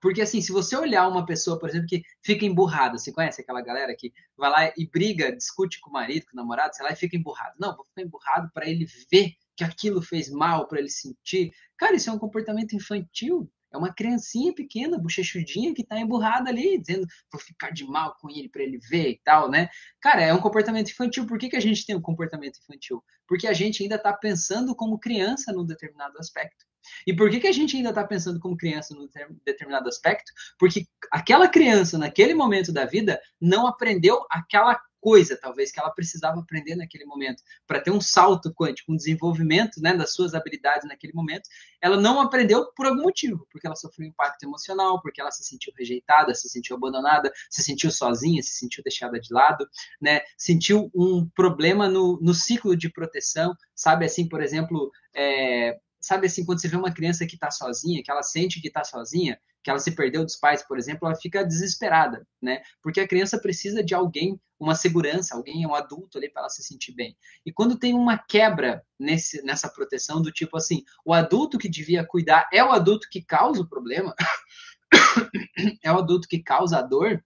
Porque, 0.01 0.23
assim, 0.23 0.41
se 0.41 0.51
você 0.53 0.75
olhar 0.75 1.07
uma 1.07 1.27
pessoa, 1.27 1.59
por 1.59 1.69
exemplo, 1.69 1.87
que 1.87 2.03
fica 2.25 2.47
emburrada, 2.47 2.97
você 2.97 3.13
conhece 3.13 3.43
aquela 3.43 3.61
galera 3.61 3.95
que 3.95 4.11
vai 4.39 4.51
lá 4.51 4.73
e 4.75 4.89
briga, 4.91 5.37
discute 5.37 5.79
com 5.79 5.91
o 5.91 5.93
marido, 5.93 6.25
com 6.25 6.33
o 6.33 6.37
namorado, 6.37 6.75
sei 6.75 6.87
lá, 6.87 6.93
e 6.93 6.97
fica 6.97 7.15
emburrado. 7.15 7.57
Não, 7.61 7.77
vou 7.77 7.85
ficar 7.85 8.01
emburrado 8.01 8.51
para 8.55 8.67
ele 8.67 8.87
ver 9.13 9.35
que 9.55 9.65
aquilo 9.65 10.01
fez 10.01 10.31
mal, 10.31 10.67
para 10.67 10.79
ele 10.79 10.89
sentir. 10.89 11.53
Cara, 11.77 11.95
isso 11.95 12.09
é 12.09 12.13
um 12.15 12.19
comportamento 12.19 12.75
infantil. 12.75 13.53
É 13.73 13.77
uma 13.77 13.93
criancinha 13.93 14.55
pequena, 14.55 14.99
bochechudinha, 14.99 15.75
que 15.75 15.83
está 15.83 15.99
emburrada 15.99 16.51
ali, 16.51 16.79
dizendo 16.79 17.07
vou 17.31 17.41
ficar 17.41 17.71
de 17.71 17.85
mal 17.85 18.17
com 18.21 18.31
ele 18.31 18.49
para 18.49 18.63
ele 18.63 18.79
ver 18.79 19.11
e 19.11 19.21
tal, 19.25 19.51
né? 19.51 19.69
Cara, 20.01 20.23
é 20.23 20.33
um 20.33 20.41
comportamento 20.41 20.91
infantil. 20.91 21.27
Por 21.27 21.39
que, 21.39 21.49
que 21.49 21.57
a 21.57 21.61
gente 21.61 21.85
tem 21.85 21.97
um 21.97 22.01
comportamento 22.01 22.59
infantil? 22.59 23.03
Porque 23.27 23.47
a 23.47 23.53
gente 23.53 23.83
ainda 23.83 23.97
está 23.97 24.13
pensando 24.13 24.75
como 24.75 24.99
criança 24.99 25.53
num 25.53 25.65
determinado 25.65 26.19
aspecto. 26.19 26.67
E 27.07 27.15
por 27.15 27.31
que, 27.31 27.41
que 27.41 27.47
a 27.47 27.53
gente 27.53 27.77
ainda 27.77 27.91
está 27.91 28.05
pensando 28.05 28.41
como 28.41 28.57
criança 28.57 28.95
num 28.95 29.09
determinado 29.45 29.89
aspecto? 29.89 30.33
Porque 30.59 30.87
aquela 31.13 31.49
criança, 31.49 31.99
naquele 31.99 32.35
momento 32.35 32.73
da 32.73 32.85
vida, 32.85 33.21
não 33.41 33.67
aprendeu 33.67 34.25
aquela 34.31 34.81
coisa, 35.01 35.37
talvez, 35.41 35.71
que 35.71 35.81
ela 35.81 35.91
precisava 35.91 36.41
aprender 36.41 36.77
naquele 36.77 37.05
momento, 37.05 37.43
para 37.67 37.81
ter 37.81 37.91
um 37.91 38.01
salto 38.01 38.53
quântico, 38.53 38.93
um 38.93 38.97
desenvolvimento 38.97 39.81
né, 39.81 39.95
das 39.95 40.13
suas 40.13 40.35
habilidades 40.35 40.87
naquele 40.89 41.13
momento, 41.13 41.49
ela 41.81 42.01
não 42.01 42.21
aprendeu 42.21 42.73
por 42.75 42.87
algum 42.87 43.03
motivo, 43.03 43.47
porque 43.51 43.67
ela 43.67 43.77
sofreu 43.77 44.07
um 44.07 44.11
impacto 44.11 44.43
emocional, 44.45 45.01
porque 45.01 45.21
ela 45.21 45.31
se 45.31 45.45
sentiu 45.45 45.73
rejeitada, 45.77 46.35
se 46.35 46.49
sentiu 46.49 46.77
abandonada, 46.77 47.33
se 47.51 47.63
sentiu 47.63 47.91
sozinha, 47.91 48.43
se 48.43 48.55
sentiu 48.55 48.83
deixada 48.83 49.19
de 49.19 49.33
lado, 49.33 49.69
né, 50.01 50.21
sentiu 50.37 50.91
um 50.95 51.29
problema 51.35 51.89
no, 51.89 52.19
no 52.21 52.35
ciclo 52.35 52.77
de 52.77 52.91
proteção, 52.91 53.55
sabe, 53.75 54.05
assim, 54.05 54.29
por 54.29 54.43
exemplo, 54.43 54.91
é, 55.15 55.79
sabe 56.01 56.27
assim, 56.27 56.45
quando 56.45 56.61
você 56.61 56.69
vê 56.69 56.77
uma 56.77 56.93
criança 56.93 57.27
que 57.27 57.35
está 57.35 57.51
sozinha, 57.51 58.03
que 58.03 58.11
ela 58.11 58.23
sente 58.23 58.61
que 58.61 58.69
está 58.69 58.85
sozinha, 58.85 59.39
que 59.63 59.71
ela 59.71 59.79
se 59.79 59.93
perdeu 59.93 60.25
dos 60.25 60.37
pais, 60.37 60.63
por 60.63 60.79
exemplo, 60.79 61.07
ela 61.07 61.17
fica 61.17 61.45
desesperada, 61.45 62.27
né? 62.41 62.63
Porque 62.83 63.01
a 63.01 63.09
criança 63.09 63.39
precisa 63.39 63.83
de 63.83 63.95
alguém, 63.95 64.41
uma 64.59 64.75
segurança, 64.75 65.35
alguém, 65.35 65.67
um 65.67 65.75
adulto 65.75 66.19
ali 66.19 66.31
para 66.31 66.43
ela 66.43 66.51
se 66.51 66.63
sentir 66.63 66.93
bem. 66.93 67.17
E 67.45 67.53
quando 67.53 67.79
tem 67.79 67.95
uma 67.95 68.19
quebra 68.19 68.85
nesse, 68.99 69.43
nessa 69.43 69.69
proteção 69.69 70.23
do 70.23 70.33
tipo 70.33 70.57
assim, 70.57 70.85
o 71.05 71.13
adulto 71.13 71.59
que 71.59 71.69
devia 71.69 72.05
cuidar 72.05 72.49
é 72.53 72.63
o 72.63 72.71
adulto 72.71 73.09
que 73.11 73.23
causa 73.23 73.61
o 73.61 73.69
problema, 73.69 74.15
é 75.83 75.93
o 75.93 75.99
adulto 75.99 76.29
que 76.29 76.43
causa 76.43 76.79
a 76.79 76.83
dor, 76.83 77.23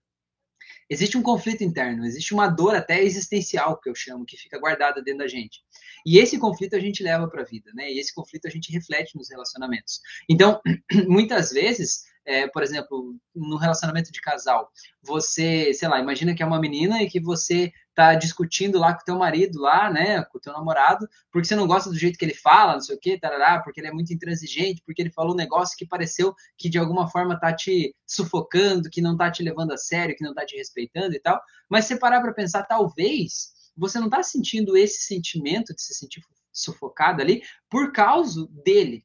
existe 0.89 1.17
um 1.17 1.23
conflito 1.23 1.63
interno, 1.63 2.05
existe 2.05 2.33
uma 2.33 2.47
dor 2.47 2.75
até 2.75 3.03
existencial, 3.03 3.79
que 3.79 3.89
eu 3.89 3.95
chamo, 3.95 4.25
que 4.25 4.37
fica 4.37 4.59
guardada 4.59 5.01
dentro 5.01 5.19
da 5.19 5.27
gente. 5.27 5.61
E 6.05 6.19
esse 6.19 6.37
conflito 6.37 6.75
a 6.75 6.79
gente 6.79 7.03
leva 7.03 7.27
para 7.27 7.41
a 7.41 7.45
vida, 7.45 7.71
né? 7.73 7.91
E 7.91 7.99
esse 7.99 8.13
conflito 8.13 8.47
a 8.47 8.51
gente 8.51 8.71
reflete 8.71 9.15
nos 9.15 9.29
relacionamentos. 9.29 10.01
Então, 10.29 10.61
muitas 11.07 11.51
vezes, 11.51 12.03
é, 12.25 12.47
por 12.47 12.63
exemplo, 12.63 13.15
no 13.35 13.57
relacionamento 13.57 14.11
de 14.11 14.21
casal, 14.21 14.71
você, 15.01 15.73
sei 15.73 15.87
lá, 15.87 15.99
imagina 15.99 16.33
que 16.33 16.41
é 16.41 16.45
uma 16.45 16.59
menina 16.59 17.01
e 17.01 17.09
que 17.09 17.19
você 17.19 17.71
tá 17.93 18.15
discutindo 18.15 18.79
lá 18.79 18.93
com 18.93 19.01
o 19.01 19.05
teu 19.05 19.17
marido 19.17 19.59
lá, 19.59 19.91
né, 19.91 20.23
com 20.23 20.37
o 20.37 20.41
teu 20.41 20.51
namorado, 20.53 21.07
porque 21.31 21.47
você 21.47 21.55
não 21.55 21.67
gosta 21.67 21.89
do 21.89 21.97
jeito 21.97 22.17
que 22.17 22.25
ele 22.25 22.33
fala, 22.33 22.73
não 22.73 22.81
sei 22.81 22.95
o 22.95 22.99
quê, 22.99 23.19
tarará, 23.19 23.61
porque 23.61 23.79
ele 23.79 23.87
é 23.87 23.91
muito 23.91 24.13
intransigente, 24.13 24.81
porque 24.85 25.01
ele 25.01 25.11
falou 25.11 25.33
um 25.33 25.37
negócio 25.37 25.77
que 25.77 25.85
pareceu 25.85 26.33
que 26.57 26.69
de 26.69 26.79
alguma 26.79 27.07
forma 27.09 27.39
tá 27.39 27.53
te 27.53 27.95
sufocando, 28.07 28.89
que 28.89 29.01
não 29.01 29.15
tá 29.15 29.29
te 29.29 29.43
levando 29.43 29.73
a 29.73 29.77
sério, 29.77 30.15
que 30.15 30.23
não 30.23 30.33
tá 30.33 30.45
te 30.45 30.55
respeitando 30.55 31.13
e 31.13 31.19
tal. 31.19 31.39
Mas 31.69 31.85
se 31.85 31.99
parar 31.99 32.21
para 32.21 32.33
pensar, 32.33 32.63
talvez 32.63 33.51
você 33.75 33.99
não 33.99 34.09
tá 34.09 34.23
sentindo 34.23 34.77
esse 34.77 35.03
sentimento 35.03 35.73
de 35.73 35.81
se 35.81 35.93
sentir 35.93 36.21
sufocado 36.51 37.21
ali 37.21 37.41
por 37.69 37.91
causa 37.91 38.47
dele, 38.63 39.03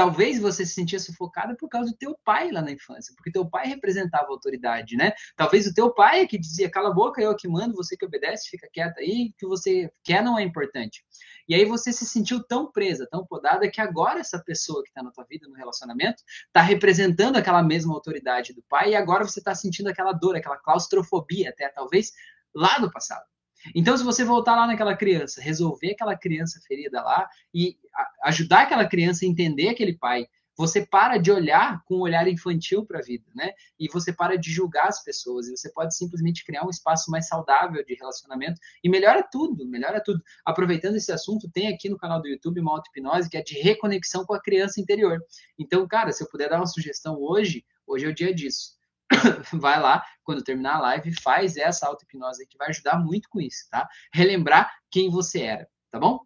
Talvez 0.00 0.40
você 0.40 0.64
se 0.64 0.72
sentia 0.72 0.98
sufocada 0.98 1.54
por 1.54 1.68
causa 1.68 1.90
do 1.90 1.96
teu 1.98 2.18
pai 2.24 2.50
lá 2.50 2.62
na 2.62 2.72
infância, 2.72 3.12
porque 3.14 3.30
teu 3.30 3.46
pai 3.46 3.66
representava 3.66 4.28
autoridade, 4.28 4.96
né? 4.96 5.12
Talvez 5.36 5.66
o 5.66 5.74
teu 5.74 5.92
pai 5.92 6.20
é 6.20 6.26
que 6.26 6.38
dizia, 6.38 6.70
cala 6.70 6.88
a 6.88 6.94
boca, 6.94 7.20
eu 7.20 7.36
que 7.36 7.46
mando, 7.46 7.74
você 7.74 7.98
que 7.98 8.06
obedece, 8.06 8.48
fica 8.48 8.66
quieta 8.72 8.98
aí, 8.98 9.28
o 9.28 9.38
que 9.38 9.46
você 9.46 9.92
quer 10.02 10.24
não 10.24 10.38
é 10.38 10.42
importante. 10.42 11.04
E 11.46 11.54
aí 11.54 11.66
você 11.66 11.92
se 11.92 12.06
sentiu 12.06 12.42
tão 12.42 12.72
presa, 12.72 13.06
tão 13.10 13.26
podada, 13.26 13.70
que 13.70 13.78
agora 13.78 14.20
essa 14.20 14.42
pessoa 14.42 14.82
que 14.82 14.88
está 14.88 15.02
na 15.02 15.10
tua 15.10 15.26
vida, 15.28 15.46
no 15.46 15.54
relacionamento, 15.54 16.22
está 16.46 16.62
representando 16.62 17.36
aquela 17.36 17.62
mesma 17.62 17.92
autoridade 17.92 18.54
do 18.54 18.62
pai, 18.70 18.92
e 18.92 18.96
agora 18.96 19.22
você 19.22 19.40
está 19.40 19.54
sentindo 19.54 19.90
aquela 19.90 20.14
dor, 20.14 20.34
aquela 20.34 20.56
claustrofobia 20.56 21.50
até, 21.50 21.68
talvez, 21.68 22.10
lá 22.54 22.78
do 22.78 22.90
passado. 22.90 23.26
Então, 23.74 23.96
se 23.96 24.04
você 24.04 24.24
voltar 24.24 24.56
lá 24.56 24.66
naquela 24.66 24.96
criança, 24.96 25.40
resolver 25.40 25.92
aquela 25.92 26.16
criança 26.16 26.60
ferida 26.66 27.02
lá 27.02 27.28
e 27.54 27.76
ajudar 28.24 28.62
aquela 28.62 28.86
criança 28.86 29.24
a 29.24 29.28
entender 29.28 29.68
aquele 29.68 29.96
pai, 29.96 30.26
você 30.60 30.84
para 30.84 31.16
de 31.16 31.32
olhar 31.32 31.82
com 31.86 31.96
um 31.96 32.00
olhar 32.00 32.28
infantil 32.28 32.84
para 32.84 32.98
a 32.98 33.02
vida, 33.02 33.24
né? 33.34 33.52
E 33.78 33.88
você 33.88 34.12
para 34.12 34.36
de 34.36 34.52
julgar 34.52 34.88
as 34.88 35.02
pessoas 35.02 35.48
e 35.48 35.56
você 35.56 35.72
pode 35.72 35.96
simplesmente 35.96 36.44
criar 36.44 36.66
um 36.66 36.68
espaço 36.68 37.10
mais 37.10 37.28
saudável 37.28 37.82
de 37.82 37.94
relacionamento 37.94 38.60
e 38.84 38.88
melhora 38.90 39.22
tudo, 39.22 39.66
melhora 39.66 40.02
tudo. 40.04 40.22
Aproveitando 40.44 40.96
esse 40.96 41.10
assunto, 41.10 41.50
tem 41.50 41.68
aqui 41.68 41.88
no 41.88 41.96
canal 41.96 42.20
do 42.20 42.28
YouTube 42.28 42.60
uma 42.60 42.72
auto-hipnose 42.72 43.30
que 43.30 43.38
é 43.38 43.42
de 43.42 43.58
reconexão 43.58 44.26
com 44.26 44.34
a 44.34 44.42
criança 44.42 44.80
interior. 44.82 45.18
Então, 45.58 45.88
cara, 45.88 46.12
se 46.12 46.22
eu 46.22 46.28
puder 46.28 46.50
dar 46.50 46.58
uma 46.58 46.66
sugestão 46.66 47.16
hoje, 47.18 47.64
hoje 47.86 48.04
é 48.04 48.08
o 48.08 48.14
dia 48.14 48.34
disso 48.34 48.79
vai 49.52 49.80
lá, 49.80 50.04
quando 50.22 50.44
terminar 50.44 50.76
a 50.76 50.80
live, 50.80 51.12
faz 51.20 51.56
essa 51.56 51.86
auto-hipnose 51.86 52.46
que 52.46 52.56
vai 52.56 52.68
ajudar 52.68 52.98
muito 52.98 53.28
com 53.28 53.40
isso, 53.40 53.68
tá? 53.70 53.88
Relembrar 54.12 54.72
quem 54.90 55.10
você 55.10 55.42
era, 55.42 55.68
tá 55.90 55.98
bom? 55.98 56.20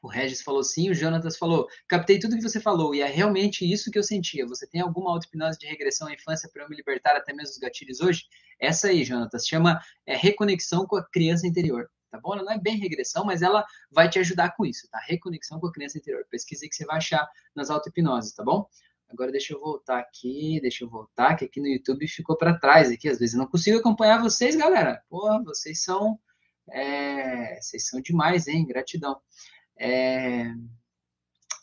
O 0.00 0.08
Regis 0.08 0.42
falou 0.42 0.62
sim, 0.62 0.90
o 0.90 0.94
Jonatas 0.94 1.36
falou, 1.36 1.66
captei 1.88 2.20
tudo 2.20 2.36
que 2.36 2.42
você 2.42 2.60
falou 2.60 2.94
e 2.94 3.00
é 3.00 3.06
realmente 3.06 3.70
isso 3.70 3.90
que 3.90 3.98
eu 3.98 4.02
sentia. 4.02 4.46
Você 4.46 4.66
tem 4.66 4.80
alguma 4.80 5.10
auto-hipnose 5.10 5.58
de 5.58 5.66
regressão 5.66 6.06
à 6.06 6.12
infância 6.12 6.48
para 6.52 6.62
eu 6.62 6.68
me 6.68 6.76
libertar 6.76 7.16
até 7.16 7.32
mesmo 7.32 7.50
dos 7.50 7.58
gatilhos 7.58 8.00
hoje? 8.00 8.24
Essa 8.60 8.88
aí, 8.88 9.04
Jonatas, 9.04 9.46
chama 9.46 9.80
é, 10.06 10.16
reconexão 10.16 10.86
com 10.86 10.96
a 10.96 11.04
criança 11.04 11.46
interior 11.46 11.88
tá 12.10 12.18
bom? 12.18 12.34
Ela 12.34 12.42
não 12.42 12.52
é 12.52 12.58
bem 12.58 12.76
regressão, 12.76 13.24
mas 13.24 13.42
ela 13.42 13.64
vai 13.90 14.08
te 14.08 14.18
ajudar 14.18 14.54
com 14.56 14.64
isso, 14.64 14.88
tá? 14.90 14.98
Reconexão 15.06 15.60
com 15.60 15.66
a 15.66 15.72
criança 15.72 15.98
interior. 15.98 16.24
Pesquisa 16.30 16.66
que 16.68 16.74
você 16.74 16.84
vai 16.84 16.96
achar 16.96 17.28
nas 17.54 17.70
auto-hipnoses, 17.70 18.32
tá 18.32 18.42
bom? 18.42 18.66
Agora 19.08 19.32
deixa 19.32 19.54
eu 19.54 19.60
voltar 19.60 19.98
aqui, 19.98 20.60
deixa 20.60 20.84
eu 20.84 20.88
voltar, 20.88 21.34
que 21.34 21.44
aqui 21.44 21.60
no 21.60 21.66
YouTube 21.66 22.06
ficou 22.06 22.36
para 22.36 22.58
trás 22.58 22.90
aqui. 22.90 23.08
Às 23.08 23.18
vezes 23.18 23.34
eu 23.34 23.40
não 23.40 23.46
consigo 23.46 23.78
acompanhar 23.78 24.20
vocês, 24.20 24.54
galera. 24.54 25.02
Porra, 25.08 25.42
vocês 25.42 25.82
são. 25.82 26.18
É, 26.70 27.58
vocês 27.60 27.88
são 27.88 28.00
demais, 28.02 28.46
hein? 28.46 28.66
Gratidão. 28.66 29.18
É, 29.78 30.52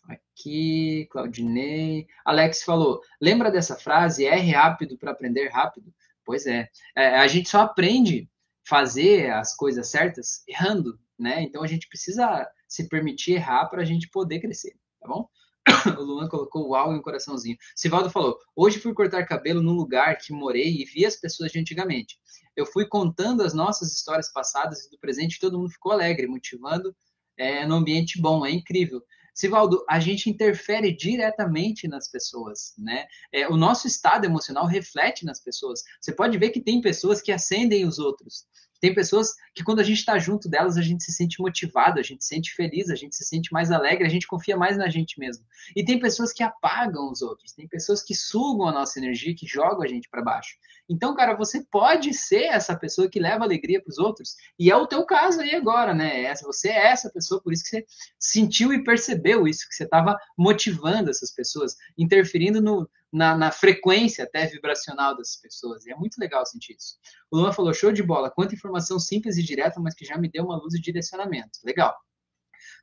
aqui, 0.09 1.07
Claudinei. 1.11 2.07
Alex 2.25 2.63
falou: 2.63 3.01
lembra 3.21 3.51
dessa 3.51 3.75
frase? 3.75 4.25
R 4.25 4.51
rápido 4.51 4.97
para 4.97 5.11
aprender 5.11 5.49
rápido? 5.49 5.93
Pois 6.25 6.47
é. 6.47 6.67
é. 6.95 7.17
A 7.17 7.27
gente 7.27 7.49
só 7.49 7.61
aprende 7.61 8.27
fazer 8.67 9.31
as 9.31 9.55
coisas 9.55 9.87
certas 9.87 10.43
errando, 10.47 10.99
né? 11.17 11.43
Então 11.43 11.63
a 11.63 11.67
gente 11.67 11.87
precisa 11.87 12.47
se 12.67 12.89
permitir 12.89 13.33
errar 13.33 13.67
para 13.67 13.83
a 13.83 13.85
gente 13.85 14.09
poder 14.09 14.39
crescer, 14.39 14.75
tá 14.99 15.07
bom? 15.07 15.29
o 15.99 16.03
Luan 16.03 16.27
colocou 16.27 16.69
uau 16.69 16.93
em 16.93 16.97
um 16.97 17.01
coraçãozinho. 17.01 17.57
Sivaldo 17.75 18.09
falou: 18.09 18.37
Hoje 18.55 18.79
fui 18.79 18.93
cortar 18.93 19.25
cabelo 19.25 19.61
num 19.61 19.73
lugar 19.73 20.17
que 20.17 20.33
morei 20.33 20.81
e 20.81 20.85
vi 20.85 21.05
as 21.05 21.15
pessoas 21.15 21.51
de 21.51 21.59
antigamente. 21.59 22.17
Eu 22.55 22.65
fui 22.65 22.85
contando 22.87 23.41
as 23.41 23.53
nossas 23.53 23.93
histórias 23.93 24.31
passadas 24.31 24.85
e 24.85 24.89
do 24.89 24.99
presente, 24.99 25.35
e 25.35 25.39
todo 25.39 25.57
mundo 25.57 25.71
ficou 25.71 25.91
alegre, 25.91 26.27
motivando 26.27 26.95
é, 27.37 27.65
no 27.65 27.75
ambiente 27.75 28.21
bom. 28.21 28.45
É 28.45 28.51
incrível. 28.51 29.01
Sivaldo, 29.33 29.83
a 29.89 29.99
gente 29.99 30.29
interfere 30.29 30.95
diretamente 30.95 31.89
nas 31.89 32.09
pessoas, 32.09 32.73
né? 32.77 33.05
É, 33.33 33.49
o 33.49 33.57
nosso 33.57 33.85
estado 33.85 34.23
emocional 34.23 34.65
reflete 34.65 35.25
nas 35.25 35.41
pessoas. 35.41 35.81
Você 35.99 36.13
pode 36.13 36.37
ver 36.37 36.51
que 36.51 36.61
tem 36.61 36.79
pessoas 36.79 37.21
que 37.21 37.33
acendem 37.33 37.85
os 37.85 37.99
outros. 37.99 38.45
Tem 38.85 38.93
pessoas 38.93 39.33
que 39.55 39.63
quando 39.63 39.79
a 39.79 39.83
gente 39.83 39.97
está 39.97 40.19
junto 40.19 40.47
delas, 40.47 40.77
a 40.77 40.81
gente 40.83 41.03
se 41.03 41.11
sente 41.11 41.41
motivado, 41.41 41.99
a 41.99 42.03
gente 42.03 42.23
se 42.23 42.35
sente 42.35 42.53
feliz, 42.53 42.87
a 42.91 42.95
gente 42.95 43.15
se 43.15 43.25
sente 43.25 43.51
mais 43.51 43.71
alegre, 43.71 44.05
a 44.05 44.09
gente 44.09 44.27
confia 44.27 44.55
mais 44.55 44.77
na 44.77 44.87
gente 44.89 45.19
mesmo. 45.19 45.43
E 45.75 45.83
tem 45.83 45.97
pessoas 45.99 46.31
que 46.31 46.43
apagam 46.43 47.11
os 47.11 47.23
outros, 47.23 47.51
tem 47.51 47.67
pessoas 47.67 48.03
que 48.03 48.13
sugam 48.13 48.67
a 48.67 48.71
nossa 48.71 48.99
energia, 48.99 49.33
que 49.35 49.47
jogam 49.47 49.81
a 49.81 49.87
gente 49.87 50.07
para 50.07 50.21
baixo. 50.21 50.55
Então, 50.87 51.15
cara, 51.15 51.35
você 51.35 51.63
pode 51.63 52.13
ser 52.13 52.43
essa 52.43 52.77
pessoa 52.77 53.09
que 53.09 53.19
leva 53.19 53.43
alegria 53.43 53.81
para 53.81 53.89
os 53.89 53.97
outros, 53.97 54.35
e 54.59 54.69
é 54.69 54.75
o 54.75 54.85
teu 54.85 55.03
caso 55.03 55.41
aí 55.41 55.55
agora, 55.55 55.91
né? 55.91 56.25
É 56.25 56.35
você 56.35 56.69
é 56.69 56.91
essa 56.91 57.09
pessoa, 57.09 57.41
por 57.41 57.51
isso 57.51 57.63
que 57.63 57.69
você 57.69 57.85
sentiu 58.19 58.71
e 58.71 58.83
percebeu 58.83 59.47
isso, 59.47 59.67
que 59.67 59.73
você 59.73 59.85
estava 59.85 60.15
motivando 60.37 61.09
essas 61.09 61.33
pessoas, 61.33 61.75
interferindo 61.97 62.61
no, 62.61 62.87
na, 63.15 63.33
na, 63.37 63.49
frequência 63.49 64.25
até 64.25 64.45
vibracional 64.45 65.15
das 65.15 65.37
pessoas. 65.37 65.85
E 65.85 65.91
é 65.91 65.95
muito 65.95 66.17
legal 66.19 66.45
sentir 66.45 66.75
isso. 66.75 66.97
O 67.31 67.37
Luan 67.37 67.53
falou: 67.53 67.73
show 67.73 67.91
de 67.91 68.03
bola, 68.03 68.29
quanta 68.29 68.53
informação 68.53 68.99
simples 68.99 69.37
e 69.37 69.43
direta, 69.43 69.79
mas 69.79 69.95
que 69.95 70.03
já 70.03 70.17
me 70.17 70.29
deu 70.29 70.43
uma 70.43 70.57
luz 70.57 70.73
de 70.73 70.81
direcionamento. 70.81 71.59
Legal. 71.63 71.95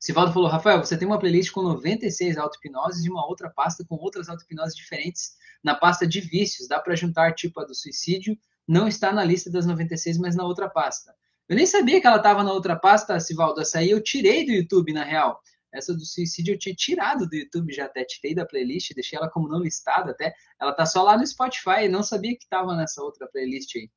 Sivaldo 0.01 0.33
falou: 0.33 0.49
Rafael, 0.49 0.79
você 0.79 0.97
tem 0.97 1.07
uma 1.07 1.19
playlist 1.19 1.53
com 1.53 1.63
96 1.63 2.39
auto-hipnoses 2.39 3.05
e 3.05 3.11
uma 3.11 3.27
outra 3.27 3.51
pasta 3.51 3.85
com 3.87 3.97
outras 3.97 4.31
auto-hipnoses 4.31 4.75
diferentes 4.75 5.33
na 5.63 5.75
pasta 5.75 6.07
de 6.07 6.21
vícios. 6.21 6.67
Dá 6.67 6.81
para 6.81 6.97
juntar 6.97 7.35
tipo 7.35 7.61
a 7.61 7.65
do 7.65 7.75
suicídio? 7.75 8.37
Não 8.67 8.89
está 8.89 9.13
na 9.13 9.23
lista 9.23 9.51
das 9.51 9.67
96, 9.67 10.17
mas 10.17 10.35
na 10.35 10.45
outra 10.45 10.69
pasta. 10.69 11.15
Eu 11.47 11.57
nem 11.57 11.67
sabia 11.67 12.01
que 12.01 12.07
ela 12.07 12.17
estava 12.17 12.43
na 12.43 12.53
outra 12.53 12.75
pasta, 12.75 13.21
Sivaldo. 13.21 13.61
Essa 13.61 13.81
aí 13.81 13.91
eu 13.91 14.03
tirei 14.03 14.47
do 14.47 14.53
YouTube, 14.53 14.95
na 14.95 15.05
real. 15.05 15.39
Essa 15.73 15.95
do 15.95 16.05
suicídio 16.05 16.55
eu 16.55 16.59
tinha 16.59 16.75
tirado 16.75 17.27
do 17.29 17.35
YouTube, 17.35 17.73
já 17.73 17.87
até 17.87 18.05
tirei 18.05 18.35
da 18.35 18.45
playlist, 18.45 18.93
deixei 18.95 19.19
ela 19.19 19.31
como 19.31 19.49
não 19.49 19.61
listada 19.61 20.11
até. 20.11 20.35
Ela 20.61 20.73
tá 20.73 20.85
só 20.85 21.03
lá 21.03 21.17
no 21.17 21.27
Spotify, 21.27 21.89
não 21.89 22.03
sabia 22.03 22.37
que 22.37 22.45
estava 22.45 22.77
nessa 22.77 23.03
outra 23.03 23.27
playlist 23.27 23.77
aí. 23.77 23.91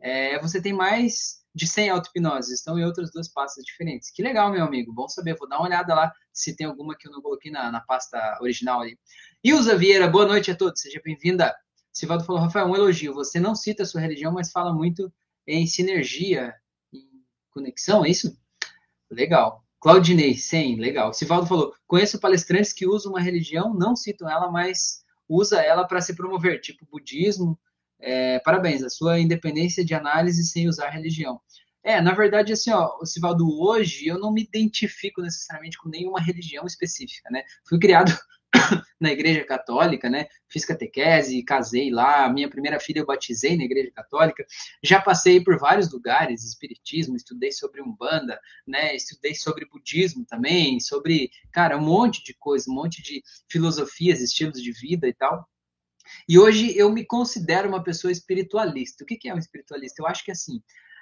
É, 0.00 0.40
você 0.40 0.60
tem 0.60 0.72
mais 0.72 1.40
de 1.54 1.66
100 1.66 1.90
auto-hipnoses, 1.90 2.50
estão 2.52 2.78
em 2.78 2.84
outras 2.84 3.10
duas 3.10 3.28
pastas 3.28 3.64
diferentes. 3.64 4.10
Que 4.10 4.22
legal, 4.22 4.50
meu 4.50 4.64
amigo, 4.64 4.92
bom 4.92 5.08
saber, 5.08 5.36
vou 5.36 5.48
dar 5.48 5.58
uma 5.58 5.66
olhada 5.66 5.94
lá 5.94 6.12
se 6.32 6.54
tem 6.54 6.66
alguma 6.66 6.96
que 6.96 7.08
eu 7.08 7.12
não 7.12 7.20
coloquei 7.20 7.50
na, 7.50 7.70
na 7.70 7.80
pasta 7.80 8.38
original 8.40 8.80
aí. 8.80 8.96
Ilza 9.42 9.76
Vieira, 9.76 10.08
boa 10.08 10.26
noite 10.26 10.50
a 10.50 10.56
todos, 10.56 10.80
seja 10.80 11.00
bem-vinda. 11.04 11.54
Sivaldo 11.92 12.24
falou, 12.24 12.40
Rafael, 12.40 12.66
um 12.66 12.76
elogio, 12.76 13.12
você 13.12 13.40
não 13.40 13.54
cita 13.54 13.82
a 13.82 13.86
sua 13.86 14.00
religião, 14.00 14.32
mas 14.32 14.52
fala 14.52 14.72
muito 14.72 15.12
em 15.46 15.66
sinergia, 15.66 16.54
em 16.92 17.02
conexão, 17.50 18.04
é 18.04 18.10
isso? 18.10 18.38
Legal. 19.10 19.64
Claudinei, 19.80 20.34
sim, 20.36 20.76
legal. 20.76 21.12
Sivaldo 21.14 21.46
falou, 21.46 21.74
conheço 21.86 22.20
palestrantes 22.20 22.72
que 22.72 22.86
usam 22.86 23.12
uma 23.12 23.20
religião, 23.20 23.72
não 23.74 23.96
citam 23.96 24.28
ela, 24.28 24.50
mas 24.50 25.02
usa 25.26 25.62
ela 25.62 25.86
para 25.86 26.00
se 26.02 26.14
promover, 26.14 26.60
tipo 26.60 26.86
budismo. 26.90 27.58
É, 27.98 28.38
parabéns, 28.40 28.82
a 28.82 28.90
sua 28.90 29.18
independência 29.18 29.84
de 29.84 29.94
análise 29.94 30.44
sem 30.44 30.68
usar 30.68 30.90
religião. 30.90 31.40
É, 31.82 32.00
na 32.00 32.12
verdade, 32.12 32.52
assim, 32.52 32.70
ó, 32.70 33.02
Sivaldo, 33.04 33.48
hoje 33.58 34.06
eu 34.06 34.18
não 34.18 34.32
me 34.32 34.42
identifico 34.42 35.22
necessariamente 35.22 35.78
com 35.78 35.88
nenhuma 35.88 36.20
religião 36.20 36.66
específica, 36.66 37.30
né? 37.30 37.42
Fui 37.66 37.78
criado 37.78 38.12
na 39.00 39.12
igreja 39.12 39.44
católica, 39.44 40.08
né? 40.08 40.26
Fiz 40.48 40.64
catequese, 40.64 41.42
casei 41.42 41.90
lá, 41.90 42.28
minha 42.32 42.48
primeira 42.48 42.80
filha 42.80 43.00
eu 43.00 43.06
batizei 43.06 43.56
na 43.56 43.64
igreja 43.64 43.90
católica. 43.92 44.44
Já 44.82 45.00
passei 45.00 45.42
por 45.42 45.58
vários 45.58 45.92
lugares, 45.92 46.44
espiritismo, 46.44 47.16
estudei 47.16 47.52
sobre 47.52 47.80
umbanda, 47.80 48.38
né? 48.66 48.94
Estudei 48.94 49.34
sobre 49.34 49.66
budismo 49.66 50.24
também, 50.24 50.80
sobre, 50.80 51.30
cara, 51.52 51.76
um 51.76 51.84
monte 51.84 52.22
de 52.24 52.34
coisa, 52.34 52.70
um 52.70 52.74
monte 52.74 53.02
de 53.02 53.22
filosofias, 53.48 54.20
estilos 54.20 54.62
de 54.62 54.72
vida 54.72 55.06
e 55.06 55.14
tal. 55.14 55.48
E 56.28 56.38
hoje 56.38 56.76
eu 56.76 56.90
me 56.90 57.04
considero 57.04 57.68
uma 57.68 57.82
pessoa 57.82 58.10
espiritualista. 58.10 59.04
O 59.04 59.06
que 59.06 59.28
é 59.28 59.34
um 59.34 59.38
espiritualista? 59.38 60.02
Eu 60.02 60.06
acho 60.06 60.24
que 60.24 60.32
assim, 60.32 60.60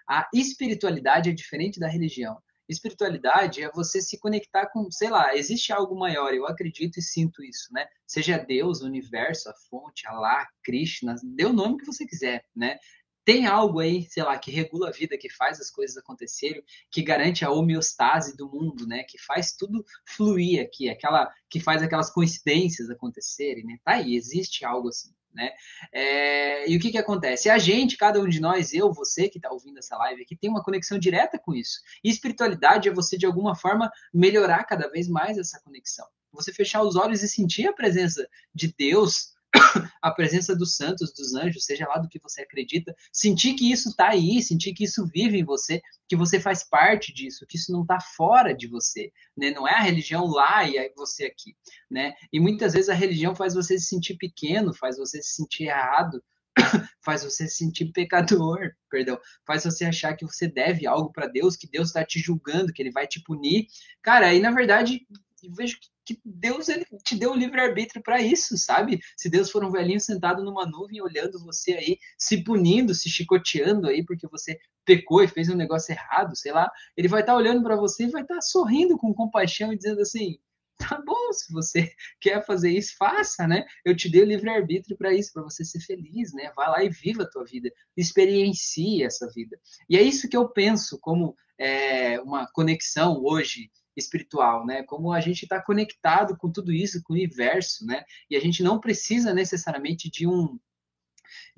a 0.09 0.29
espiritualidade 0.35 1.31
é 1.31 1.33
diferente 1.33 1.81
da 1.81 1.89
religião. 1.89 2.39
Espiritualidade 2.69 3.63
é 3.63 3.71
você 3.71 4.03
se 4.03 4.19
conectar 4.19 4.67
com, 4.67 4.91
sei 4.91 5.09
lá, 5.09 5.35
existe 5.35 5.73
algo 5.73 5.99
maior, 5.99 6.35
eu 6.35 6.47
acredito 6.47 6.99
e 6.99 7.03
sinto 7.03 7.43
isso, 7.43 7.73
né? 7.73 7.87
Seja 8.07 8.37
Deus, 8.37 8.83
o 8.83 8.87
universo, 8.87 9.49
a 9.49 9.55
fonte, 9.71 10.07
Allah, 10.07 10.47
Krishna, 10.63 11.17
dê 11.25 11.47
o 11.47 11.53
nome 11.53 11.79
que 11.79 11.87
você 11.87 12.07
quiser, 12.07 12.45
né? 12.55 12.79
Tem 13.25 13.47
algo 13.47 13.81
aí, 13.81 14.03
sei 14.09 14.23
lá, 14.23 14.39
que 14.39 14.51
regula 14.51 14.89
a 14.89 14.93
vida, 14.93 15.19
que 15.19 15.29
faz 15.29 15.61
as 15.61 15.71
coisas 15.71 15.97
acontecerem, 15.97 16.63
que 16.91 17.03
garante 17.03 17.45
a 17.45 17.51
homeostase 17.51 18.37
do 18.37 18.51
mundo, 18.51 18.87
né? 18.87 19.05
Que 19.05 19.19
faz 19.19 19.53
tudo 19.53 19.85
fluir 20.07 20.63
aqui, 20.63 20.89
aquela 20.89 21.31
que 21.51 21.61
faz 21.61 21.83
aquelas 21.83 22.11
coincidências 22.11 22.89
acontecerem, 22.91 23.65
né? 23.65 23.79
Tá 23.85 23.95
aí, 23.95 24.15
existe 24.15 24.65
algo 24.65 24.89
assim 24.89 25.18
né? 25.39 25.53
É, 25.93 26.69
e 26.69 26.77
o 26.77 26.81
que, 26.81 26.91
que 26.91 26.99
acontece? 26.99 27.49
A 27.49 27.59
gente, 27.59 27.97
cada 27.97 28.21
um 28.21 28.29
de 28.29 28.41
nós, 28.41 28.75
eu, 28.75 28.93
você 28.93 29.29
que 29.29 29.39
está 29.39 29.51
ouvindo 29.51 29.79
essa 29.79 29.97
live 29.97 30.21
aqui, 30.21 30.37
tem 30.37 30.51
uma 30.51 30.65
conexão 30.65 30.99
direta 30.99 31.39
com 31.39 31.55
isso. 31.55 31.81
E 32.03 32.11
espiritualidade 32.11 32.89
é 32.89 32.93
você, 32.93 33.17
de 33.17 33.25
alguma 33.25 33.55
forma, 33.55 33.89
melhorar 34.13 34.65
cada 34.65 34.89
vez 34.89 35.09
mais 35.09 35.39
essa 35.39 35.61
conexão. 35.61 36.07
Você 36.33 36.53
fechar 36.53 36.83
os 36.83 36.97
olhos 36.97 37.23
e 37.23 37.29
sentir 37.29 37.69
a 37.69 37.73
presença 37.73 38.29
de 38.53 38.75
Deus 38.77 39.33
a 40.03 40.11
presença 40.11 40.55
dos 40.55 40.77
santos, 40.77 41.13
dos 41.13 41.35
anjos, 41.35 41.65
seja 41.65 41.87
lá 41.87 41.99
do 41.99 42.09
que 42.09 42.19
você 42.19 42.43
acredita, 42.43 42.95
sentir 43.13 43.55
que 43.55 43.71
isso 43.71 43.91
está 43.91 44.11
aí, 44.11 44.43
sentir 44.43 44.73
que 44.75 44.85
isso 44.85 45.07
vive 45.07 45.39
em 45.39 45.45
você, 45.45 45.81
que 46.09 46.17
você 46.17 46.39
faz 46.41 46.63
parte 46.63 47.13
disso, 47.13 47.47
que 47.47 47.57
isso 47.57 47.73
não 47.73 47.83
está 47.83 47.99
fora 48.01 48.55
de 48.55 48.67
você, 48.67 49.11
né? 49.37 49.51
Não 49.51 49.67
é 49.67 49.75
a 49.75 49.81
religião 49.81 50.27
lá 50.27 50.65
e 50.65 50.77
é 50.77 50.93
você 50.97 51.25
aqui, 51.25 51.57
né? 51.91 52.15
E 52.33 52.41
muitas 52.41 52.73
vezes 52.73 52.89
a 52.89 52.95
religião 52.95 53.35
faz 53.35 53.55
você 53.55 53.79
se 53.79 53.87
sentir 53.87 54.17
pequeno, 54.17 54.75
faz 54.75 54.97
você 54.97 55.23
se 55.23 55.35
sentir 55.35 55.65
errado, 55.65 56.23
faz 57.05 57.25
você 57.25 57.49
se 57.49 57.57
sentir 57.57 57.93
pecador, 57.93 58.73
perdão, 58.91 59.19
faz 59.47 59.65
você 59.65 59.85
achar 59.85 60.17
que 60.17 60.27
você 60.27 60.49
deve 60.49 60.87
algo 60.87 61.13
para 61.13 61.27
Deus, 61.27 61.57
que 61.57 61.69
Deus 61.69 61.89
está 61.89 62.05
te 62.05 62.19
julgando, 62.19 62.73
que 62.73 62.83
Ele 62.83 62.93
vai 62.93 63.07
te 63.07 63.23
punir, 63.23 63.67
cara. 64.03 64.29
Aí 64.29 64.41
na 64.41 64.51
verdade 64.51 65.07
vejo 65.55 65.79
que 65.79 65.89
que 66.09 66.19
Deus 66.25 66.71
ele 66.71 66.87
te 67.05 67.15
deu 67.15 67.33
o 67.33 67.37
livre-arbítrio 67.37 68.03
para 68.03 68.21
isso, 68.23 68.57
sabe? 68.57 68.99
Se 69.15 69.29
Deus 69.29 69.51
for 69.51 69.63
um 69.63 69.71
velhinho 69.71 70.01
sentado 70.01 70.43
numa 70.43 70.65
nuvem 70.65 71.03
olhando 71.03 71.39
você 71.45 71.73
aí, 71.73 71.99
se 72.17 72.43
punindo, 72.43 72.95
se 72.95 73.11
chicoteando 73.11 73.87
aí 73.89 74.03
porque 74.05 74.27
você 74.27 74.59
pecou 74.87 75.23
e 75.23 75.29
fez 75.29 75.51
um 75.51 75.55
negócio 75.55 75.93
errado, 75.93 76.35
sei 76.35 76.53
lá, 76.53 76.71
ele 76.97 77.09
vai 77.09 77.21
estar 77.21 77.35
tá 77.35 77.39
olhando 77.39 77.63
para 77.63 77.77
você 77.77 78.05
e 78.05 78.11
vai 78.11 78.23
estar 78.23 78.37
tá 78.37 78.41
sorrindo 78.41 78.97
com 78.97 79.13
compaixão 79.13 79.71
e 79.71 79.77
dizendo 79.77 80.01
assim: 80.01 80.39
tá 80.79 80.99
bom, 81.05 81.33
se 81.33 81.53
você 81.53 81.93
quer 82.19 82.45
fazer 82.47 82.71
isso, 82.71 82.97
faça, 82.97 83.47
né? 83.47 83.67
Eu 83.85 83.95
te 83.95 84.09
dei 84.09 84.23
o 84.23 84.27
livre-arbítrio 84.27 84.97
para 84.97 85.13
isso, 85.13 85.33
para 85.35 85.43
você 85.43 85.63
ser 85.63 85.81
feliz, 85.81 86.33
né? 86.33 86.51
Vá 86.57 86.69
lá 86.69 86.83
e 86.83 86.89
viva 86.89 87.25
a 87.25 87.29
tua 87.29 87.45
vida, 87.45 87.71
experiencie 87.95 89.05
essa 89.05 89.31
vida. 89.31 89.61
E 89.91 89.97
é 89.99 90.03
isso 90.03 90.29
que 90.29 90.37
eu 90.37 90.49
penso 90.49 90.99
como 91.01 91.37
é, 91.59 92.19
uma 92.21 92.47
conexão 92.51 93.23
hoje 93.23 93.71
espiritual, 93.99 94.65
né? 94.65 94.83
Como 94.83 95.13
a 95.13 95.21
gente 95.21 95.43
está 95.43 95.61
conectado 95.61 96.37
com 96.37 96.51
tudo 96.51 96.73
isso, 96.73 97.03
com 97.03 97.13
o 97.13 97.17
universo, 97.17 97.85
né? 97.87 98.05
E 98.31 98.37
a 98.37 98.41
gente 98.41 98.63
não 98.63 98.81
precisa 98.81 99.35
necessariamente 99.35 100.11
de 100.11 100.27
um 100.27 100.59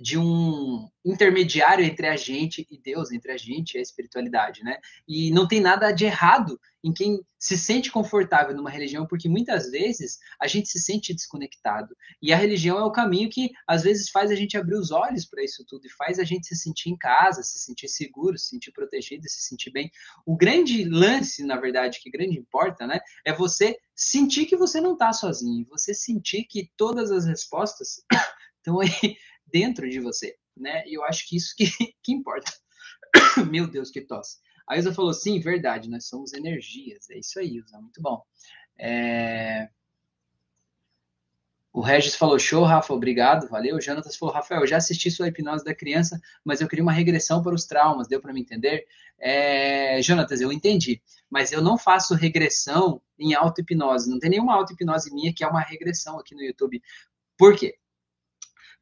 de 0.01 0.19
um 0.19 0.89
intermediário 1.05 1.85
entre 1.85 2.07
a 2.09 2.17
gente 2.17 2.67
e 2.71 2.79
Deus, 2.79 3.13
entre 3.13 3.33
a 3.33 3.37
gente 3.37 3.75
e 3.75 3.79
a 3.79 3.83
espiritualidade, 3.83 4.65
né? 4.65 4.79
E 5.07 5.31
não 5.31 5.47
tem 5.47 5.61
nada 5.61 5.93
de 5.93 6.07
errado 6.07 6.59
em 6.83 6.91
quem 6.91 7.21
se 7.39 7.59
sente 7.59 7.93
confortável 7.93 8.57
numa 8.57 8.71
religião, 8.71 9.07
porque 9.07 9.29
muitas 9.29 9.71
vezes 9.71 10.19
a 10.41 10.47
gente 10.47 10.71
se 10.71 10.79
sente 10.79 11.13
desconectado. 11.13 11.95
E 12.23 12.33
a 12.33 12.37
religião 12.37 12.79
é 12.79 12.83
o 12.83 12.91
caminho 12.91 13.29
que 13.29 13.51
às 13.67 13.83
vezes 13.83 14.09
faz 14.09 14.31
a 14.31 14.35
gente 14.35 14.57
abrir 14.57 14.77
os 14.77 14.91
olhos 14.91 15.27
para 15.27 15.45
isso 15.45 15.65
tudo 15.69 15.87
e 15.87 15.91
faz 15.91 16.19
a 16.19 16.25
gente 16.25 16.47
se 16.47 16.57
sentir 16.57 16.89
em 16.89 16.97
casa, 16.97 17.43
se 17.43 17.59
sentir 17.59 17.89
seguro, 17.89 18.39
se 18.39 18.49
sentir 18.49 18.73
protegido, 18.73 19.29
se 19.29 19.43
sentir 19.43 19.71
bem. 19.71 19.91
O 20.25 20.35
grande 20.35 20.85
lance, 20.85 21.45
na 21.45 21.57
verdade, 21.57 22.01
que 22.01 22.11
grande 22.11 22.39
importa, 22.39 22.87
né, 22.87 23.01
é 23.23 23.35
você 23.35 23.77
sentir 23.95 24.47
que 24.47 24.57
você 24.57 24.81
não 24.81 24.95
está 24.95 25.13
sozinho, 25.13 25.67
você 25.69 25.93
sentir 25.93 26.45
que 26.45 26.71
todas 26.75 27.11
as 27.11 27.27
respostas 27.27 28.03
estão 28.57 28.81
aí 28.81 29.17
dentro 29.51 29.89
de 29.89 30.01
você, 30.01 30.37
né? 30.57 30.85
E 30.87 30.95
eu 30.95 31.05
acho 31.05 31.29
que 31.29 31.37
isso 31.37 31.55
que, 31.57 31.65
que 32.03 32.13
importa. 32.13 32.53
Meu 33.51 33.67
Deus, 33.67 33.91
que 33.91 34.01
tosse. 34.01 34.39
A 34.69 34.77
Isa 34.77 34.95
falou, 34.95 35.13
sim, 35.13 35.41
verdade, 35.41 35.91
nós 35.91 36.07
somos 36.07 36.33
energias. 36.33 37.11
É 37.11 37.19
isso 37.19 37.39
aí, 37.41 37.57
Isa, 37.57 37.81
muito 37.81 38.01
bom. 38.01 38.23
É... 38.79 39.69
O 41.73 41.81
Regis 41.81 42.17
falou, 42.17 42.39
show, 42.39 42.65
Rafa, 42.65 42.93
obrigado, 42.93 43.49
valeu. 43.49 43.77
O 43.77 43.81
Jonatas 43.81 44.17
falou, 44.17 44.35
Rafael, 44.35 44.67
já 44.67 44.77
assisti 44.77 45.09
sua 45.09 45.29
hipnose 45.29 45.65
da 45.65 45.75
criança, 45.75 46.21
mas 46.45 46.61
eu 46.61 46.69
queria 46.69 46.83
uma 46.83 46.93
regressão 46.93 47.43
para 47.43 47.55
os 47.55 47.65
traumas, 47.65 48.09
deu 48.09 48.21
para 48.21 48.33
me 48.33 48.41
entender? 48.41 48.87
É... 49.19 50.03
Jonatas, 50.03 50.41
eu 50.41 50.53
entendi, 50.53 51.01
mas 51.29 51.53
eu 51.53 51.63
não 51.63 51.79
faço 51.79 52.15
regressão 52.15 53.01
em 53.19 53.35
auto-hipnose. 53.35 54.11
Não 54.11 54.19
tem 54.19 54.31
nenhuma 54.31 54.55
auto-hipnose 54.55 55.13
minha 55.13 55.33
que 55.33 55.45
é 55.45 55.49
uma 55.49 55.61
regressão 55.61 56.19
aqui 56.19 56.35
no 56.35 56.43
YouTube. 56.43 56.83
Por 57.37 57.57
quê? 57.57 57.77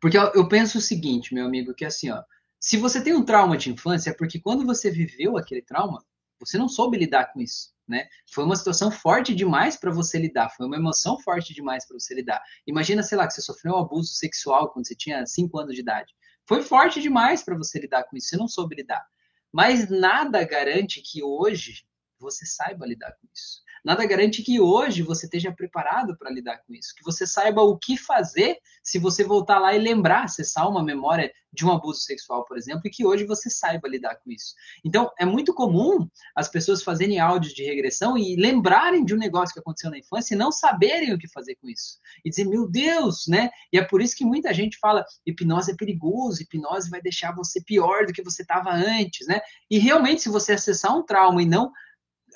Porque 0.01 0.17
eu, 0.17 0.49
penso 0.49 0.79
o 0.79 0.81
seguinte, 0.81 1.35
meu 1.35 1.45
amigo, 1.45 1.75
que 1.75 1.85
é 1.85 1.89
assim, 1.89 2.11
ó, 2.11 2.23
se 2.61 2.77
você 2.77 3.03
tem 3.03 3.15
um 3.15 3.25
trauma 3.25 3.57
de 3.57 3.71
infância, 3.71 4.11
é 4.11 4.15
porque 4.15 4.41
quando 4.41 4.65
você 4.65 4.91
viveu 4.91 5.37
aquele 5.37 5.63
trauma, 5.63 6.05
você 6.41 6.57
não 6.57 6.69
soube 6.69 6.97
lidar 6.97 7.33
com 7.33 7.41
isso, 7.41 7.73
né? 7.87 8.09
Foi 8.33 8.45
uma 8.45 8.55
situação 8.55 8.91
forte 8.91 9.35
demais 9.35 9.77
para 9.77 9.91
você 9.91 10.19
lidar, 10.19 10.51
foi 10.51 10.67
uma 10.67 10.77
emoção 10.77 11.19
forte 11.21 11.53
demais 11.53 11.87
para 11.87 11.99
você 11.99 12.15
lidar. 12.15 12.41
Imagina, 12.67 13.03
sei 13.03 13.19
lá, 13.19 13.27
que 13.27 13.33
você 13.33 13.43
sofreu 13.43 13.75
um 13.75 13.79
abuso 13.79 14.15
sexual 14.15 14.71
quando 14.73 14.87
você 14.87 14.95
tinha 14.95 15.27
5 15.27 15.59
anos 15.59 15.75
de 15.75 15.81
idade. 15.81 16.15
Foi 16.47 16.63
forte 16.63 17.01
demais 17.01 17.43
para 17.43 17.57
você 17.57 17.81
lidar 17.81 18.05
com 18.05 18.17
isso, 18.17 18.29
você 18.29 18.37
não 18.37 18.49
soube 18.49 18.77
lidar. 18.77 19.05
Mas 19.53 19.91
nada 19.91 20.45
garante 20.45 21.03
que 21.03 21.23
hoje 21.23 21.85
você 22.19 22.47
saiba 22.47 22.87
lidar 22.87 23.13
com 23.13 23.27
isso 23.35 23.63
nada 23.85 24.07
garante 24.07 24.43
que 24.43 24.61
hoje 24.61 25.03
você 25.03 25.27
esteja 25.27 25.53
preparado 25.53 26.17
para 26.17 26.31
lidar 26.31 26.59
com 26.59 26.75
isso, 26.75 26.95
que 26.97 27.05
você 27.05 27.27
saiba 27.27 27.63
o 27.63 27.79
que 27.79 27.97
fazer 27.97 28.59
se 28.83 28.99
você 28.99 29.25
voltar 29.25 29.59
lá 29.59 29.75
e 29.75 29.79
lembrar, 29.79 30.25
acessar 30.25 30.69
uma 30.69 30.83
memória 30.83 31.33
de 31.53 31.65
um 31.65 31.73
abuso 31.73 32.01
sexual, 32.01 32.45
por 32.45 32.57
exemplo, 32.57 32.83
e 32.85 32.91
que 32.91 33.07
hoje 33.07 33.25
você 33.25 33.49
saiba 33.51 33.89
lidar 33.89 34.17
com 34.17 34.31
isso. 34.31 34.55
Então, 34.85 35.11
é 35.19 35.25
muito 35.25 35.55
comum 35.55 36.07
as 36.35 36.49
pessoas 36.49 36.83
fazerem 36.83 37.19
áudios 37.19 37.55
de 37.55 37.65
regressão 37.65 38.17
e 38.19 38.37
lembrarem 38.37 39.05
de 39.05 39.15
um 39.15 39.19
negócio 39.19 39.55
que 39.55 39.61
aconteceu 39.61 39.91
na 39.91 39.99
infância 39.99 40.35
e 40.35 40.39
não 40.39 40.53
saberem 40.53 41.13
o 41.13 41.19
que 41.19 41.29
fazer 41.29 41.57
com 41.57 41.69
isso. 41.69 41.99
E 42.25 42.31
dizer, 42.31 42.45
meu 42.45 42.69
Deus, 42.69 43.27
né? 43.27 43.51
E 43.73 43.79
é 43.79 43.85
por 43.85 44.03
isso 44.03 44.17
que 44.17 44.25
muita 44.25 44.53
gente 44.53 44.79
fala, 44.79 45.05
hipnose 45.27 45.73
é 45.73 45.77
perigoso, 45.77 46.43
hipnose 46.43 46.91
vai 46.91 47.01
deixar 47.01 47.35
você 47.35 47.63
pior 47.63 48.07
do 48.07 48.13
que 48.13 48.23
você 48.23 48.43
estava 48.43 48.71
antes, 48.71 49.27
né? 49.27 49.41
E 49.71 49.79
realmente, 49.79 50.23
se 50.23 50.29
você 50.29 50.53
acessar 50.53 50.97
um 50.97 51.05
trauma 51.05 51.43
e 51.43 51.47
não 51.47 51.73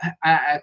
a, 0.01 0.57
a, 0.57 0.62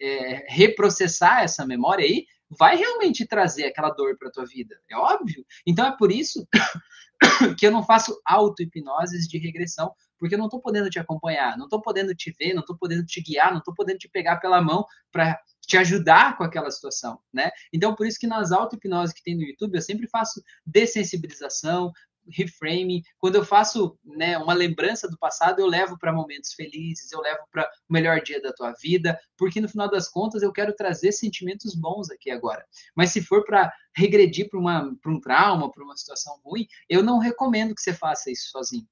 é, 0.00 0.46
reprocessar 0.48 1.42
essa 1.42 1.66
memória 1.66 2.04
aí, 2.04 2.26
vai 2.58 2.76
realmente 2.76 3.26
trazer 3.26 3.64
aquela 3.64 3.90
dor 3.90 4.16
para 4.18 4.30
tua 4.30 4.44
vida. 4.44 4.78
É 4.90 4.96
óbvio. 4.96 5.44
Então 5.66 5.86
é 5.86 5.96
por 5.96 6.12
isso 6.12 6.46
que 7.58 7.66
eu 7.66 7.70
não 7.70 7.82
faço 7.82 8.20
auto-hipnoses 8.24 9.26
de 9.26 9.38
regressão, 9.38 9.92
porque 10.18 10.34
eu 10.34 10.38
não 10.38 10.46
estou 10.46 10.60
podendo 10.60 10.90
te 10.90 10.98
acompanhar, 10.98 11.56
não 11.56 11.64
estou 11.64 11.80
podendo 11.80 12.14
te 12.14 12.34
ver, 12.38 12.54
não 12.54 12.60
estou 12.60 12.76
podendo 12.76 13.04
te 13.04 13.20
guiar, 13.20 13.50
não 13.50 13.58
estou 13.58 13.74
podendo 13.74 13.98
te 13.98 14.08
pegar 14.08 14.36
pela 14.38 14.60
mão 14.60 14.84
para 15.10 15.38
te 15.66 15.76
ajudar 15.76 16.36
com 16.36 16.44
aquela 16.44 16.70
situação, 16.70 17.18
né? 17.32 17.50
Então, 17.72 17.94
por 17.94 18.06
isso 18.06 18.18
que 18.18 18.26
nas 18.26 18.52
auto-hipnoses 18.52 19.14
que 19.14 19.22
tem 19.22 19.36
no 19.36 19.42
YouTube, 19.42 19.74
eu 19.74 19.82
sempre 19.82 20.08
faço 20.08 20.42
dessensibilização, 20.66 21.92
reframe, 22.28 23.02
quando 23.18 23.36
eu 23.36 23.44
faço 23.44 23.98
né, 24.04 24.38
uma 24.38 24.54
lembrança 24.54 25.08
do 25.08 25.18
passado, 25.18 25.60
eu 25.60 25.66
levo 25.66 25.98
para 25.98 26.12
momentos 26.12 26.52
felizes, 26.52 27.10
eu 27.12 27.20
levo 27.20 27.40
para 27.50 27.64
o 27.88 27.92
melhor 27.92 28.20
dia 28.20 28.40
da 28.40 28.52
tua 28.52 28.72
vida, 28.72 29.18
porque 29.36 29.60
no 29.60 29.68
final 29.68 29.90
das 29.90 30.08
contas 30.08 30.42
eu 30.42 30.52
quero 30.52 30.74
trazer 30.74 31.12
sentimentos 31.12 31.74
bons 31.74 32.10
aqui 32.10 32.30
agora. 32.30 32.64
Mas 32.94 33.10
se 33.10 33.22
for 33.22 33.44
para 33.44 33.72
regredir 33.94 34.48
para 34.48 34.58
um 34.58 35.20
trauma, 35.20 35.70
para 35.70 35.84
uma 35.84 35.96
situação 35.96 36.40
ruim, 36.44 36.66
eu 36.88 37.02
não 37.02 37.18
recomendo 37.18 37.74
que 37.74 37.82
você 37.82 37.92
faça 37.92 38.30
isso 38.30 38.50
sozinho. 38.50 38.86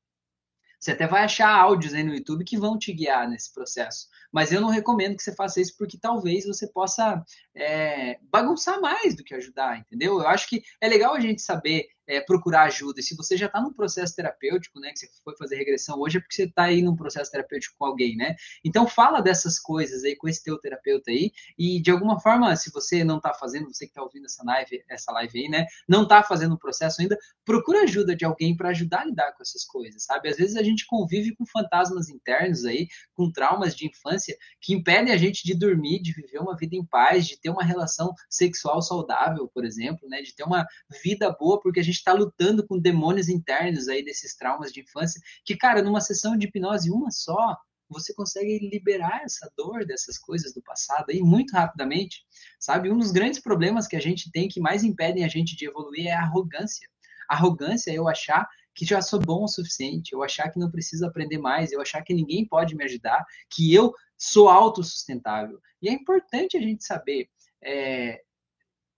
Você 0.80 0.92
até 0.92 1.06
vai 1.06 1.24
achar 1.24 1.54
áudios 1.54 1.92
aí 1.92 2.02
no 2.02 2.14
YouTube 2.14 2.42
que 2.42 2.56
vão 2.58 2.78
te 2.78 2.90
guiar 2.90 3.28
nesse 3.28 3.52
processo. 3.52 4.08
Mas 4.32 4.50
eu 4.50 4.62
não 4.62 4.70
recomendo 4.70 5.14
que 5.14 5.22
você 5.22 5.34
faça 5.34 5.60
isso 5.60 5.76
porque 5.76 5.98
talvez 5.98 6.46
você 6.46 6.66
possa 6.66 7.22
é, 7.54 8.18
bagunçar 8.22 8.80
mais 8.80 9.14
do 9.14 9.22
que 9.22 9.34
ajudar, 9.34 9.78
entendeu? 9.78 10.20
Eu 10.20 10.26
acho 10.26 10.48
que 10.48 10.62
é 10.80 10.88
legal 10.88 11.14
a 11.14 11.20
gente 11.20 11.42
saber 11.42 11.86
é, 12.10 12.20
procurar 12.20 12.64
ajuda. 12.64 12.98
E 12.98 13.02
se 13.02 13.16
você 13.16 13.36
já 13.36 13.46
está 13.46 13.60
num 13.60 13.72
processo 13.72 14.16
terapêutico, 14.16 14.80
né, 14.80 14.90
que 14.90 14.98
você 14.98 15.08
foi 15.22 15.36
fazer 15.36 15.56
regressão 15.56 15.98
hoje, 16.00 16.18
é 16.18 16.20
porque 16.20 16.34
você 16.34 16.44
está 16.44 16.64
aí 16.64 16.82
num 16.82 16.96
processo 16.96 17.30
terapêutico 17.30 17.76
com 17.78 17.84
alguém, 17.84 18.16
né? 18.16 18.34
Então 18.64 18.86
fala 18.86 19.20
dessas 19.20 19.60
coisas 19.60 20.02
aí 20.02 20.16
com 20.16 20.28
esse 20.28 20.42
teu 20.42 20.58
terapeuta 20.58 21.10
aí 21.10 21.30
e 21.56 21.80
de 21.80 21.90
alguma 21.90 22.18
forma, 22.18 22.54
se 22.56 22.72
você 22.72 23.04
não 23.04 23.18
está 23.18 23.32
fazendo, 23.32 23.72
você 23.72 23.86
que 23.86 23.92
está 23.92 24.02
ouvindo 24.02 24.24
essa 24.24 24.42
live, 24.44 24.84
essa 24.88 25.12
live 25.12 25.38
aí, 25.38 25.48
né, 25.48 25.66
não 25.88 26.02
está 26.02 26.22
fazendo 26.22 26.54
um 26.54 26.58
processo 26.58 27.00
ainda, 27.00 27.16
procura 27.44 27.82
ajuda 27.82 28.16
de 28.16 28.24
alguém 28.24 28.56
para 28.56 28.70
ajudar 28.70 29.02
a 29.02 29.04
lidar 29.04 29.32
com 29.32 29.42
essas 29.42 29.64
coisas, 29.64 30.02
sabe? 30.02 30.28
Às 30.28 30.36
vezes 30.36 30.56
a 30.56 30.62
gente 30.64 30.86
convive 30.86 31.34
com 31.36 31.46
fantasmas 31.46 32.08
internos 32.08 32.64
aí, 32.64 32.88
com 33.14 33.30
traumas 33.30 33.76
de 33.76 33.86
infância 33.86 34.36
que 34.60 34.74
impedem 34.74 35.12
a 35.12 35.16
gente 35.16 35.44
de 35.44 35.54
dormir, 35.54 36.02
de 36.02 36.12
viver 36.12 36.38
uma 36.40 36.56
vida 36.56 36.74
em 36.74 36.84
paz, 36.84 37.26
de 37.26 37.40
ter 37.40 37.50
uma 37.50 37.62
relação 37.62 38.12
sexual 38.28 38.82
saudável, 38.82 39.48
por 39.54 39.64
exemplo, 39.64 40.08
né, 40.08 40.22
de 40.22 40.34
ter 40.34 40.42
uma 40.42 40.66
vida 41.02 41.30
boa, 41.30 41.60
porque 41.60 41.78
a 41.78 41.84
gente 41.84 41.99
está 42.00 42.12
lutando 42.12 42.66
com 42.66 42.78
demônios 42.78 43.28
internos 43.28 43.88
aí 43.88 44.04
desses 44.04 44.34
traumas 44.34 44.72
de 44.72 44.80
infância, 44.80 45.20
que, 45.44 45.56
cara, 45.56 45.82
numa 45.82 46.00
sessão 46.00 46.36
de 46.36 46.46
hipnose, 46.46 46.90
uma 46.90 47.10
só, 47.10 47.56
você 47.88 48.14
consegue 48.14 48.70
liberar 48.70 49.22
essa 49.24 49.50
dor 49.56 49.84
dessas 49.84 50.16
coisas 50.16 50.54
do 50.54 50.62
passado 50.62 51.06
aí 51.10 51.20
muito 51.20 51.52
rapidamente, 51.52 52.24
sabe? 52.58 52.90
Um 52.90 52.98
dos 52.98 53.10
grandes 53.10 53.40
problemas 53.40 53.86
que 53.86 53.96
a 53.96 54.00
gente 54.00 54.30
tem 54.30 54.48
que 54.48 54.60
mais 54.60 54.84
impedem 54.84 55.24
a 55.24 55.28
gente 55.28 55.56
de 55.56 55.66
evoluir 55.66 56.06
é 56.06 56.12
a 56.12 56.22
arrogância. 56.22 56.88
Arrogância 57.28 57.90
é 57.90 57.94
eu 57.94 58.08
achar 58.08 58.48
que 58.74 58.84
já 58.84 59.02
sou 59.02 59.20
bom 59.20 59.44
o 59.44 59.48
suficiente, 59.48 60.12
eu 60.12 60.22
achar 60.22 60.50
que 60.50 60.58
não 60.58 60.70
preciso 60.70 61.04
aprender 61.04 61.38
mais, 61.38 61.72
eu 61.72 61.80
achar 61.80 62.02
que 62.02 62.14
ninguém 62.14 62.46
pode 62.46 62.74
me 62.76 62.84
ajudar, 62.84 63.24
que 63.50 63.74
eu 63.74 63.92
sou 64.16 64.48
autossustentável. 64.48 65.58
E 65.82 65.88
é 65.88 65.92
importante 65.92 66.56
a 66.56 66.60
gente 66.60 66.84
saber 66.84 67.28
é, 67.62 68.22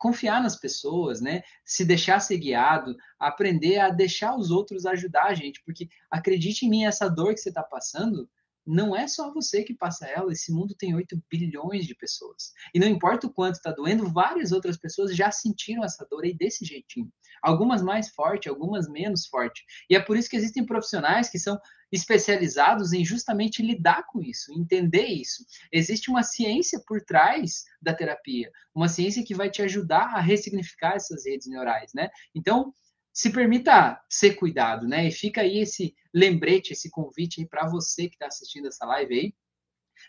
confiar 0.03 0.43
nas 0.43 0.57
pessoas, 0.57 1.21
né? 1.21 1.45
Se 1.65 1.85
deixar 1.85 2.19
ser 2.19 2.37
guiado, 2.37 2.97
aprender 3.21 3.79
a 3.79 3.89
deixar 3.89 4.35
os 4.37 4.51
outros 4.51 4.85
ajudar 4.85 5.27
a 5.27 5.35
gente, 5.35 5.63
porque 5.65 5.89
acredite 6.11 6.67
em 6.67 6.69
mim, 6.69 6.85
essa 6.85 7.09
dor 7.09 7.33
que 7.33 7.41
você 7.41 7.51
está 7.51 7.63
passando 7.63 8.29
não 8.67 8.97
é 8.97 9.09
só 9.09 9.33
você 9.33 9.63
que 9.63 9.75
passa 9.75 10.07
ela, 10.07 10.33
esse 10.33 10.53
mundo 10.53 10.75
tem 10.75 10.95
8 10.95 11.21
bilhões 11.31 11.87
de 11.87 11.95
pessoas. 11.95 12.53
E 12.75 12.79
não 12.79 12.87
importa 12.87 13.27
o 13.27 13.33
quanto 13.33 13.57
está 13.57 13.73
doendo, 13.73 14.13
várias 14.13 14.53
outras 14.53 14.77
pessoas 14.77 15.15
já 15.15 15.31
sentiram 15.31 15.85
essa 15.85 16.07
dor 16.09 16.25
aí 16.25 16.35
desse 16.35 16.65
jeitinho. 16.65 17.13
Algumas 17.43 17.83
mais 17.83 18.11
forte, 18.11 18.49
algumas 18.49 18.89
menos 18.89 19.27
forte. 19.27 19.65
E 19.91 19.97
é 19.97 20.01
por 20.01 20.17
isso 20.17 20.31
que 20.31 20.37
existem 20.37 20.65
profissionais 20.65 21.29
que 21.29 21.39
são 21.39 21.59
especializados 21.91 22.93
em 22.93 23.05
justamente 23.05 23.63
lidar 23.63 24.07
com 24.07 24.23
isso, 24.23 24.53
entender 24.53 25.07
isso. 25.07 25.45
Existe 25.71 26.09
uma 26.09 26.23
ciência 26.23 26.81
por 26.87 27.03
trás 27.03 27.65
da 27.81 27.93
terapia, 27.93 28.51
uma 28.75 28.89
ciência 28.89 29.25
que 29.25 29.35
vai 29.35 29.51
te 29.51 29.61
ajudar 29.61 30.15
a 30.15 30.21
ressignificar 30.21 30.95
essas 30.95 31.27
redes 31.27 31.49
neurais, 31.49 31.93
né? 31.95 32.09
Então, 32.35 32.73
se 33.13 33.31
permita 33.31 34.03
ser 34.09 34.35
cuidado, 34.35 34.87
né? 34.89 35.07
E 35.07 35.13
fica 35.13 35.43
aí 35.43 35.59
esse 35.59 35.95
lembrete, 36.13 36.73
esse 36.73 36.91
convite 36.91 37.45
para 37.47 37.69
você 37.69 38.09
que 38.09 38.15
está 38.15 38.27
assistindo 38.27 38.69
essa 38.69 38.87
live 38.87 39.15
aí, 39.15 39.35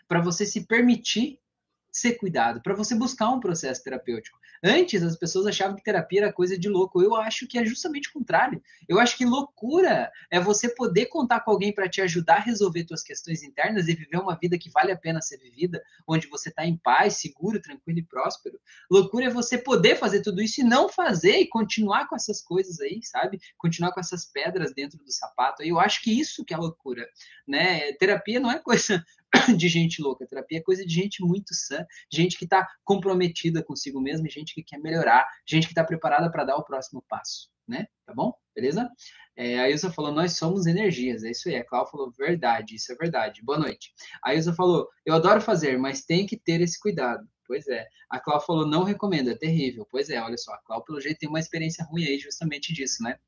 para 0.08 0.20
você 0.20 0.46
se 0.46 0.66
permitir 0.66 1.40
ser 1.94 2.14
cuidado, 2.14 2.60
para 2.60 2.74
você 2.74 2.92
buscar 2.92 3.30
um 3.30 3.38
processo 3.38 3.84
terapêutico. 3.84 4.36
Antes 4.64 5.00
as 5.04 5.16
pessoas 5.16 5.46
achavam 5.46 5.76
que 5.76 5.82
terapia 5.84 6.22
era 6.22 6.32
coisa 6.32 6.58
de 6.58 6.68
louco. 6.68 7.00
Eu 7.00 7.14
acho 7.14 7.46
que 7.46 7.56
é 7.56 7.64
justamente 7.64 8.08
o 8.08 8.12
contrário. 8.12 8.60
Eu 8.88 8.98
acho 8.98 9.16
que 9.16 9.24
loucura 9.24 10.10
é 10.28 10.40
você 10.40 10.68
poder 10.68 11.06
contar 11.06 11.40
com 11.40 11.52
alguém 11.52 11.72
para 11.72 11.88
te 11.88 12.02
ajudar 12.02 12.36
a 12.36 12.40
resolver 12.40 12.84
suas 12.88 13.04
questões 13.04 13.44
internas 13.44 13.86
e 13.86 13.94
viver 13.94 14.16
uma 14.16 14.36
vida 14.36 14.58
que 14.58 14.70
vale 14.70 14.90
a 14.90 14.96
pena 14.96 15.22
ser 15.22 15.38
vivida, 15.38 15.84
onde 16.04 16.26
você 16.26 16.48
está 16.48 16.66
em 16.66 16.76
paz, 16.76 17.18
seguro, 17.18 17.62
tranquilo 17.62 18.00
e 18.00 18.04
próspero. 18.04 18.58
Loucura 18.90 19.26
é 19.26 19.30
você 19.30 19.56
poder 19.56 19.96
fazer 19.96 20.20
tudo 20.20 20.42
isso 20.42 20.62
e 20.62 20.64
não 20.64 20.88
fazer 20.88 21.36
e 21.36 21.46
continuar 21.46 22.08
com 22.08 22.16
essas 22.16 22.40
coisas 22.40 22.80
aí, 22.80 23.00
sabe? 23.04 23.38
Continuar 23.56 23.92
com 23.92 24.00
essas 24.00 24.24
pedras 24.24 24.74
dentro 24.74 24.98
do 24.98 25.12
sapato. 25.12 25.62
Eu 25.62 25.78
acho 25.78 26.02
que 26.02 26.18
isso 26.18 26.44
que 26.44 26.52
é 26.52 26.56
loucura, 26.56 27.06
né? 27.46 27.92
Terapia 27.92 28.40
não 28.40 28.50
é 28.50 28.58
coisa 28.58 29.04
de 29.56 29.68
gente 29.68 30.00
louca. 30.02 30.26
Terapia 30.26 30.58
é 30.58 30.62
coisa 30.62 30.84
de 30.84 30.92
gente 30.92 31.22
muito 31.22 31.54
sã, 31.54 31.84
gente 32.12 32.38
que 32.38 32.44
está 32.44 32.66
comprometida 32.84 33.62
consigo 33.62 34.00
mesma, 34.00 34.28
gente 34.28 34.54
que 34.54 34.62
quer 34.62 34.78
melhorar, 34.78 35.26
gente 35.46 35.66
que 35.66 35.72
está 35.72 35.84
preparada 35.84 36.30
para 36.30 36.44
dar 36.44 36.56
o 36.56 36.64
próximo 36.64 37.04
passo, 37.08 37.50
né? 37.66 37.86
Tá 38.06 38.14
bom? 38.14 38.32
Beleza? 38.54 38.88
É, 39.36 39.58
a 39.58 39.68
Ilza 39.68 39.90
falou, 39.90 40.12
nós 40.12 40.36
somos 40.36 40.66
energias. 40.66 41.24
É 41.24 41.30
isso 41.30 41.48
aí. 41.48 41.56
A 41.56 41.64
Cláudia 41.64 41.90
falou, 41.90 42.12
verdade, 42.16 42.76
isso 42.76 42.92
é 42.92 42.94
verdade. 42.94 43.42
Boa 43.42 43.58
noite. 43.58 43.92
A 44.22 44.34
Ilza 44.34 44.54
falou, 44.54 44.88
eu 45.04 45.14
adoro 45.14 45.40
fazer, 45.40 45.76
mas 45.76 46.04
tem 46.04 46.24
que 46.26 46.36
ter 46.36 46.60
esse 46.60 46.78
cuidado. 46.78 47.26
Pois 47.46 47.66
é. 47.68 47.86
A 48.08 48.20
Cláudia 48.20 48.46
falou, 48.46 48.66
não 48.66 48.84
recomendo, 48.84 49.30
é 49.30 49.36
terrível. 49.36 49.86
Pois 49.90 50.08
é, 50.08 50.22
olha 50.22 50.36
só, 50.36 50.52
a 50.52 50.58
Cláudia, 50.58 50.86
pelo 50.86 51.00
jeito, 51.00 51.18
tem 51.18 51.28
uma 51.28 51.40
experiência 51.40 51.84
ruim 51.84 52.04
aí 52.04 52.18
justamente 52.18 52.72
disso, 52.72 53.02
né? 53.02 53.18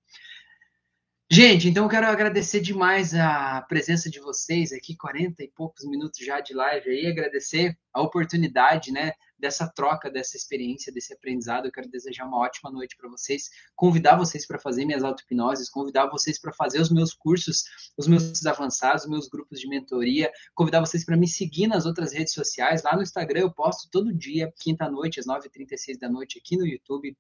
Gente, 1.29 1.69
então 1.69 1.85
eu 1.85 1.91
quero 1.91 2.07
agradecer 2.07 2.61
demais 2.61 3.13
a 3.13 3.61
presença 3.63 4.09
de 4.09 4.21
vocês 4.21 4.71
aqui, 4.73 4.97
40 4.97 5.43
e 5.43 5.49
poucos 5.49 5.85
minutos 5.85 6.25
já 6.25 6.41
de 6.41 6.55
live 6.55 6.89
aí, 6.89 7.07
agradecer 7.09 7.77
a 7.93 8.01
oportunidade, 8.01 8.93
né, 8.93 9.13
dessa 9.37 9.69
troca, 9.69 10.09
dessa 10.09 10.37
experiência, 10.37 10.93
desse 10.93 11.13
aprendizado. 11.13 11.67
Eu 11.67 11.73
quero 11.73 11.91
desejar 11.91 12.27
uma 12.27 12.39
ótima 12.39 12.71
noite 12.71 12.97
para 12.97 13.11
vocês, 13.11 13.51
convidar 13.75 14.17
vocês 14.17 14.47
para 14.47 14.57
fazer 14.57 14.85
minhas 14.85 15.03
auto-hipnoses, 15.03 15.69
convidar 15.69 16.07
vocês 16.07 16.41
para 16.41 16.53
fazer 16.53 16.81
os 16.81 16.93
meus 16.93 17.13
cursos, 17.13 17.65
os 17.99 18.07
meus 18.07 18.47
avançados, 18.47 19.03
os 19.03 19.11
meus 19.11 19.29
grupos 19.29 19.59
de 19.59 19.69
mentoria, 19.69 20.31
convidar 20.55 20.79
vocês 20.79 21.05
para 21.05 21.17
me 21.17 21.27
seguir 21.27 21.67
nas 21.67 21.87
outras 21.87 22.13
redes 22.13 22.35
sociais. 22.35 22.85
Lá 22.85 22.95
no 22.95 23.03
Instagram 23.03 23.41
eu 23.41 23.53
posto 23.53 23.91
todo 23.91 24.17
dia, 24.17 24.53
quinta-noite, 24.61 25.19
às 25.19 25.27
9h36 25.27 25.99
da 25.99 26.09
noite, 26.09 26.39
aqui 26.39 26.57
no 26.57 26.65
YouTube 26.65 27.17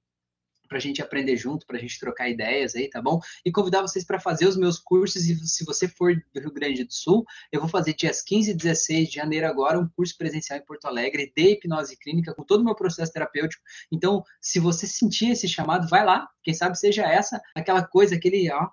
para 0.67 0.79
a 0.79 0.81
gente 0.81 1.03
aprender 1.03 1.37
junto, 1.37 1.67
para 1.67 1.77
a 1.77 1.81
gente 1.81 1.99
trocar 1.99 2.29
ideias 2.29 2.75
aí, 2.75 2.89
tá 2.89 3.01
bom? 3.01 3.21
E 3.45 3.53
convidar 3.53 3.83
vocês 3.83 4.05
para 4.05 4.21
fazer 4.21 4.47
os 4.47 4.57
meus 4.57 4.79
cursos. 4.79 5.25
E 5.29 5.37
se 5.47 5.65
você 5.65 5.89
for 5.89 6.15
do 6.35 6.41
Rio 6.41 6.53
Grande 6.53 6.85
do 6.85 6.93
Sul, 6.93 7.25
eu 7.51 7.61
vou 7.61 7.69
fazer 7.69 7.95
dias 7.95 8.23
15 8.23 8.51
e 8.51 8.55
16 8.55 9.09
de 9.09 9.15
janeiro 9.15 9.47
agora 9.47 9.79
um 9.79 9.89
curso 9.89 10.17
presencial 10.17 10.59
em 10.59 10.65
Porto 10.65 10.87
Alegre 10.87 11.33
de 11.35 11.53
hipnose 11.53 11.97
clínica 11.97 12.35
com 12.35 12.43
todo 12.45 12.61
o 12.61 12.65
meu 12.65 12.75
processo 12.75 13.13
terapêutico. 13.13 13.63
Então, 13.91 14.23
se 14.41 14.59
você 14.59 14.87
sentir 14.87 15.31
esse 15.31 15.49
chamado, 15.49 15.89
vai 15.89 16.05
lá. 16.05 16.29
Quem 16.43 16.55
sabe 16.55 16.79
seja 16.79 17.03
essa 17.03 17.41
aquela 17.55 17.87
coisa, 17.87 18.15
aquele 18.15 18.51
ó, 18.51 18.69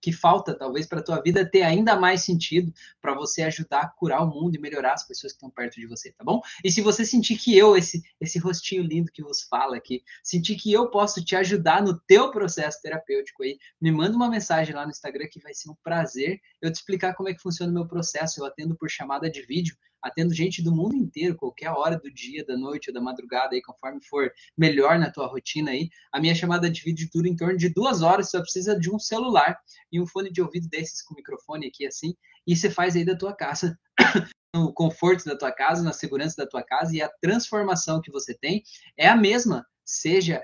que 0.00 0.12
falta, 0.12 0.56
talvez, 0.56 0.86
para 0.86 1.00
a 1.00 1.02
tua 1.02 1.20
vida 1.20 1.48
ter 1.48 1.62
ainda 1.62 1.96
mais 1.96 2.22
sentido 2.22 2.72
para 3.00 3.14
você 3.14 3.42
ajudar 3.42 3.80
a 3.82 3.88
curar 3.88 4.22
o 4.22 4.28
mundo 4.28 4.56
e 4.56 4.60
melhorar 4.60 4.94
as 4.94 5.06
pessoas 5.06 5.32
que 5.32 5.36
estão 5.36 5.50
perto 5.50 5.80
de 5.80 5.86
você, 5.86 6.12
tá 6.12 6.24
bom? 6.24 6.40
E 6.64 6.70
se 6.70 6.80
você 6.80 7.04
sentir 7.04 7.36
que 7.36 7.56
eu, 7.56 7.76
esse, 7.76 8.02
esse 8.20 8.38
rostinho 8.38 8.82
lindo 8.82 9.10
que 9.12 9.22
vos 9.22 9.42
fala 9.42 9.76
aqui, 9.76 10.02
sentir 10.22 10.56
que 10.56 10.72
eu 10.72 10.90
posso 10.90 11.24
te 11.24 11.34
ajudar 11.36 11.82
no 11.82 11.98
teu 12.00 12.30
processo 12.30 12.80
terapêutico 12.82 13.42
aí, 13.42 13.58
me 13.80 13.90
manda 13.90 14.16
uma 14.16 14.30
mensagem 14.30 14.74
lá 14.74 14.84
no 14.84 14.90
Instagram 14.90 15.26
que 15.30 15.40
vai 15.40 15.54
ser 15.54 15.70
um 15.70 15.76
prazer 15.82 16.40
eu 16.60 16.72
te 16.72 16.76
explicar 16.76 17.14
como 17.14 17.28
é 17.28 17.34
que 17.34 17.42
funciona 17.42 17.70
o 17.70 17.74
meu 17.74 17.86
processo. 17.86 18.40
Eu 18.40 18.46
atendo 18.46 18.76
por 18.76 18.90
chamada 18.90 19.30
de 19.30 19.42
vídeo, 19.42 19.76
atendo 20.02 20.34
gente 20.34 20.62
do 20.62 20.74
mundo 20.74 20.94
inteiro, 20.94 21.36
qualquer 21.36 21.70
hora 21.70 21.98
do 21.98 22.10
dia, 22.12 22.44
da 22.44 22.56
noite 22.56 22.90
ou 22.90 22.94
da 22.94 23.00
madrugada, 23.00 23.54
aí, 23.54 23.62
conforme 23.62 24.00
for 24.02 24.32
melhor 24.56 24.98
na 24.98 25.10
tua 25.10 25.26
rotina 25.26 25.70
aí. 25.70 25.88
A 26.12 26.20
minha 26.20 26.34
chamada 26.34 26.70
de 26.70 26.82
vídeo 26.82 27.08
dura 27.12 27.28
em 27.28 27.36
torno 27.36 27.56
de 27.56 27.68
duas 27.68 28.02
horas, 28.02 28.30
só 28.30 28.40
precisa 28.40 28.78
de 28.78 28.90
um 28.90 28.98
celular 28.98 29.58
e 29.90 30.00
um 30.00 30.06
fone 30.06 30.30
de 30.30 30.40
ouvido 30.40 30.68
desses 30.68 31.02
com 31.02 31.14
microfone 31.14 31.66
aqui 31.66 31.86
assim, 31.86 32.14
e 32.46 32.56
você 32.56 32.70
faz 32.70 32.96
aí 32.96 33.04
da 33.04 33.16
tua 33.16 33.34
casa. 33.34 33.78
no 34.54 34.72
conforto 34.72 35.24
da 35.24 35.36
tua 35.36 35.52
casa, 35.52 35.82
na 35.82 35.92
segurança 35.92 36.36
da 36.36 36.48
tua 36.48 36.62
casa 36.62 36.96
e 36.96 37.02
a 37.02 37.10
transformação 37.20 38.00
que 38.00 38.10
você 38.10 38.32
tem 38.32 38.62
é 38.96 39.06
a 39.06 39.16
mesma, 39.16 39.66
seja 39.84 40.42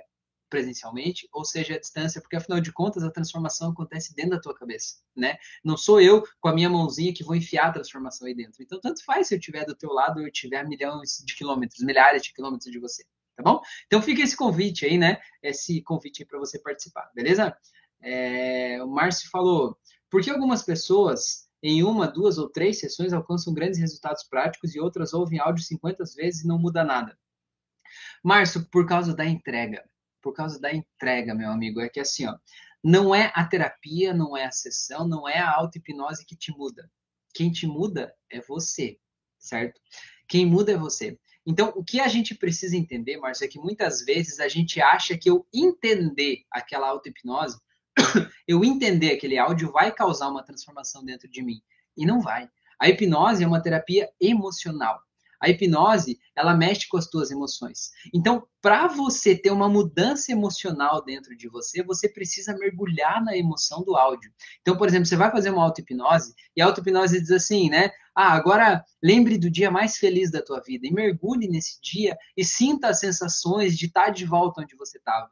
presencialmente, 0.52 1.26
ou 1.32 1.46
seja, 1.46 1.76
à 1.76 1.80
distância, 1.80 2.20
porque 2.20 2.36
afinal 2.36 2.60
de 2.60 2.70
contas 2.70 3.02
a 3.02 3.10
transformação 3.10 3.70
acontece 3.70 4.14
dentro 4.14 4.32
da 4.32 4.40
tua 4.40 4.54
cabeça, 4.54 4.96
né? 5.16 5.38
Não 5.64 5.78
sou 5.78 5.98
eu 5.98 6.22
com 6.42 6.48
a 6.48 6.52
minha 6.52 6.68
mãozinha 6.68 7.14
que 7.14 7.24
vou 7.24 7.34
enfiar 7.34 7.68
a 7.68 7.72
transformação 7.72 8.28
aí 8.28 8.34
dentro. 8.34 8.62
Então, 8.62 8.78
tanto 8.78 9.02
faz 9.02 9.28
se 9.28 9.34
eu 9.34 9.38
estiver 9.38 9.64
do 9.64 9.74
teu 9.74 9.90
lado 9.90 10.18
ou 10.18 10.24
eu 10.24 10.28
estiver 10.28 10.62
milhões 10.68 11.24
de 11.24 11.34
quilômetros, 11.34 11.82
milhares 11.82 12.22
de 12.22 12.34
quilômetros 12.34 12.70
de 12.70 12.78
você, 12.78 13.02
tá 13.34 13.42
bom? 13.42 13.62
Então 13.86 14.02
fica 14.02 14.20
esse 14.20 14.36
convite 14.36 14.84
aí, 14.84 14.98
né? 14.98 15.18
Esse 15.42 15.80
convite 15.80 16.22
aí 16.22 16.28
para 16.28 16.38
você 16.38 16.58
participar, 16.58 17.10
beleza? 17.14 17.56
É, 18.02 18.84
o 18.84 18.88
Márcio 18.88 19.30
falou, 19.30 19.78
por 20.10 20.20
que 20.20 20.28
algumas 20.28 20.62
pessoas 20.62 21.48
em 21.62 21.82
uma, 21.82 22.06
duas 22.06 22.36
ou 22.36 22.50
três 22.50 22.78
sessões 22.78 23.14
alcançam 23.14 23.54
grandes 23.54 23.78
resultados 23.80 24.22
práticos 24.24 24.74
e 24.74 24.80
outras 24.80 25.14
ouvem 25.14 25.40
áudio 25.40 25.64
50 25.64 26.04
vezes 26.14 26.44
e 26.44 26.46
não 26.46 26.58
muda 26.58 26.84
nada? 26.84 27.18
Márcio, 28.22 28.68
por 28.70 28.86
causa 28.86 29.16
da 29.16 29.24
entrega 29.24 29.82
por 30.22 30.32
causa 30.32 30.60
da 30.60 30.72
entrega, 30.72 31.34
meu 31.34 31.50
amigo. 31.50 31.80
É 31.80 31.88
que 31.88 32.00
assim, 32.00 32.26
ó, 32.26 32.36
não 32.82 33.14
é 33.14 33.32
a 33.34 33.44
terapia, 33.44 34.14
não 34.14 34.36
é 34.36 34.46
a 34.46 34.52
sessão, 34.52 35.06
não 35.06 35.28
é 35.28 35.38
a 35.38 35.54
auto-hipnose 35.54 36.24
que 36.24 36.36
te 36.36 36.50
muda. 36.52 36.90
Quem 37.34 37.50
te 37.50 37.66
muda 37.66 38.14
é 38.30 38.40
você, 38.40 38.98
certo? 39.38 39.80
Quem 40.28 40.46
muda 40.46 40.72
é 40.72 40.76
você. 40.76 41.18
Então, 41.44 41.72
o 41.74 41.84
que 41.84 42.00
a 42.00 42.06
gente 42.06 42.34
precisa 42.34 42.76
entender, 42.76 43.16
Márcio, 43.16 43.44
é 43.44 43.48
que 43.48 43.58
muitas 43.58 44.04
vezes 44.04 44.38
a 44.38 44.48
gente 44.48 44.80
acha 44.80 45.18
que 45.18 45.28
eu 45.28 45.46
entender 45.52 46.44
aquela 46.50 46.88
auto-hipnose, 46.88 47.58
eu 48.46 48.64
entender 48.64 49.12
aquele 49.12 49.38
áudio 49.38 49.72
vai 49.72 49.92
causar 49.92 50.28
uma 50.28 50.44
transformação 50.44 51.04
dentro 51.04 51.28
de 51.28 51.42
mim. 51.42 51.60
E 51.96 52.06
não 52.06 52.20
vai. 52.20 52.48
A 52.78 52.88
hipnose 52.88 53.44
é 53.44 53.46
uma 53.46 53.62
terapia 53.62 54.10
emocional. 54.20 55.00
A 55.42 55.48
hipnose, 55.48 56.20
ela 56.36 56.54
mexe 56.54 56.88
com 56.88 56.96
as 56.96 57.08
tuas 57.08 57.32
emoções. 57.32 57.90
Então, 58.14 58.46
para 58.60 58.86
você 58.86 59.34
ter 59.36 59.50
uma 59.50 59.68
mudança 59.68 60.30
emocional 60.30 61.04
dentro 61.04 61.36
de 61.36 61.48
você, 61.48 61.82
você 61.82 62.08
precisa 62.08 62.56
mergulhar 62.56 63.22
na 63.24 63.36
emoção 63.36 63.82
do 63.82 63.96
áudio. 63.96 64.32
Então, 64.60 64.76
por 64.76 64.86
exemplo, 64.86 65.06
você 65.06 65.16
vai 65.16 65.32
fazer 65.32 65.50
uma 65.50 65.64
auto-hipnose 65.64 66.32
e 66.56 66.62
a 66.62 66.66
auto-hipnose 66.66 67.20
diz 67.20 67.32
assim, 67.32 67.68
né? 67.68 67.90
Ah, 68.14 68.34
agora 68.34 68.84
lembre 69.02 69.36
do 69.36 69.50
dia 69.50 69.68
mais 69.68 69.96
feliz 69.96 70.30
da 70.30 70.40
tua 70.40 70.60
vida 70.60 70.86
e 70.86 70.92
mergulhe 70.92 71.48
nesse 71.48 71.80
dia 71.82 72.16
e 72.36 72.44
sinta 72.44 72.88
as 72.88 73.00
sensações 73.00 73.76
de 73.76 73.86
estar 73.86 74.10
de 74.10 74.24
volta 74.24 74.60
onde 74.60 74.76
você 74.76 74.98
estava. 74.98 75.28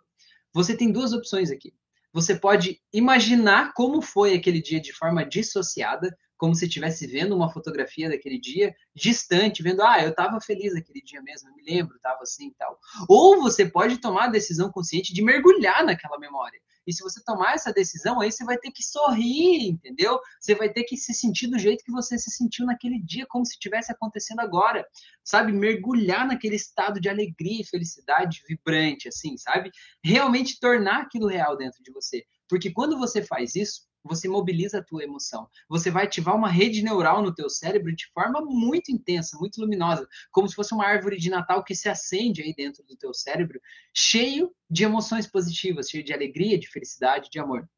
Você 0.53 0.77
tem 0.77 0.91
duas 0.91 1.13
opções 1.13 1.53
aqui. 1.53 1.73
Você 2.13 2.35
pode 2.35 2.81
imaginar 2.93 3.73
como 3.75 4.03
foi 4.03 4.35
aquele 4.35 4.61
dia 4.61 4.81
de 4.81 4.93
forma 4.93 5.25
dissociada, 5.25 6.17
como 6.41 6.55
se 6.55 6.65
estivesse 6.65 7.07
vendo 7.07 7.37
uma 7.37 7.53
fotografia 7.53 8.09
daquele 8.09 8.41
dia, 8.41 8.75
distante, 8.95 9.63
vendo, 9.63 9.83
ah, 9.83 10.03
eu 10.03 10.09
estava 10.09 10.41
feliz 10.41 10.75
aquele 10.75 11.03
dia 11.03 11.21
mesmo, 11.21 11.51
eu 11.51 11.55
me 11.55 11.63
lembro, 11.63 11.97
estava 11.97 12.23
assim 12.23 12.49
e 12.49 12.55
tal. 12.55 12.79
Ou 13.07 13.43
você 13.43 13.69
pode 13.69 13.99
tomar 13.99 14.25
a 14.25 14.31
decisão 14.31 14.73
consciente 14.73 15.13
de 15.13 15.23
mergulhar 15.23 15.85
naquela 15.85 16.19
memória. 16.19 16.59
E 16.87 16.95
se 16.95 17.03
você 17.03 17.23
tomar 17.23 17.57
essa 17.57 17.75
decisão, 17.75 18.23
aí 18.23 18.33
você 18.33 18.43
vai 18.43 18.57
ter 18.57 18.71
que 18.71 18.83
sorrir, 18.83 19.69
entendeu? 19.69 20.19
Você 20.41 20.55
vai 20.55 20.73
ter 20.73 20.85
que 20.85 20.97
se 20.97 21.13
sentir 21.13 21.47
do 21.47 21.59
jeito 21.59 21.85
que 21.85 21.93
você 21.93 22.17
se 22.17 22.31
sentiu 22.31 22.65
naquele 22.65 22.99
dia, 23.03 23.27
como 23.29 23.45
se 23.45 23.53
estivesse 23.53 23.93
acontecendo 23.93 24.41
agora, 24.41 24.87
sabe? 25.23 25.53
Mergulhar 25.53 26.27
naquele 26.27 26.57
estado 26.57 26.99
de 26.99 27.11
alegria 27.11 27.61
e 27.61 27.67
felicidade 27.67 28.41
vibrante, 28.49 29.09
assim, 29.09 29.37
sabe? 29.37 29.71
Realmente 30.03 30.59
tornar 30.59 31.03
aquilo 31.03 31.27
real 31.27 31.55
dentro 31.55 31.83
de 31.83 31.93
você. 31.93 32.25
Porque 32.49 32.73
quando 32.73 32.99
você 32.99 33.23
faz 33.23 33.55
isso, 33.55 33.90
você 34.05 34.29
mobiliza 34.29 34.79
a 34.79 34.85
tua 34.85 35.05
emoção. 35.05 35.49
Você 35.69 35.91
vai 35.91 36.05
ativar 36.05 36.35
uma 36.35 36.49
rede 36.49 36.83
neural 36.83 37.23
no 37.23 37.35
teu 37.35 37.49
cérebro 37.49 37.95
de 37.95 38.07
forma 38.13 38.41
muito 38.41 38.91
intensa, 38.91 39.37
muito 39.39 39.61
luminosa, 39.61 40.07
como 40.31 40.49
se 40.49 40.55
fosse 40.55 40.75
uma 40.75 40.87
árvore 40.87 41.19
de 41.19 41.31
Natal 41.31 41.63
que 41.63 41.75
se 41.75 41.89
acende 41.89 42.43
aí 42.43 42.55
dentro 42.55 42.85
do 42.85 42.97
teu 42.97 43.13
cérebro, 43.13 43.61
cheio 43.95 44.55
de 44.69 44.85
emoções 44.85 45.27
positivas, 45.27 45.89
cheio 45.89 46.05
de 46.05 46.13
alegria, 46.13 46.59
de 46.59 46.69
felicidade, 46.69 47.31
de 47.31 47.39
amor. 47.39 47.69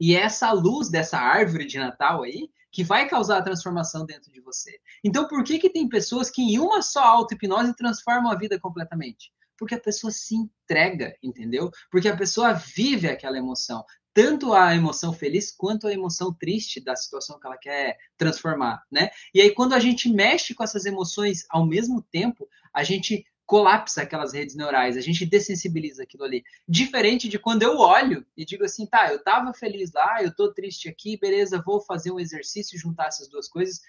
E 0.00 0.14
é 0.14 0.20
essa 0.20 0.52
luz 0.52 0.90
dessa 0.90 1.18
árvore 1.18 1.66
de 1.66 1.78
Natal 1.78 2.22
aí 2.22 2.50
que 2.72 2.84
vai 2.84 3.08
causar 3.08 3.38
a 3.38 3.42
transformação 3.42 4.06
dentro 4.06 4.30
de 4.30 4.40
você. 4.40 4.78
Então, 5.02 5.26
por 5.26 5.42
que 5.42 5.58
que 5.58 5.70
tem 5.70 5.88
pessoas 5.88 6.30
que 6.30 6.42
em 6.42 6.58
uma 6.58 6.82
só 6.82 7.02
auto-hipnose 7.02 7.74
transformam 7.74 8.30
a 8.30 8.36
vida 8.36 8.60
completamente? 8.60 9.32
Porque 9.58 9.74
a 9.74 9.80
pessoa 9.80 10.10
se 10.10 10.34
entrega, 10.34 11.14
entendeu? 11.22 11.70
Porque 11.90 12.08
a 12.08 12.16
pessoa 12.16 12.52
vive 12.52 13.08
aquela 13.08 13.36
emoção 13.36 13.84
tanto 14.12 14.52
a 14.52 14.74
emoção 14.74 15.12
feliz 15.12 15.50
quanto 15.50 15.86
a 15.86 15.92
emoção 15.92 16.32
triste 16.32 16.80
da 16.80 16.96
situação 16.96 17.38
que 17.38 17.46
ela 17.46 17.56
quer 17.56 17.96
transformar, 18.16 18.82
né? 18.90 19.10
E 19.34 19.40
aí 19.40 19.50
quando 19.50 19.74
a 19.74 19.78
gente 19.78 20.08
mexe 20.08 20.54
com 20.54 20.64
essas 20.64 20.84
emoções 20.84 21.44
ao 21.48 21.66
mesmo 21.66 22.02
tempo, 22.02 22.48
a 22.72 22.82
gente 22.82 23.24
colapsa 23.50 24.02
aquelas 24.02 24.32
redes 24.32 24.54
neurais, 24.54 24.96
a 24.96 25.00
gente 25.00 25.26
dessensibiliza 25.26 26.04
aquilo 26.04 26.22
ali. 26.22 26.44
Diferente 26.68 27.28
de 27.28 27.36
quando 27.36 27.64
eu 27.64 27.78
olho 27.78 28.24
e 28.36 28.44
digo 28.44 28.64
assim, 28.64 28.86
tá, 28.86 29.12
eu 29.12 29.20
tava 29.20 29.52
feliz 29.52 29.90
lá, 29.92 30.22
eu 30.22 30.32
tô 30.32 30.52
triste 30.52 30.88
aqui, 30.88 31.18
beleza, 31.18 31.60
vou 31.66 31.80
fazer 31.80 32.12
um 32.12 32.20
exercício 32.20 32.78
juntar 32.78 33.08
essas 33.08 33.28
duas 33.28 33.48
coisas 33.48 33.80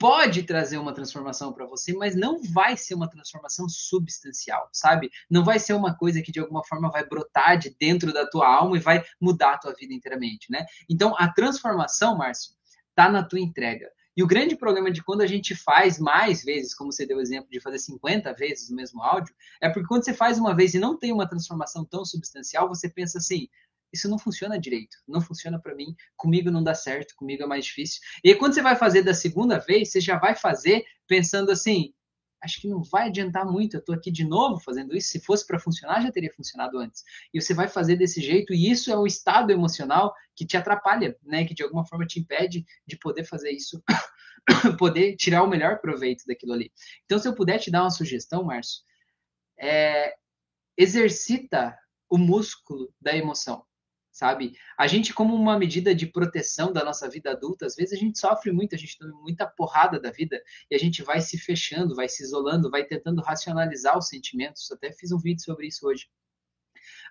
pode 0.00 0.44
trazer 0.44 0.78
uma 0.78 0.94
transformação 0.94 1.52
para 1.52 1.66
você, 1.66 1.92
mas 1.92 2.16
não 2.16 2.42
vai 2.42 2.74
ser 2.74 2.94
uma 2.94 3.08
transformação 3.08 3.68
substancial, 3.68 4.66
sabe? 4.72 5.10
Não 5.28 5.44
vai 5.44 5.58
ser 5.58 5.74
uma 5.74 5.94
coisa 5.94 6.22
que 6.22 6.32
de 6.32 6.40
alguma 6.40 6.64
forma 6.64 6.90
vai 6.90 7.06
brotar 7.06 7.58
de 7.58 7.76
dentro 7.78 8.10
da 8.10 8.26
tua 8.26 8.48
alma 8.48 8.78
e 8.78 8.80
vai 8.80 9.04
mudar 9.20 9.52
a 9.52 9.58
tua 9.58 9.74
vida 9.74 9.92
inteiramente, 9.92 10.50
né? 10.50 10.64
Então, 10.88 11.14
a 11.18 11.28
transformação, 11.28 12.16
Márcio, 12.16 12.54
tá 12.94 13.10
na 13.10 13.22
tua 13.22 13.40
entrega. 13.40 13.90
E 14.16 14.22
o 14.22 14.26
grande 14.26 14.56
problema 14.56 14.90
de 14.90 15.04
quando 15.04 15.20
a 15.20 15.26
gente 15.26 15.54
faz 15.54 15.98
mais 15.98 16.42
vezes, 16.42 16.74
como 16.74 16.90
você 16.90 17.06
deu 17.06 17.18
o 17.18 17.20
exemplo 17.20 17.50
de 17.50 17.60
fazer 17.60 17.78
50 17.78 18.32
vezes 18.32 18.70
o 18.70 18.74
mesmo 18.74 19.02
áudio, 19.02 19.34
é 19.60 19.68
porque 19.68 19.86
quando 19.86 20.04
você 20.04 20.14
faz 20.14 20.38
uma 20.38 20.54
vez 20.56 20.72
e 20.72 20.78
não 20.78 20.98
tem 20.98 21.12
uma 21.12 21.28
transformação 21.28 21.84
tão 21.84 22.06
substancial, 22.06 22.68
você 22.68 22.88
pensa 22.88 23.18
assim: 23.18 23.48
isso 23.92 24.08
não 24.08 24.18
funciona 24.18 24.58
direito, 24.58 24.96
não 25.06 25.20
funciona 25.20 25.60
para 25.60 25.74
mim, 25.74 25.94
comigo 26.16 26.50
não 26.50 26.62
dá 26.62 26.74
certo, 26.74 27.14
comigo 27.16 27.42
é 27.42 27.46
mais 27.46 27.64
difícil. 27.64 28.00
E 28.24 28.30
aí, 28.30 28.36
quando 28.36 28.54
você 28.54 28.62
vai 28.62 28.76
fazer 28.76 29.02
da 29.02 29.14
segunda 29.14 29.58
vez, 29.58 29.90
você 29.90 30.00
já 30.00 30.18
vai 30.18 30.34
fazer 30.34 30.84
pensando 31.06 31.50
assim, 31.50 31.92
acho 32.42 32.60
que 32.60 32.68
não 32.68 32.82
vai 32.82 33.08
adiantar 33.08 33.44
muito, 33.44 33.74
eu 33.74 33.80
estou 33.80 33.94
aqui 33.94 34.10
de 34.10 34.24
novo 34.24 34.60
fazendo 34.60 34.96
isso, 34.96 35.08
se 35.08 35.20
fosse 35.20 35.46
para 35.46 35.58
funcionar, 35.58 36.02
já 36.02 36.10
teria 36.10 36.32
funcionado 36.32 36.78
antes. 36.78 37.04
E 37.32 37.40
você 37.40 37.52
vai 37.52 37.68
fazer 37.68 37.96
desse 37.96 38.20
jeito, 38.20 38.54
e 38.54 38.70
isso 38.70 38.90
é 38.90 38.98
um 38.98 39.06
estado 39.06 39.50
emocional 39.50 40.14
que 40.34 40.46
te 40.46 40.56
atrapalha, 40.56 41.16
né, 41.22 41.44
que 41.44 41.54
de 41.54 41.62
alguma 41.62 41.84
forma 41.84 42.06
te 42.06 42.18
impede 42.18 42.64
de 42.86 42.96
poder 42.96 43.24
fazer 43.24 43.50
isso, 43.50 43.82
poder 44.78 45.16
tirar 45.16 45.42
o 45.42 45.48
melhor 45.48 45.80
proveito 45.80 46.24
daquilo 46.26 46.52
ali. 46.52 46.72
Então, 47.04 47.18
se 47.18 47.28
eu 47.28 47.34
puder 47.34 47.58
te 47.58 47.70
dar 47.70 47.82
uma 47.82 47.90
sugestão, 47.90 48.44
Márcio, 48.44 48.82
é, 49.58 50.14
exercita 50.78 51.76
o 52.08 52.16
músculo 52.16 52.92
da 53.00 53.14
emoção 53.14 53.64
sabe? 54.12 54.56
A 54.76 54.86
gente, 54.86 55.14
como 55.14 55.34
uma 55.34 55.58
medida 55.58 55.94
de 55.94 56.06
proteção 56.06 56.72
da 56.72 56.84
nossa 56.84 57.08
vida 57.08 57.30
adulta, 57.30 57.66
às 57.66 57.74
vezes 57.74 57.92
a 57.92 58.00
gente 58.00 58.18
sofre 58.18 58.52
muito, 58.52 58.74
a 58.74 58.78
gente 58.78 58.98
toma 58.98 59.12
muita 59.20 59.46
porrada 59.46 60.00
da 60.00 60.10
vida 60.10 60.40
e 60.70 60.74
a 60.74 60.78
gente 60.78 61.02
vai 61.02 61.20
se 61.20 61.38
fechando, 61.38 61.94
vai 61.94 62.08
se 62.08 62.22
isolando, 62.22 62.70
vai 62.70 62.84
tentando 62.84 63.22
racionalizar 63.22 63.96
os 63.96 64.08
sentimentos. 64.08 64.70
Até 64.72 64.92
fiz 64.92 65.12
um 65.12 65.18
vídeo 65.18 65.42
sobre 65.42 65.68
isso 65.68 65.86
hoje. 65.86 66.08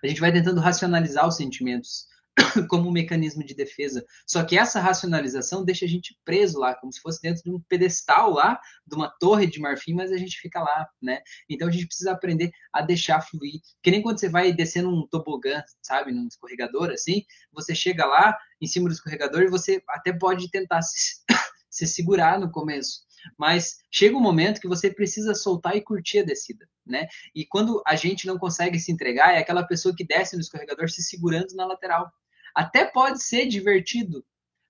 A 0.02 0.06
gente 0.06 0.20
vai 0.20 0.32
tentando 0.32 0.60
racionalizar 0.60 1.26
os 1.26 1.36
sentimentos 1.36 2.09
como 2.68 2.88
um 2.88 2.92
mecanismo 2.92 3.44
de 3.44 3.54
defesa. 3.54 4.04
Só 4.26 4.44
que 4.44 4.56
essa 4.56 4.80
racionalização 4.80 5.64
deixa 5.64 5.84
a 5.84 5.88
gente 5.88 6.16
preso 6.24 6.58
lá, 6.58 6.74
como 6.74 6.92
se 6.92 7.00
fosse 7.00 7.20
dentro 7.20 7.42
de 7.42 7.50
um 7.50 7.60
pedestal 7.68 8.32
lá, 8.32 8.60
de 8.86 8.94
uma 8.94 9.08
torre 9.18 9.46
de 9.46 9.60
marfim, 9.60 9.94
mas 9.94 10.12
a 10.12 10.16
gente 10.16 10.38
fica 10.38 10.60
lá, 10.60 10.88
né? 11.00 11.20
Então 11.48 11.68
a 11.68 11.70
gente 11.70 11.86
precisa 11.86 12.12
aprender 12.12 12.50
a 12.72 12.82
deixar 12.82 13.20
fluir. 13.20 13.60
Que 13.82 13.90
nem 13.90 14.02
quando 14.02 14.18
você 14.18 14.28
vai 14.28 14.52
descendo 14.52 14.90
um 14.90 15.06
tobogã, 15.06 15.62
sabe, 15.82 16.12
num 16.12 16.26
escorregador 16.26 16.90
assim, 16.90 17.24
você 17.52 17.74
chega 17.74 18.06
lá 18.06 18.36
em 18.60 18.66
cima 18.66 18.88
do 18.88 18.94
escorregador 18.94 19.42
e 19.42 19.50
você 19.50 19.82
até 19.88 20.12
pode 20.12 20.50
tentar 20.50 20.82
se, 20.82 21.22
se 21.70 21.86
segurar 21.86 22.38
no 22.38 22.50
começo 22.50 23.10
mas 23.36 23.78
chega 23.90 24.16
um 24.16 24.20
momento 24.20 24.60
que 24.60 24.68
você 24.68 24.90
precisa 24.90 25.34
soltar 25.34 25.76
e 25.76 25.82
curtir 25.82 26.20
a 26.20 26.24
descida, 26.24 26.68
né? 26.86 27.06
E 27.34 27.44
quando 27.44 27.82
a 27.86 27.94
gente 27.96 28.26
não 28.26 28.38
consegue 28.38 28.78
se 28.78 28.90
entregar, 28.90 29.34
é 29.34 29.38
aquela 29.38 29.62
pessoa 29.62 29.94
que 29.94 30.06
desce 30.06 30.36
no 30.36 30.40
escorregador 30.40 30.88
se 30.88 31.02
segurando 31.02 31.54
na 31.54 31.66
lateral. 31.66 32.10
Até 32.54 32.84
pode 32.84 33.22
ser 33.22 33.46
divertido, 33.46 34.24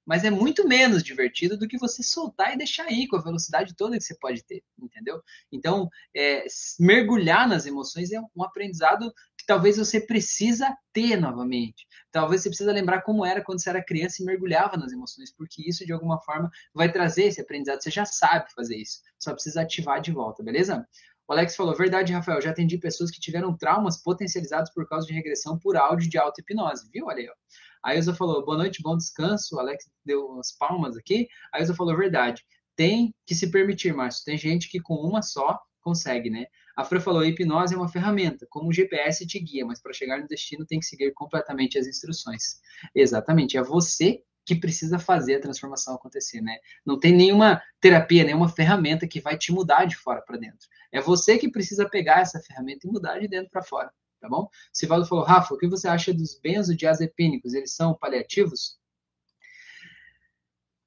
mas 0.06 0.24
é 0.24 0.30
muito 0.30 0.66
menos 0.66 1.02
divertido 1.02 1.56
do 1.56 1.68
que 1.68 1.78
você 1.78 2.02
soltar 2.02 2.52
e 2.52 2.58
deixar 2.58 2.90
ir 2.90 3.06
com 3.06 3.16
a 3.16 3.22
velocidade 3.22 3.76
toda 3.76 3.96
que 3.96 4.02
você 4.02 4.16
pode 4.18 4.42
ter, 4.44 4.62
entendeu? 4.78 5.22
Então, 5.52 5.88
é, 6.14 6.44
mergulhar 6.78 7.48
nas 7.48 7.66
emoções 7.66 8.10
é 8.10 8.20
um 8.20 8.42
aprendizado 8.42 9.12
que 9.36 9.46
talvez 9.46 9.76
você 9.76 10.00
precisa 10.00 10.76
ter 10.92 11.16
novamente. 11.16 11.86
Talvez 12.10 12.42
você 12.42 12.48
precisa 12.48 12.72
lembrar 12.72 13.02
como 13.02 13.24
era 13.24 13.42
quando 13.42 13.62
você 13.62 13.70
era 13.70 13.84
criança 13.84 14.20
e 14.20 14.24
mergulhava 14.24 14.76
nas 14.76 14.92
emoções, 14.92 15.32
porque 15.32 15.62
isso 15.64 15.86
de 15.86 15.92
alguma 15.92 16.20
forma 16.20 16.50
vai 16.74 16.90
trazer 16.90 17.24
esse 17.26 17.40
aprendizado. 17.40 17.80
Você 17.80 17.90
já 17.90 18.04
sabe 18.04 18.52
fazer 18.52 18.76
isso, 18.76 19.00
só 19.18 19.32
precisa 19.32 19.62
ativar 19.62 20.00
de 20.00 20.10
volta, 20.10 20.42
beleza? 20.42 20.86
O 21.28 21.32
Alex 21.32 21.54
falou, 21.54 21.76
verdade, 21.76 22.12
Rafael, 22.12 22.40
já 22.42 22.50
atendi 22.50 22.76
pessoas 22.76 23.08
que 23.08 23.20
tiveram 23.20 23.56
traumas 23.56 24.02
potencializados 24.02 24.72
por 24.72 24.88
causa 24.88 25.06
de 25.06 25.12
regressão 25.12 25.56
por 25.56 25.76
áudio 25.76 26.10
de 26.10 26.18
auto-hipnose, 26.18 26.90
viu? 26.92 27.06
Olha 27.06 27.18
aí, 27.18 27.28
ó. 27.28 27.34
A 27.82 27.94
Ilza 27.94 28.14
falou, 28.14 28.44
boa 28.44 28.58
noite, 28.58 28.82
bom 28.82 28.96
descanso. 28.96 29.56
O 29.56 29.58
Alex 29.58 29.90
deu 30.04 30.26
umas 30.26 30.52
palmas 30.56 30.96
aqui. 30.96 31.26
A 31.52 31.60
Ilza 31.60 31.74
falou, 31.74 31.96
verdade. 31.96 32.44
Tem 32.76 33.14
que 33.26 33.34
se 33.34 33.50
permitir, 33.50 33.94
Márcio. 33.94 34.24
Tem 34.24 34.38
gente 34.38 34.68
que 34.68 34.80
com 34.80 34.94
uma 34.94 35.22
só 35.22 35.58
consegue, 35.80 36.30
né? 36.30 36.46
A 36.76 36.84
Fran 36.84 37.00
falou, 37.00 37.24
hipnose 37.24 37.74
é 37.74 37.76
uma 37.76 37.88
ferramenta, 37.88 38.46
como 38.48 38.68
o 38.68 38.72
GPS 38.72 39.26
te 39.26 39.38
guia, 39.38 39.66
mas 39.66 39.80
para 39.80 39.92
chegar 39.92 40.18
no 40.18 40.26
destino 40.26 40.64
tem 40.64 40.78
que 40.78 40.86
seguir 40.86 41.12
completamente 41.12 41.78
as 41.78 41.86
instruções. 41.86 42.60
Exatamente, 42.94 43.56
é 43.56 43.62
você 43.62 44.22
que 44.46 44.54
precisa 44.54 44.98
fazer 44.98 45.36
a 45.36 45.40
transformação 45.40 45.94
acontecer, 45.94 46.40
né? 46.40 46.56
Não 46.84 46.98
tem 46.98 47.12
nenhuma 47.12 47.62
terapia, 47.80 48.24
nenhuma 48.24 48.48
ferramenta 48.48 49.06
que 49.06 49.20
vai 49.20 49.36
te 49.36 49.52
mudar 49.52 49.84
de 49.84 49.96
fora 49.96 50.22
para 50.22 50.38
dentro. 50.38 50.66
É 50.90 51.00
você 51.00 51.38
que 51.38 51.50
precisa 51.50 51.88
pegar 51.88 52.20
essa 52.20 52.40
ferramenta 52.40 52.86
e 52.86 52.90
mudar 52.90 53.18
de 53.18 53.28
dentro 53.28 53.50
para 53.50 53.62
fora 53.62 53.92
tá 54.20 54.28
bom? 54.28 54.48
Sivaldo 54.72 55.06
falou, 55.06 55.24
Rafa, 55.24 55.54
o 55.54 55.58
que 55.58 55.66
você 55.66 55.88
acha 55.88 56.12
dos 56.12 56.38
benzodiazepínicos? 56.38 57.54
Eles 57.54 57.74
são 57.74 57.94
paliativos? 57.94 58.78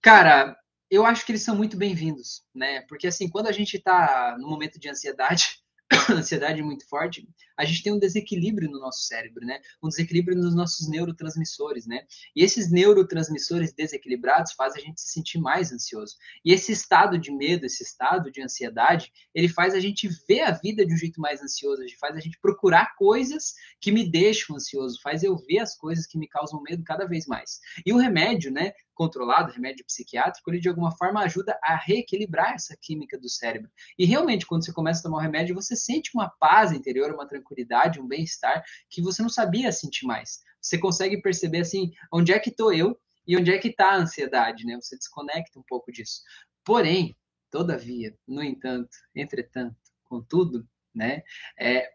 Cara, 0.01 0.55
eu 0.89 1.05
acho 1.05 1.25
que 1.25 1.31
eles 1.31 1.41
são 1.41 1.55
muito 1.55 1.75
bem-vindos, 1.75 2.43
né? 2.53 2.81
Porque 2.81 3.07
assim, 3.07 3.27
quando 3.29 3.47
a 3.47 3.51
gente 3.51 3.77
está 3.77 4.38
no 4.39 4.47
momento 4.47 4.79
de 4.79 4.89
ansiedade, 4.89 5.62
ansiedade 6.11 6.61
muito 6.61 6.87
forte, 6.87 7.27
a 7.57 7.65
gente 7.65 7.83
tem 7.83 7.93
um 7.93 7.99
desequilíbrio 7.99 8.69
no 8.69 8.79
nosso 8.79 9.05
cérebro, 9.05 9.45
né? 9.45 9.59
Um 9.81 9.87
desequilíbrio 9.87 10.37
nos 10.37 10.55
nossos 10.55 10.87
neurotransmissores, 10.87 11.85
né? 11.85 12.05
E 12.35 12.43
esses 12.43 12.71
neurotransmissores 12.71 13.73
desequilibrados 13.73 14.53
fazem 14.53 14.81
a 14.81 14.85
gente 14.85 15.01
se 15.01 15.11
sentir 15.11 15.39
mais 15.39 15.71
ansioso. 15.71 16.15
E 16.43 16.51
esse 16.51 16.71
estado 16.71 17.17
de 17.17 17.31
medo, 17.31 17.65
esse 17.65 17.83
estado 17.83 18.31
de 18.31 18.41
ansiedade, 18.41 19.11
ele 19.33 19.47
faz 19.47 19.73
a 19.73 19.79
gente 19.79 20.09
ver 20.27 20.41
a 20.41 20.51
vida 20.51 20.85
de 20.85 20.93
um 20.93 20.97
jeito 20.97 21.21
mais 21.21 21.41
ansioso, 21.41 21.81
ele 21.81 21.95
faz 21.95 22.15
a 22.15 22.19
gente 22.19 22.39
procurar 22.39 22.95
coisas 22.95 23.53
que 23.79 23.91
me 23.91 24.09
deixam 24.09 24.55
ansioso, 24.55 24.99
faz 25.01 25.23
eu 25.23 25.37
ver 25.37 25.59
as 25.59 25.77
coisas 25.77 26.07
que 26.07 26.17
me 26.17 26.27
causam 26.27 26.61
medo 26.61 26.83
cada 26.83 27.05
vez 27.05 27.27
mais. 27.27 27.59
E 27.85 27.93
o 27.93 27.97
remédio, 27.97 28.51
né? 28.51 28.73
Controlado, 28.93 29.51
remédio 29.51 29.85
psiquiátrico, 29.85 30.49
ele 30.49 30.59
de 30.59 30.69
alguma 30.69 30.91
forma 30.95 31.21
ajuda 31.21 31.57
a 31.63 31.75
reequilibrar 31.75 32.53
essa 32.53 32.75
química 32.79 33.19
do 33.19 33.29
cérebro. 33.29 33.69
E 33.97 34.05
realmente, 34.05 34.45
quando 34.45 34.65
você 34.65 34.73
começa 34.73 34.99
a 34.99 35.03
tomar 35.03 35.17
o 35.17 35.21
remédio, 35.21 35.55
você 35.55 35.75
sente 35.75 36.11
uma 36.13 36.29
paz 36.29 36.71
interior, 36.71 37.13
uma 37.13 37.27
tranquilidade, 37.27 37.99
um 37.99 38.07
bem-estar 38.07 38.63
que 38.89 39.01
você 39.01 39.21
não 39.21 39.29
sabia 39.29 39.71
sentir 39.71 40.05
mais. 40.05 40.41
Você 40.61 40.77
consegue 40.77 41.21
perceber 41.21 41.61
assim, 41.61 41.91
onde 42.11 42.31
é 42.31 42.39
que 42.39 42.49
estou 42.49 42.73
eu 42.73 42.97
e 43.27 43.37
onde 43.37 43.51
é 43.51 43.57
que 43.57 43.69
está 43.69 43.91
a 43.91 43.97
ansiedade, 43.97 44.65
né? 44.65 44.75
Você 44.75 44.95
desconecta 44.97 45.59
um 45.59 45.63
pouco 45.63 45.91
disso. 45.91 46.21
Porém, 46.63 47.15
todavia, 47.49 48.15
no 48.27 48.41
entanto, 48.41 48.89
entretanto, 49.15 49.75
contudo, 50.05 50.67
né? 50.93 51.23
É, 51.59 51.91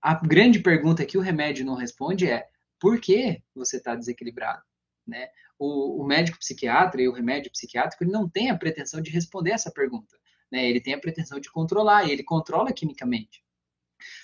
a 0.00 0.14
grande 0.14 0.60
pergunta 0.60 1.04
que 1.04 1.18
o 1.18 1.20
remédio 1.20 1.64
não 1.64 1.74
responde 1.74 2.26
é 2.26 2.48
por 2.78 3.00
que 3.00 3.42
você 3.54 3.76
está 3.76 3.94
desequilibrado? 3.94 4.62
Né? 5.06 5.28
O, 5.60 6.02
o, 6.02 6.06
médico 6.06 6.38
psiquiatra 6.38 7.02
e 7.02 7.08
o 7.08 7.12
remédio 7.12 7.52
psiquiátrico 7.52 8.02
ele 8.02 8.10
não 8.10 8.28
tem 8.28 8.50
a 8.50 8.56
pretensão 8.56 9.00
de 9.00 9.10
responder 9.10 9.50
essa 9.50 9.70
pergunta. 9.70 10.16
Né? 10.50 10.68
Ele 10.68 10.80
tem 10.80 10.94
a 10.94 10.98
pretensão 10.98 11.38
de 11.38 11.50
controlar, 11.50 12.08
e 12.08 12.12
ele 12.12 12.22
controla 12.22 12.72
quimicamente. 12.72 13.44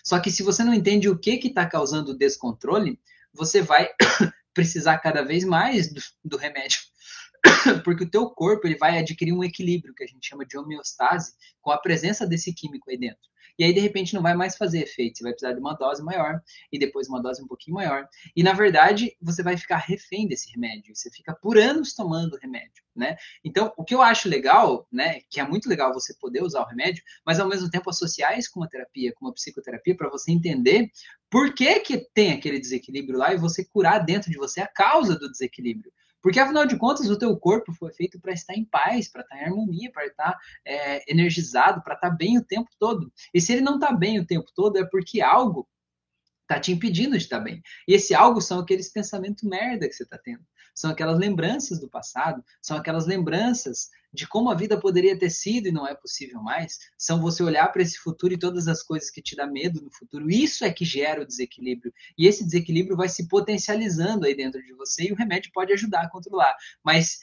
Só 0.03 0.19
que 0.19 0.31
se 0.31 0.43
você 0.43 0.65
não 0.65 0.73
entende 0.73 1.09
o 1.09 1.19
que 1.19 1.39
está 1.47 1.67
causando 1.67 2.13
o 2.13 2.17
descontrole, 2.17 2.99
você 3.33 3.61
vai 3.61 3.91
precisar 4.55 4.99
cada 4.99 5.23
vez 5.23 5.45
mais 5.45 5.93
do, 5.93 6.01
do 6.25 6.37
remédio 6.39 6.81
porque 7.85 8.05
o 8.05 8.11
teu 8.11 8.29
corpo 8.31 8.67
ele 8.67 8.77
vai 8.77 8.99
adquirir 8.99 9.33
um 9.33 9.45
equilíbrio 9.45 9.95
que 9.95 10.05
a 10.05 10.07
gente 10.07 10.27
chama 10.27 10.45
de 10.45 10.57
homeostase 10.57 11.33
com 11.61 11.71
a 11.71 11.79
presença 11.79 12.27
desse 12.27 12.53
químico 12.53 12.91
aí 12.91 12.99
dentro. 12.99 13.29
E 13.59 13.65
aí, 13.65 13.73
de 13.73 13.81
repente, 13.81 14.15
não 14.15 14.23
vai 14.23 14.35
mais 14.35 14.57
fazer 14.57 14.83
efeito. 14.83 15.19
Você 15.19 15.25
vai 15.25 15.33
precisar 15.33 15.53
de 15.53 15.61
uma 15.61 15.75
dose 15.75 16.03
maior 16.03 16.43
e 16.71 16.79
depois 16.79 17.09
uma 17.09 17.23
dose 17.23 17.43
um 17.43 17.47
pouquinho 17.47 17.77
maior. 17.77 18.09
E, 18.35 18.43
na 18.43 18.53
verdade, 18.53 19.17
você 19.21 19.43
vai 19.43 19.57
ficar 19.57 19.79
refém 19.79 20.27
desse 20.27 20.51
remédio. 20.51 20.95
Você 20.95 21.11
fica 21.11 21.35
por 21.35 21.59
anos 21.59 21.95
tomando 21.95 22.37
remédio, 22.37 22.85
né? 22.95 23.17
Então, 23.45 23.73
o 23.77 23.85
que 23.85 23.95
eu 23.95 24.03
acho 24.03 24.29
legal, 24.29 24.87
né, 24.93 25.21
que 25.31 25.41
é 25.41 25.49
muito 25.49 25.69
legal 25.69 25.93
você 25.93 26.15
poder 26.15 26.43
usar 26.43 26.63
o 26.63 26.67
remédio, 26.67 27.03
mas 27.25 27.41
ao 27.41 27.49
mesmo 27.49 27.71
tempo 27.71 27.89
associar 27.91 28.39
isso 28.39 28.51
com 28.53 28.61
uma 28.61 28.69
terapia, 28.69 29.13
com 29.15 29.27
uma 29.27 29.35
psicoterapia, 29.35 29.97
para 29.97 30.11
você 30.11 30.33
entender 30.33 30.91
por 31.31 31.55
que, 31.55 31.81
que 31.81 31.99
tem 32.15 32.33
aquele 32.33 32.59
desequilíbrio 32.59 33.19
lá 33.19 33.33
e 33.33 33.39
você 33.39 33.65
curar 33.65 33.99
dentro 34.05 34.31
de 34.31 34.37
você 34.37 34.61
a 34.61 34.67
causa 34.67 35.19
do 35.19 35.31
desequilíbrio. 35.31 35.93
Porque, 36.27 36.41
afinal 36.41 36.67
de 36.67 36.77
contas, 36.77 37.09
o 37.09 37.17
teu 37.17 37.37
corpo 37.37 37.73
foi 37.73 37.93
feito 37.93 38.19
para 38.19 38.33
estar 38.33 38.53
em 38.53 38.65
paz, 38.65 39.09
para 39.09 39.23
estar 39.23 39.37
em 39.37 39.45
harmonia, 39.45 39.93
para 39.93 40.07
estar 40.09 40.37
é, 40.65 41.09
energizado, 41.09 41.81
para 41.85 41.95
estar 41.95 42.11
bem 42.11 42.37
o 42.37 42.45
tempo 42.45 42.69
todo. 42.81 43.13
E 43.33 43.41
se 43.41 43.53
ele 43.53 43.61
não 43.61 43.77
está 43.77 43.93
bem 43.93 44.19
o 44.19 44.27
tempo 44.27 44.51
todo, 44.53 44.77
é 44.77 44.85
porque 44.85 45.21
algo 45.21 45.69
está 46.43 46.59
te 46.59 46.73
impedindo 46.73 47.17
de 47.17 47.23
estar 47.23 47.39
bem. 47.39 47.63
E 47.87 47.95
esse 47.95 48.13
algo 48.13 48.41
são 48.41 48.59
aqueles 48.59 48.89
pensamentos 48.89 49.45
merda 49.45 49.87
que 49.87 49.95
você 49.95 50.03
está 50.03 50.19
tendo. 50.19 50.45
São 50.77 50.91
aquelas 50.91 51.19
lembranças 51.19 51.81
do 51.81 51.89
passado, 51.89 52.45
são 52.61 52.77
aquelas 52.77 53.07
lembranças 53.07 53.89
de 54.13 54.29
como 54.29 54.51
a 54.51 54.55
vida 54.55 54.79
poderia 54.79 55.19
ter 55.19 55.31
sido 55.31 55.69
e 55.69 55.73
não 55.73 55.89
é 55.89 55.95
possível 55.95 56.43
mais. 56.43 56.79
São 56.99 57.21
você 57.21 57.43
olhar 57.43 57.73
para 57.73 57.83
esse 57.83 57.99
futuro 57.99 58.35
e 58.35 58.39
todas 58.39 58.69
as 58.69 58.83
coisas 58.83 59.11
que 59.11 59.23
te 59.23 59.35
dá 59.35 59.47
medo 59.47 59.81
no 59.81 59.91
futuro. 59.91 60.31
Isso 60.31 60.65
é 60.65 60.73
que 60.73 60.85
gera 60.85 61.23
o 61.23 61.27
desequilíbrio. 61.27 61.93
E 62.17 62.27
esse 62.27 62.45
desequilíbrio 62.45 62.97
vai 62.97 63.09
se 63.09 63.27
potencializando 63.27 64.27
aí 64.27 64.37
dentro 64.37 64.63
de 64.63 64.75
você 64.75 65.09
e 65.09 65.13
o 65.13 65.17
remédio 65.17 65.51
pode 65.53 65.73
ajudar 65.73 66.03
a 66.03 66.11
controlar. 66.11 66.55
Mas 66.85 67.21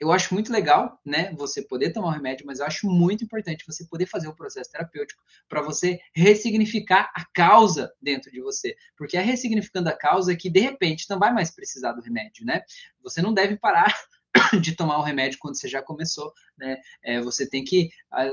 eu 0.00 0.12
acho 0.12 0.32
muito 0.32 0.52
legal, 0.52 1.00
né, 1.04 1.32
você 1.34 1.62
poder 1.62 1.92
tomar 1.92 2.08
o 2.08 2.12
remédio, 2.12 2.46
mas 2.46 2.60
eu 2.60 2.66
acho 2.66 2.88
muito 2.88 3.24
importante 3.24 3.66
você 3.66 3.84
poder 3.84 4.06
fazer 4.06 4.28
o 4.28 4.34
processo 4.34 4.70
terapêutico 4.70 5.22
para 5.48 5.60
você 5.60 5.98
ressignificar 6.14 7.10
a 7.14 7.24
causa 7.24 7.92
dentro 8.00 8.30
de 8.30 8.40
você, 8.40 8.76
porque 8.96 9.16
é 9.16 9.20
ressignificando 9.20 9.88
a 9.88 9.96
causa 9.96 10.36
que 10.36 10.48
de 10.48 10.60
repente 10.60 11.06
não 11.10 11.18
vai 11.18 11.32
mais 11.32 11.50
precisar 11.50 11.92
do 11.92 12.00
remédio, 12.00 12.46
né? 12.46 12.62
Você 13.02 13.20
não 13.20 13.32
deve 13.32 13.56
parar 13.56 13.94
de 14.60 14.74
tomar 14.74 14.98
o 14.98 15.02
remédio 15.02 15.38
quando 15.38 15.58
você 15.58 15.68
já 15.68 15.82
começou, 15.82 16.32
né? 16.56 16.76
É, 17.02 17.20
você 17.20 17.48
tem 17.48 17.64
que, 17.64 17.90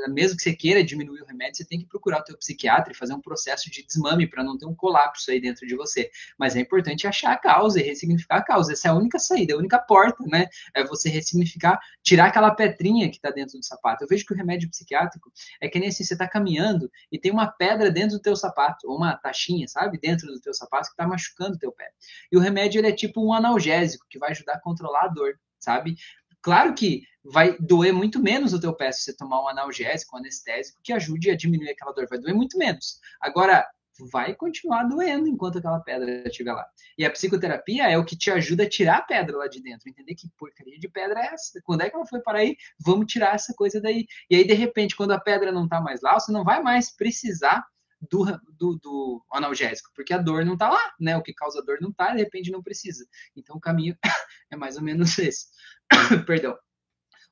mesmo 0.09 0.37
que 0.37 0.43
você 0.43 0.53
queira 0.53 0.83
diminuir 0.83 1.21
o 1.21 1.25
remédio, 1.25 1.57
você 1.57 1.65
tem 1.65 1.79
que 1.79 1.87
procurar 1.87 2.19
o 2.19 2.23
teu 2.23 2.37
psiquiatra 2.37 2.91
e 2.91 2.95
fazer 2.95 3.13
um 3.13 3.21
processo 3.21 3.69
de 3.69 3.85
desmame 3.85 4.27
para 4.27 4.43
não 4.43 4.57
ter 4.57 4.65
um 4.65 4.75
colapso 4.75 5.31
aí 5.31 5.39
dentro 5.39 5.65
de 5.65 5.75
você. 5.75 6.09
Mas 6.37 6.55
é 6.55 6.59
importante 6.59 7.07
achar 7.07 7.33
a 7.33 7.37
causa 7.37 7.79
e 7.79 7.83
ressignificar 7.83 8.37
a 8.37 8.43
causa. 8.43 8.73
Essa 8.73 8.89
é 8.89 8.91
a 8.91 8.95
única 8.95 9.19
saída, 9.19 9.53
a 9.53 9.57
única 9.57 9.79
porta, 9.79 10.23
né? 10.25 10.47
É 10.73 10.83
você 10.83 11.09
ressignificar, 11.09 11.79
tirar 12.03 12.27
aquela 12.27 12.51
pedrinha 12.51 13.09
que 13.09 13.17
está 13.17 13.31
dentro 13.31 13.57
do 13.57 13.65
sapato. 13.65 14.03
Eu 14.03 14.07
vejo 14.07 14.25
que 14.25 14.33
o 14.33 14.37
remédio 14.37 14.69
psiquiátrico 14.69 15.31
é 15.61 15.67
que 15.69 15.79
nem 15.79 15.89
assim, 15.89 16.03
você 16.03 16.13
está 16.13 16.27
caminhando 16.27 16.91
e 17.11 17.19
tem 17.19 17.31
uma 17.31 17.47
pedra 17.47 17.89
dentro 17.89 18.17
do 18.17 18.21
teu 18.21 18.35
sapato, 18.35 18.87
ou 18.89 18.97
uma 18.97 19.15
taxinha, 19.15 19.67
sabe? 19.67 19.97
Dentro 19.97 20.27
do 20.27 20.39
teu 20.39 20.53
sapato 20.53 20.87
que 20.87 20.93
está 20.93 21.07
machucando 21.07 21.55
o 21.55 21.59
teu 21.59 21.71
pé. 21.71 21.89
E 22.31 22.37
o 22.37 22.39
remédio, 22.39 22.79
ele 22.79 22.87
é 22.87 22.91
tipo 22.91 23.25
um 23.25 23.33
analgésico, 23.33 24.05
que 24.09 24.19
vai 24.19 24.31
ajudar 24.31 24.53
a 24.53 24.59
controlar 24.59 25.05
a 25.05 25.07
dor 25.07 25.39
sabe? 25.65 25.95
Claro 26.41 26.73
que 26.73 27.01
vai 27.23 27.57
doer 27.59 27.91
muito 27.91 28.21
menos 28.21 28.53
o 28.53 28.61
teu 28.61 28.73
pé 28.73 28.91
se 28.91 29.01
você 29.01 29.17
tomar 29.17 29.43
um 29.43 29.47
analgésico, 29.47 30.15
um 30.15 30.19
anestésico, 30.19 30.79
que 30.83 30.93
ajude 30.93 31.31
a 31.31 31.35
diminuir 31.35 31.71
aquela 31.71 31.91
dor. 31.91 32.07
Vai 32.07 32.19
doer 32.19 32.35
muito 32.35 32.57
menos. 32.57 32.99
Agora, 33.19 33.67
vai 34.11 34.35
continuar 34.35 34.83
doendo 34.83 35.27
enquanto 35.27 35.57
aquela 35.57 35.79
pedra 35.79 36.27
estiver 36.27 36.53
lá. 36.53 36.65
E 36.97 37.05
a 37.05 37.09
psicoterapia 37.09 37.89
é 37.89 37.97
o 37.97 38.05
que 38.05 38.15
te 38.15 38.29
ajuda 38.29 38.63
a 38.63 38.69
tirar 38.69 38.97
a 38.97 39.01
pedra 39.01 39.37
lá 39.37 39.47
de 39.47 39.61
dentro, 39.61 39.89
entender 39.89 40.15
que 40.15 40.29
porcaria 40.37 40.77
de 40.77 40.87
pedra 40.87 41.19
é 41.19 41.33
essa? 41.33 41.59
Quando 41.63 41.81
é 41.81 41.89
que 41.89 41.95
ela 41.95 42.05
foi 42.05 42.19
para 42.21 42.39
aí? 42.39 42.55
Vamos 42.79 43.11
tirar 43.11 43.35
essa 43.35 43.53
coisa 43.53 43.81
daí. 43.81 44.05
E 44.29 44.35
aí, 44.35 44.45
de 44.45 44.53
repente, 44.53 44.95
quando 44.95 45.11
a 45.11 45.19
pedra 45.19 45.51
não 45.51 45.63
está 45.63 45.81
mais 45.81 46.01
lá, 46.01 46.19
você 46.19 46.31
não 46.31 46.43
vai 46.43 46.61
mais 46.61 46.95
precisar 46.95 47.65
do, 48.01 48.25
do, 48.57 48.75
do, 48.77 49.25
analgésico, 49.31 49.91
porque 49.95 50.13
a 50.13 50.17
dor 50.17 50.45
não 50.45 50.53
está 50.53 50.69
lá, 50.69 50.93
né? 50.99 51.17
O 51.17 51.23
que 51.23 51.33
causa 51.33 51.63
dor 51.63 51.79
não 51.81 51.89
está, 51.89 52.11
de 52.13 52.19
repente 52.19 52.51
não 52.51 52.61
precisa. 52.61 53.05
Então 53.35 53.55
o 53.55 53.59
caminho 53.59 53.97
é 54.51 54.55
mais 54.55 54.75
ou 54.77 54.83
menos 54.83 55.17
esse. 55.17 55.47
Perdão. 56.25 56.57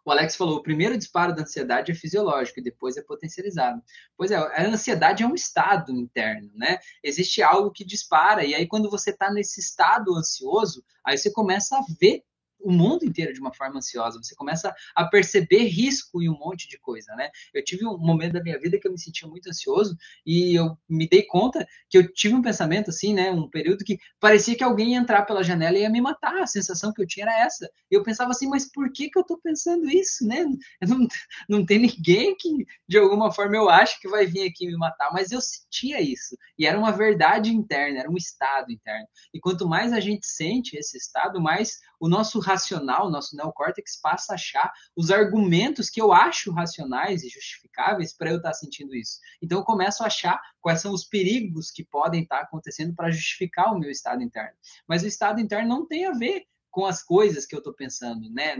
O 0.05 0.11
Alex 0.11 0.35
falou: 0.35 0.57
o 0.57 0.63
primeiro 0.63 0.97
disparo 0.97 1.33
da 1.33 1.43
ansiedade 1.43 1.91
é 1.91 1.95
fisiológico 1.95 2.59
e 2.59 2.63
depois 2.63 2.97
é 2.97 3.01
potencializado. 3.01 3.81
Pois 4.17 4.31
é, 4.31 4.35
a 4.35 4.67
ansiedade 4.67 5.23
é 5.23 5.27
um 5.27 5.35
estado 5.35 5.91
interno, 5.93 6.51
né? 6.55 6.79
Existe 7.01 7.41
algo 7.41 7.71
que 7.71 7.85
dispara, 7.85 8.43
e 8.43 8.53
aí 8.53 8.67
quando 8.67 8.89
você 8.89 9.11
está 9.11 9.31
nesse 9.31 9.61
estado 9.61 10.15
ansioso, 10.15 10.83
aí 11.05 11.17
você 11.17 11.31
começa 11.31 11.77
a 11.77 11.83
ver 11.99 12.23
o 12.63 12.71
mundo 12.71 13.03
inteiro 13.03 13.33
de 13.33 13.39
uma 13.39 13.53
forma 13.53 13.77
ansiosa. 13.77 14.19
Você 14.21 14.35
começa 14.35 14.73
a 14.95 15.05
perceber 15.05 15.65
risco 15.65 16.21
em 16.21 16.29
um 16.29 16.37
monte 16.37 16.67
de 16.67 16.79
coisa, 16.79 17.13
né? 17.15 17.29
Eu 17.53 17.63
tive 17.63 17.85
um 17.85 17.97
momento 17.97 18.33
da 18.33 18.43
minha 18.43 18.59
vida 18.59 18.79
que 18.79 18.87
eu 18.87 18.91
me 18.91 18.99
sentia 18.99 19.27
muito 19.27 19.49
ansioso 19.49 19.95
e 20.25 20.55
eu 20.55 20.77
me 20.89 21.07
dei 21.07 21.23
conta 21.23 21.67
que 21.89 21.97
eu 21.97 22.11
tive 22.11 22.35
um 22.35 22.41
pensamento 22.41 22.89
assim, 22.89 23.13
né? 23.13 23.31
Um 23.31 23.49
período 23.49 23.83
que 23.83 23.97
parecia 24.19 24.55
que 24.55 24.63
alguém 24.63 24.93
ia 24.93 24.97
entrar 24.97 25.23
pela 25.23 25.43
janela 25.43 25.77
e 25.77 25.81
ia 25.81 25.89
me 25.89 26.01
matar. 26.01 26.41
A 26.41 26.47
sensação 26.47 26.93
que 26.93 27.01
eu 27.01 27.07
tinha 27.07 27.25
era 27.25 27.45
essa. 27.45 27.69
E 27.91 27.95
eu 27.95 28.03
pensava 28.03 28.31
assim, 28.31 28.47
mas 28.47 28.71
por 28.71 28.91
que 28.91 29.09
que 29.09 29.19
eu 29.19 29.23
tô 29.23 29.37
pensando 29.37 29.89
isso, 29.89 30.25
né? 30.25 30.45
Não, 30.81 31.07
não 31.49 31.65
tem 31.65 31.79
ninguém 31.79 32.35
que 32.37 32.65
de 32.87 32.97
alguma 32.97 33.31
forma 33.31 33.55
eu 33.55 33.69
acho 33.69 33.99
que 33.99 34.07
vai 34.07 34.25
vir 34.25 34.47
aqui 34.47 34.67
me 34.67 34.77
matar, 34.77 35.11
mas 35.11 35.31
eu 35.31 35.41
sentia 35.41 36.01
isso. 36.01 36.37
E 36.57 36.65
era 36.65 36.77
uma 36.77 36.91
verdade 36.91 37.49
interna, 37.49 37.99
era 37.99 38.09
um 38.09 38.17
estado 38.17 38.71
interno. 38.71 39.07
E 39.33 39.39
quanto 39.39 39.67
mais 39.67 39.93
a 39.93 39.99
gente 39.99 40.25
sente 40.25 40.77
esse 40.77 40.97
estado, 40.97 41.41
mais 41.41 41.79
o 41.99 42.07
nosso 42.07 42.39
racional, 42.53 43.09
nosso 43.09 43.35
neocórtex 43.35 43.99
passa 43.99 44.33
a 44.33 44.35
achar 44.35 44.71
os 44.95 45.09
argumentos 45.09 45.89
que 45.89 46.01
eu 46.01 46.13
acho 46.13 46.51
racionais 46.51 47.23
e 47.23 47.29
justificáveis 47.29 48.13
para 48.13 48.29
eu 48.29 48.37
estar 48.37 48.49
tá 48.49 48.53
sentindo 48.53 48.95
isso. 48.95 49.19
Então 49.41 49.59
eu 49.59 49.65
começo 49.65 50.03
a 50.03 50.07
achar 50.07 50.39
quais 50.61 50.81
são 50.81 50.93
os 50.93 51.03
perigos 51.03 51.71
que 51.71 51.83
podem 51.83 52.23
estar 52.23 52.37
tá 52.37 52.43
acontecendo 52.43 52.93
para 52.93 53.11
justificar 53.11 53.73
o 53.73 53.79
meu 53.79 53.89
estado 53.89 54.21
interno. 54.21 54.55
Mas 54.87 55.03
o 55.03 55.07
estado 55.07 55.39
interno 55.39 55.67
não 55.67 55.87
tem 55.87 56.05
a 56.05 56.11
ver 56.11 56.45
com 56.69 56.85
as 56.85 57.03
coisas 57.03 57.45
que 57.45 57.55
eu 57.55 57.59
estou 57.59 57.73
pensando, 57.73 58.29
né? 58.31 58.55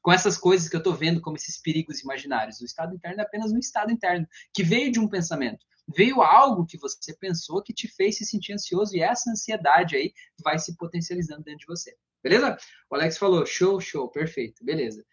com 0.00 0.12
essas 0.12 0.36
coisas 0.36 0.68
que 0.68 0.74
eu 0.74 0.78
estou 0.78 0.94
vendo 0.94 1.20
como 1.20 1.36
esses 1.36 1.60
perigos 1.60 2.00
imaginários. 2.00 2.60
O 2.60 2.64
estado 2.64 2.94
interno 2.94 3.20
é 3.20 3.24
apenas 3.24 3.52
um 3.52 3.58
estado 3.58 3.92
interno 3.92 4.26
que 4.52 4.64
veio 4.64 4.90
de 4.90 4.98
um 4.98 5.08
pensamento. 5.08 5.64
Veio 5.88 6.22
algo 6.22 6.66
que 6.66 6.78
você 6.78 7.14
pensou 7.14 7.62
que 7.62 7.72
te 7.72 7.88
fez 7.88 8.18
se 8.18 8.24
sentir 8.24 8.52
ansioso 8.52 8.96
e 8.96 9.00
essa 9.00 9.30
ansiedade 9.30 9.96
aí 9.96 10.12
vai 10.42 10.58
se 10.58 10.76
potencializando 10.76 11.42
dentro 11.42 11.60
de 11.60 11.66
você. 11.66 11.96
Beleza? 12.22 12.56
O 12.90 12.94
Alex 12.94 13.18
falou, 13.18 13.44
show, 13.44 13.80
show, 13.80 14.08
perfeito, 14.08 14.64
beleza. 14.64 15.04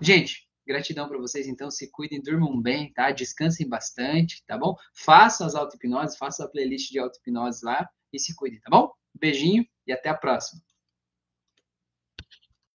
Gente, 0.00 0.48
gratidão 0.66 1.08
para 1.08 1.18
vocês, 1.18 1.46
então 1.46 1.70
se 1.70 1.90
cuidem, 1.90 2.22
durmam 2.22 2.60
bem, 2.60 2.92
tá? 2.92 3.10
Descansem 3.10 3.68
bastante, 3.68 4.42
tá 4.46 4.56
bom? 4.56 4.74
Façam 4.94 5.46
as 5.46 5.54
auto-hipnoses, 5.54 6.16
façam 6.16 6.46
a 6.46 6.48
playlist 6.48 6.90
de 6.90 6.98
auto-hipnose 6.98 7.64
lá 7.64 7.88
e 8.12 8.18
se 8.18 8.34
cuidem, 8.34 8.60
tá 8.60 8.70
bom? 8.70 8.90
Beijinho 9.14 9.66
e 9.86 9.92
até 9.92 10.08
a 10.08 10.14
próxima. 10.14 10.62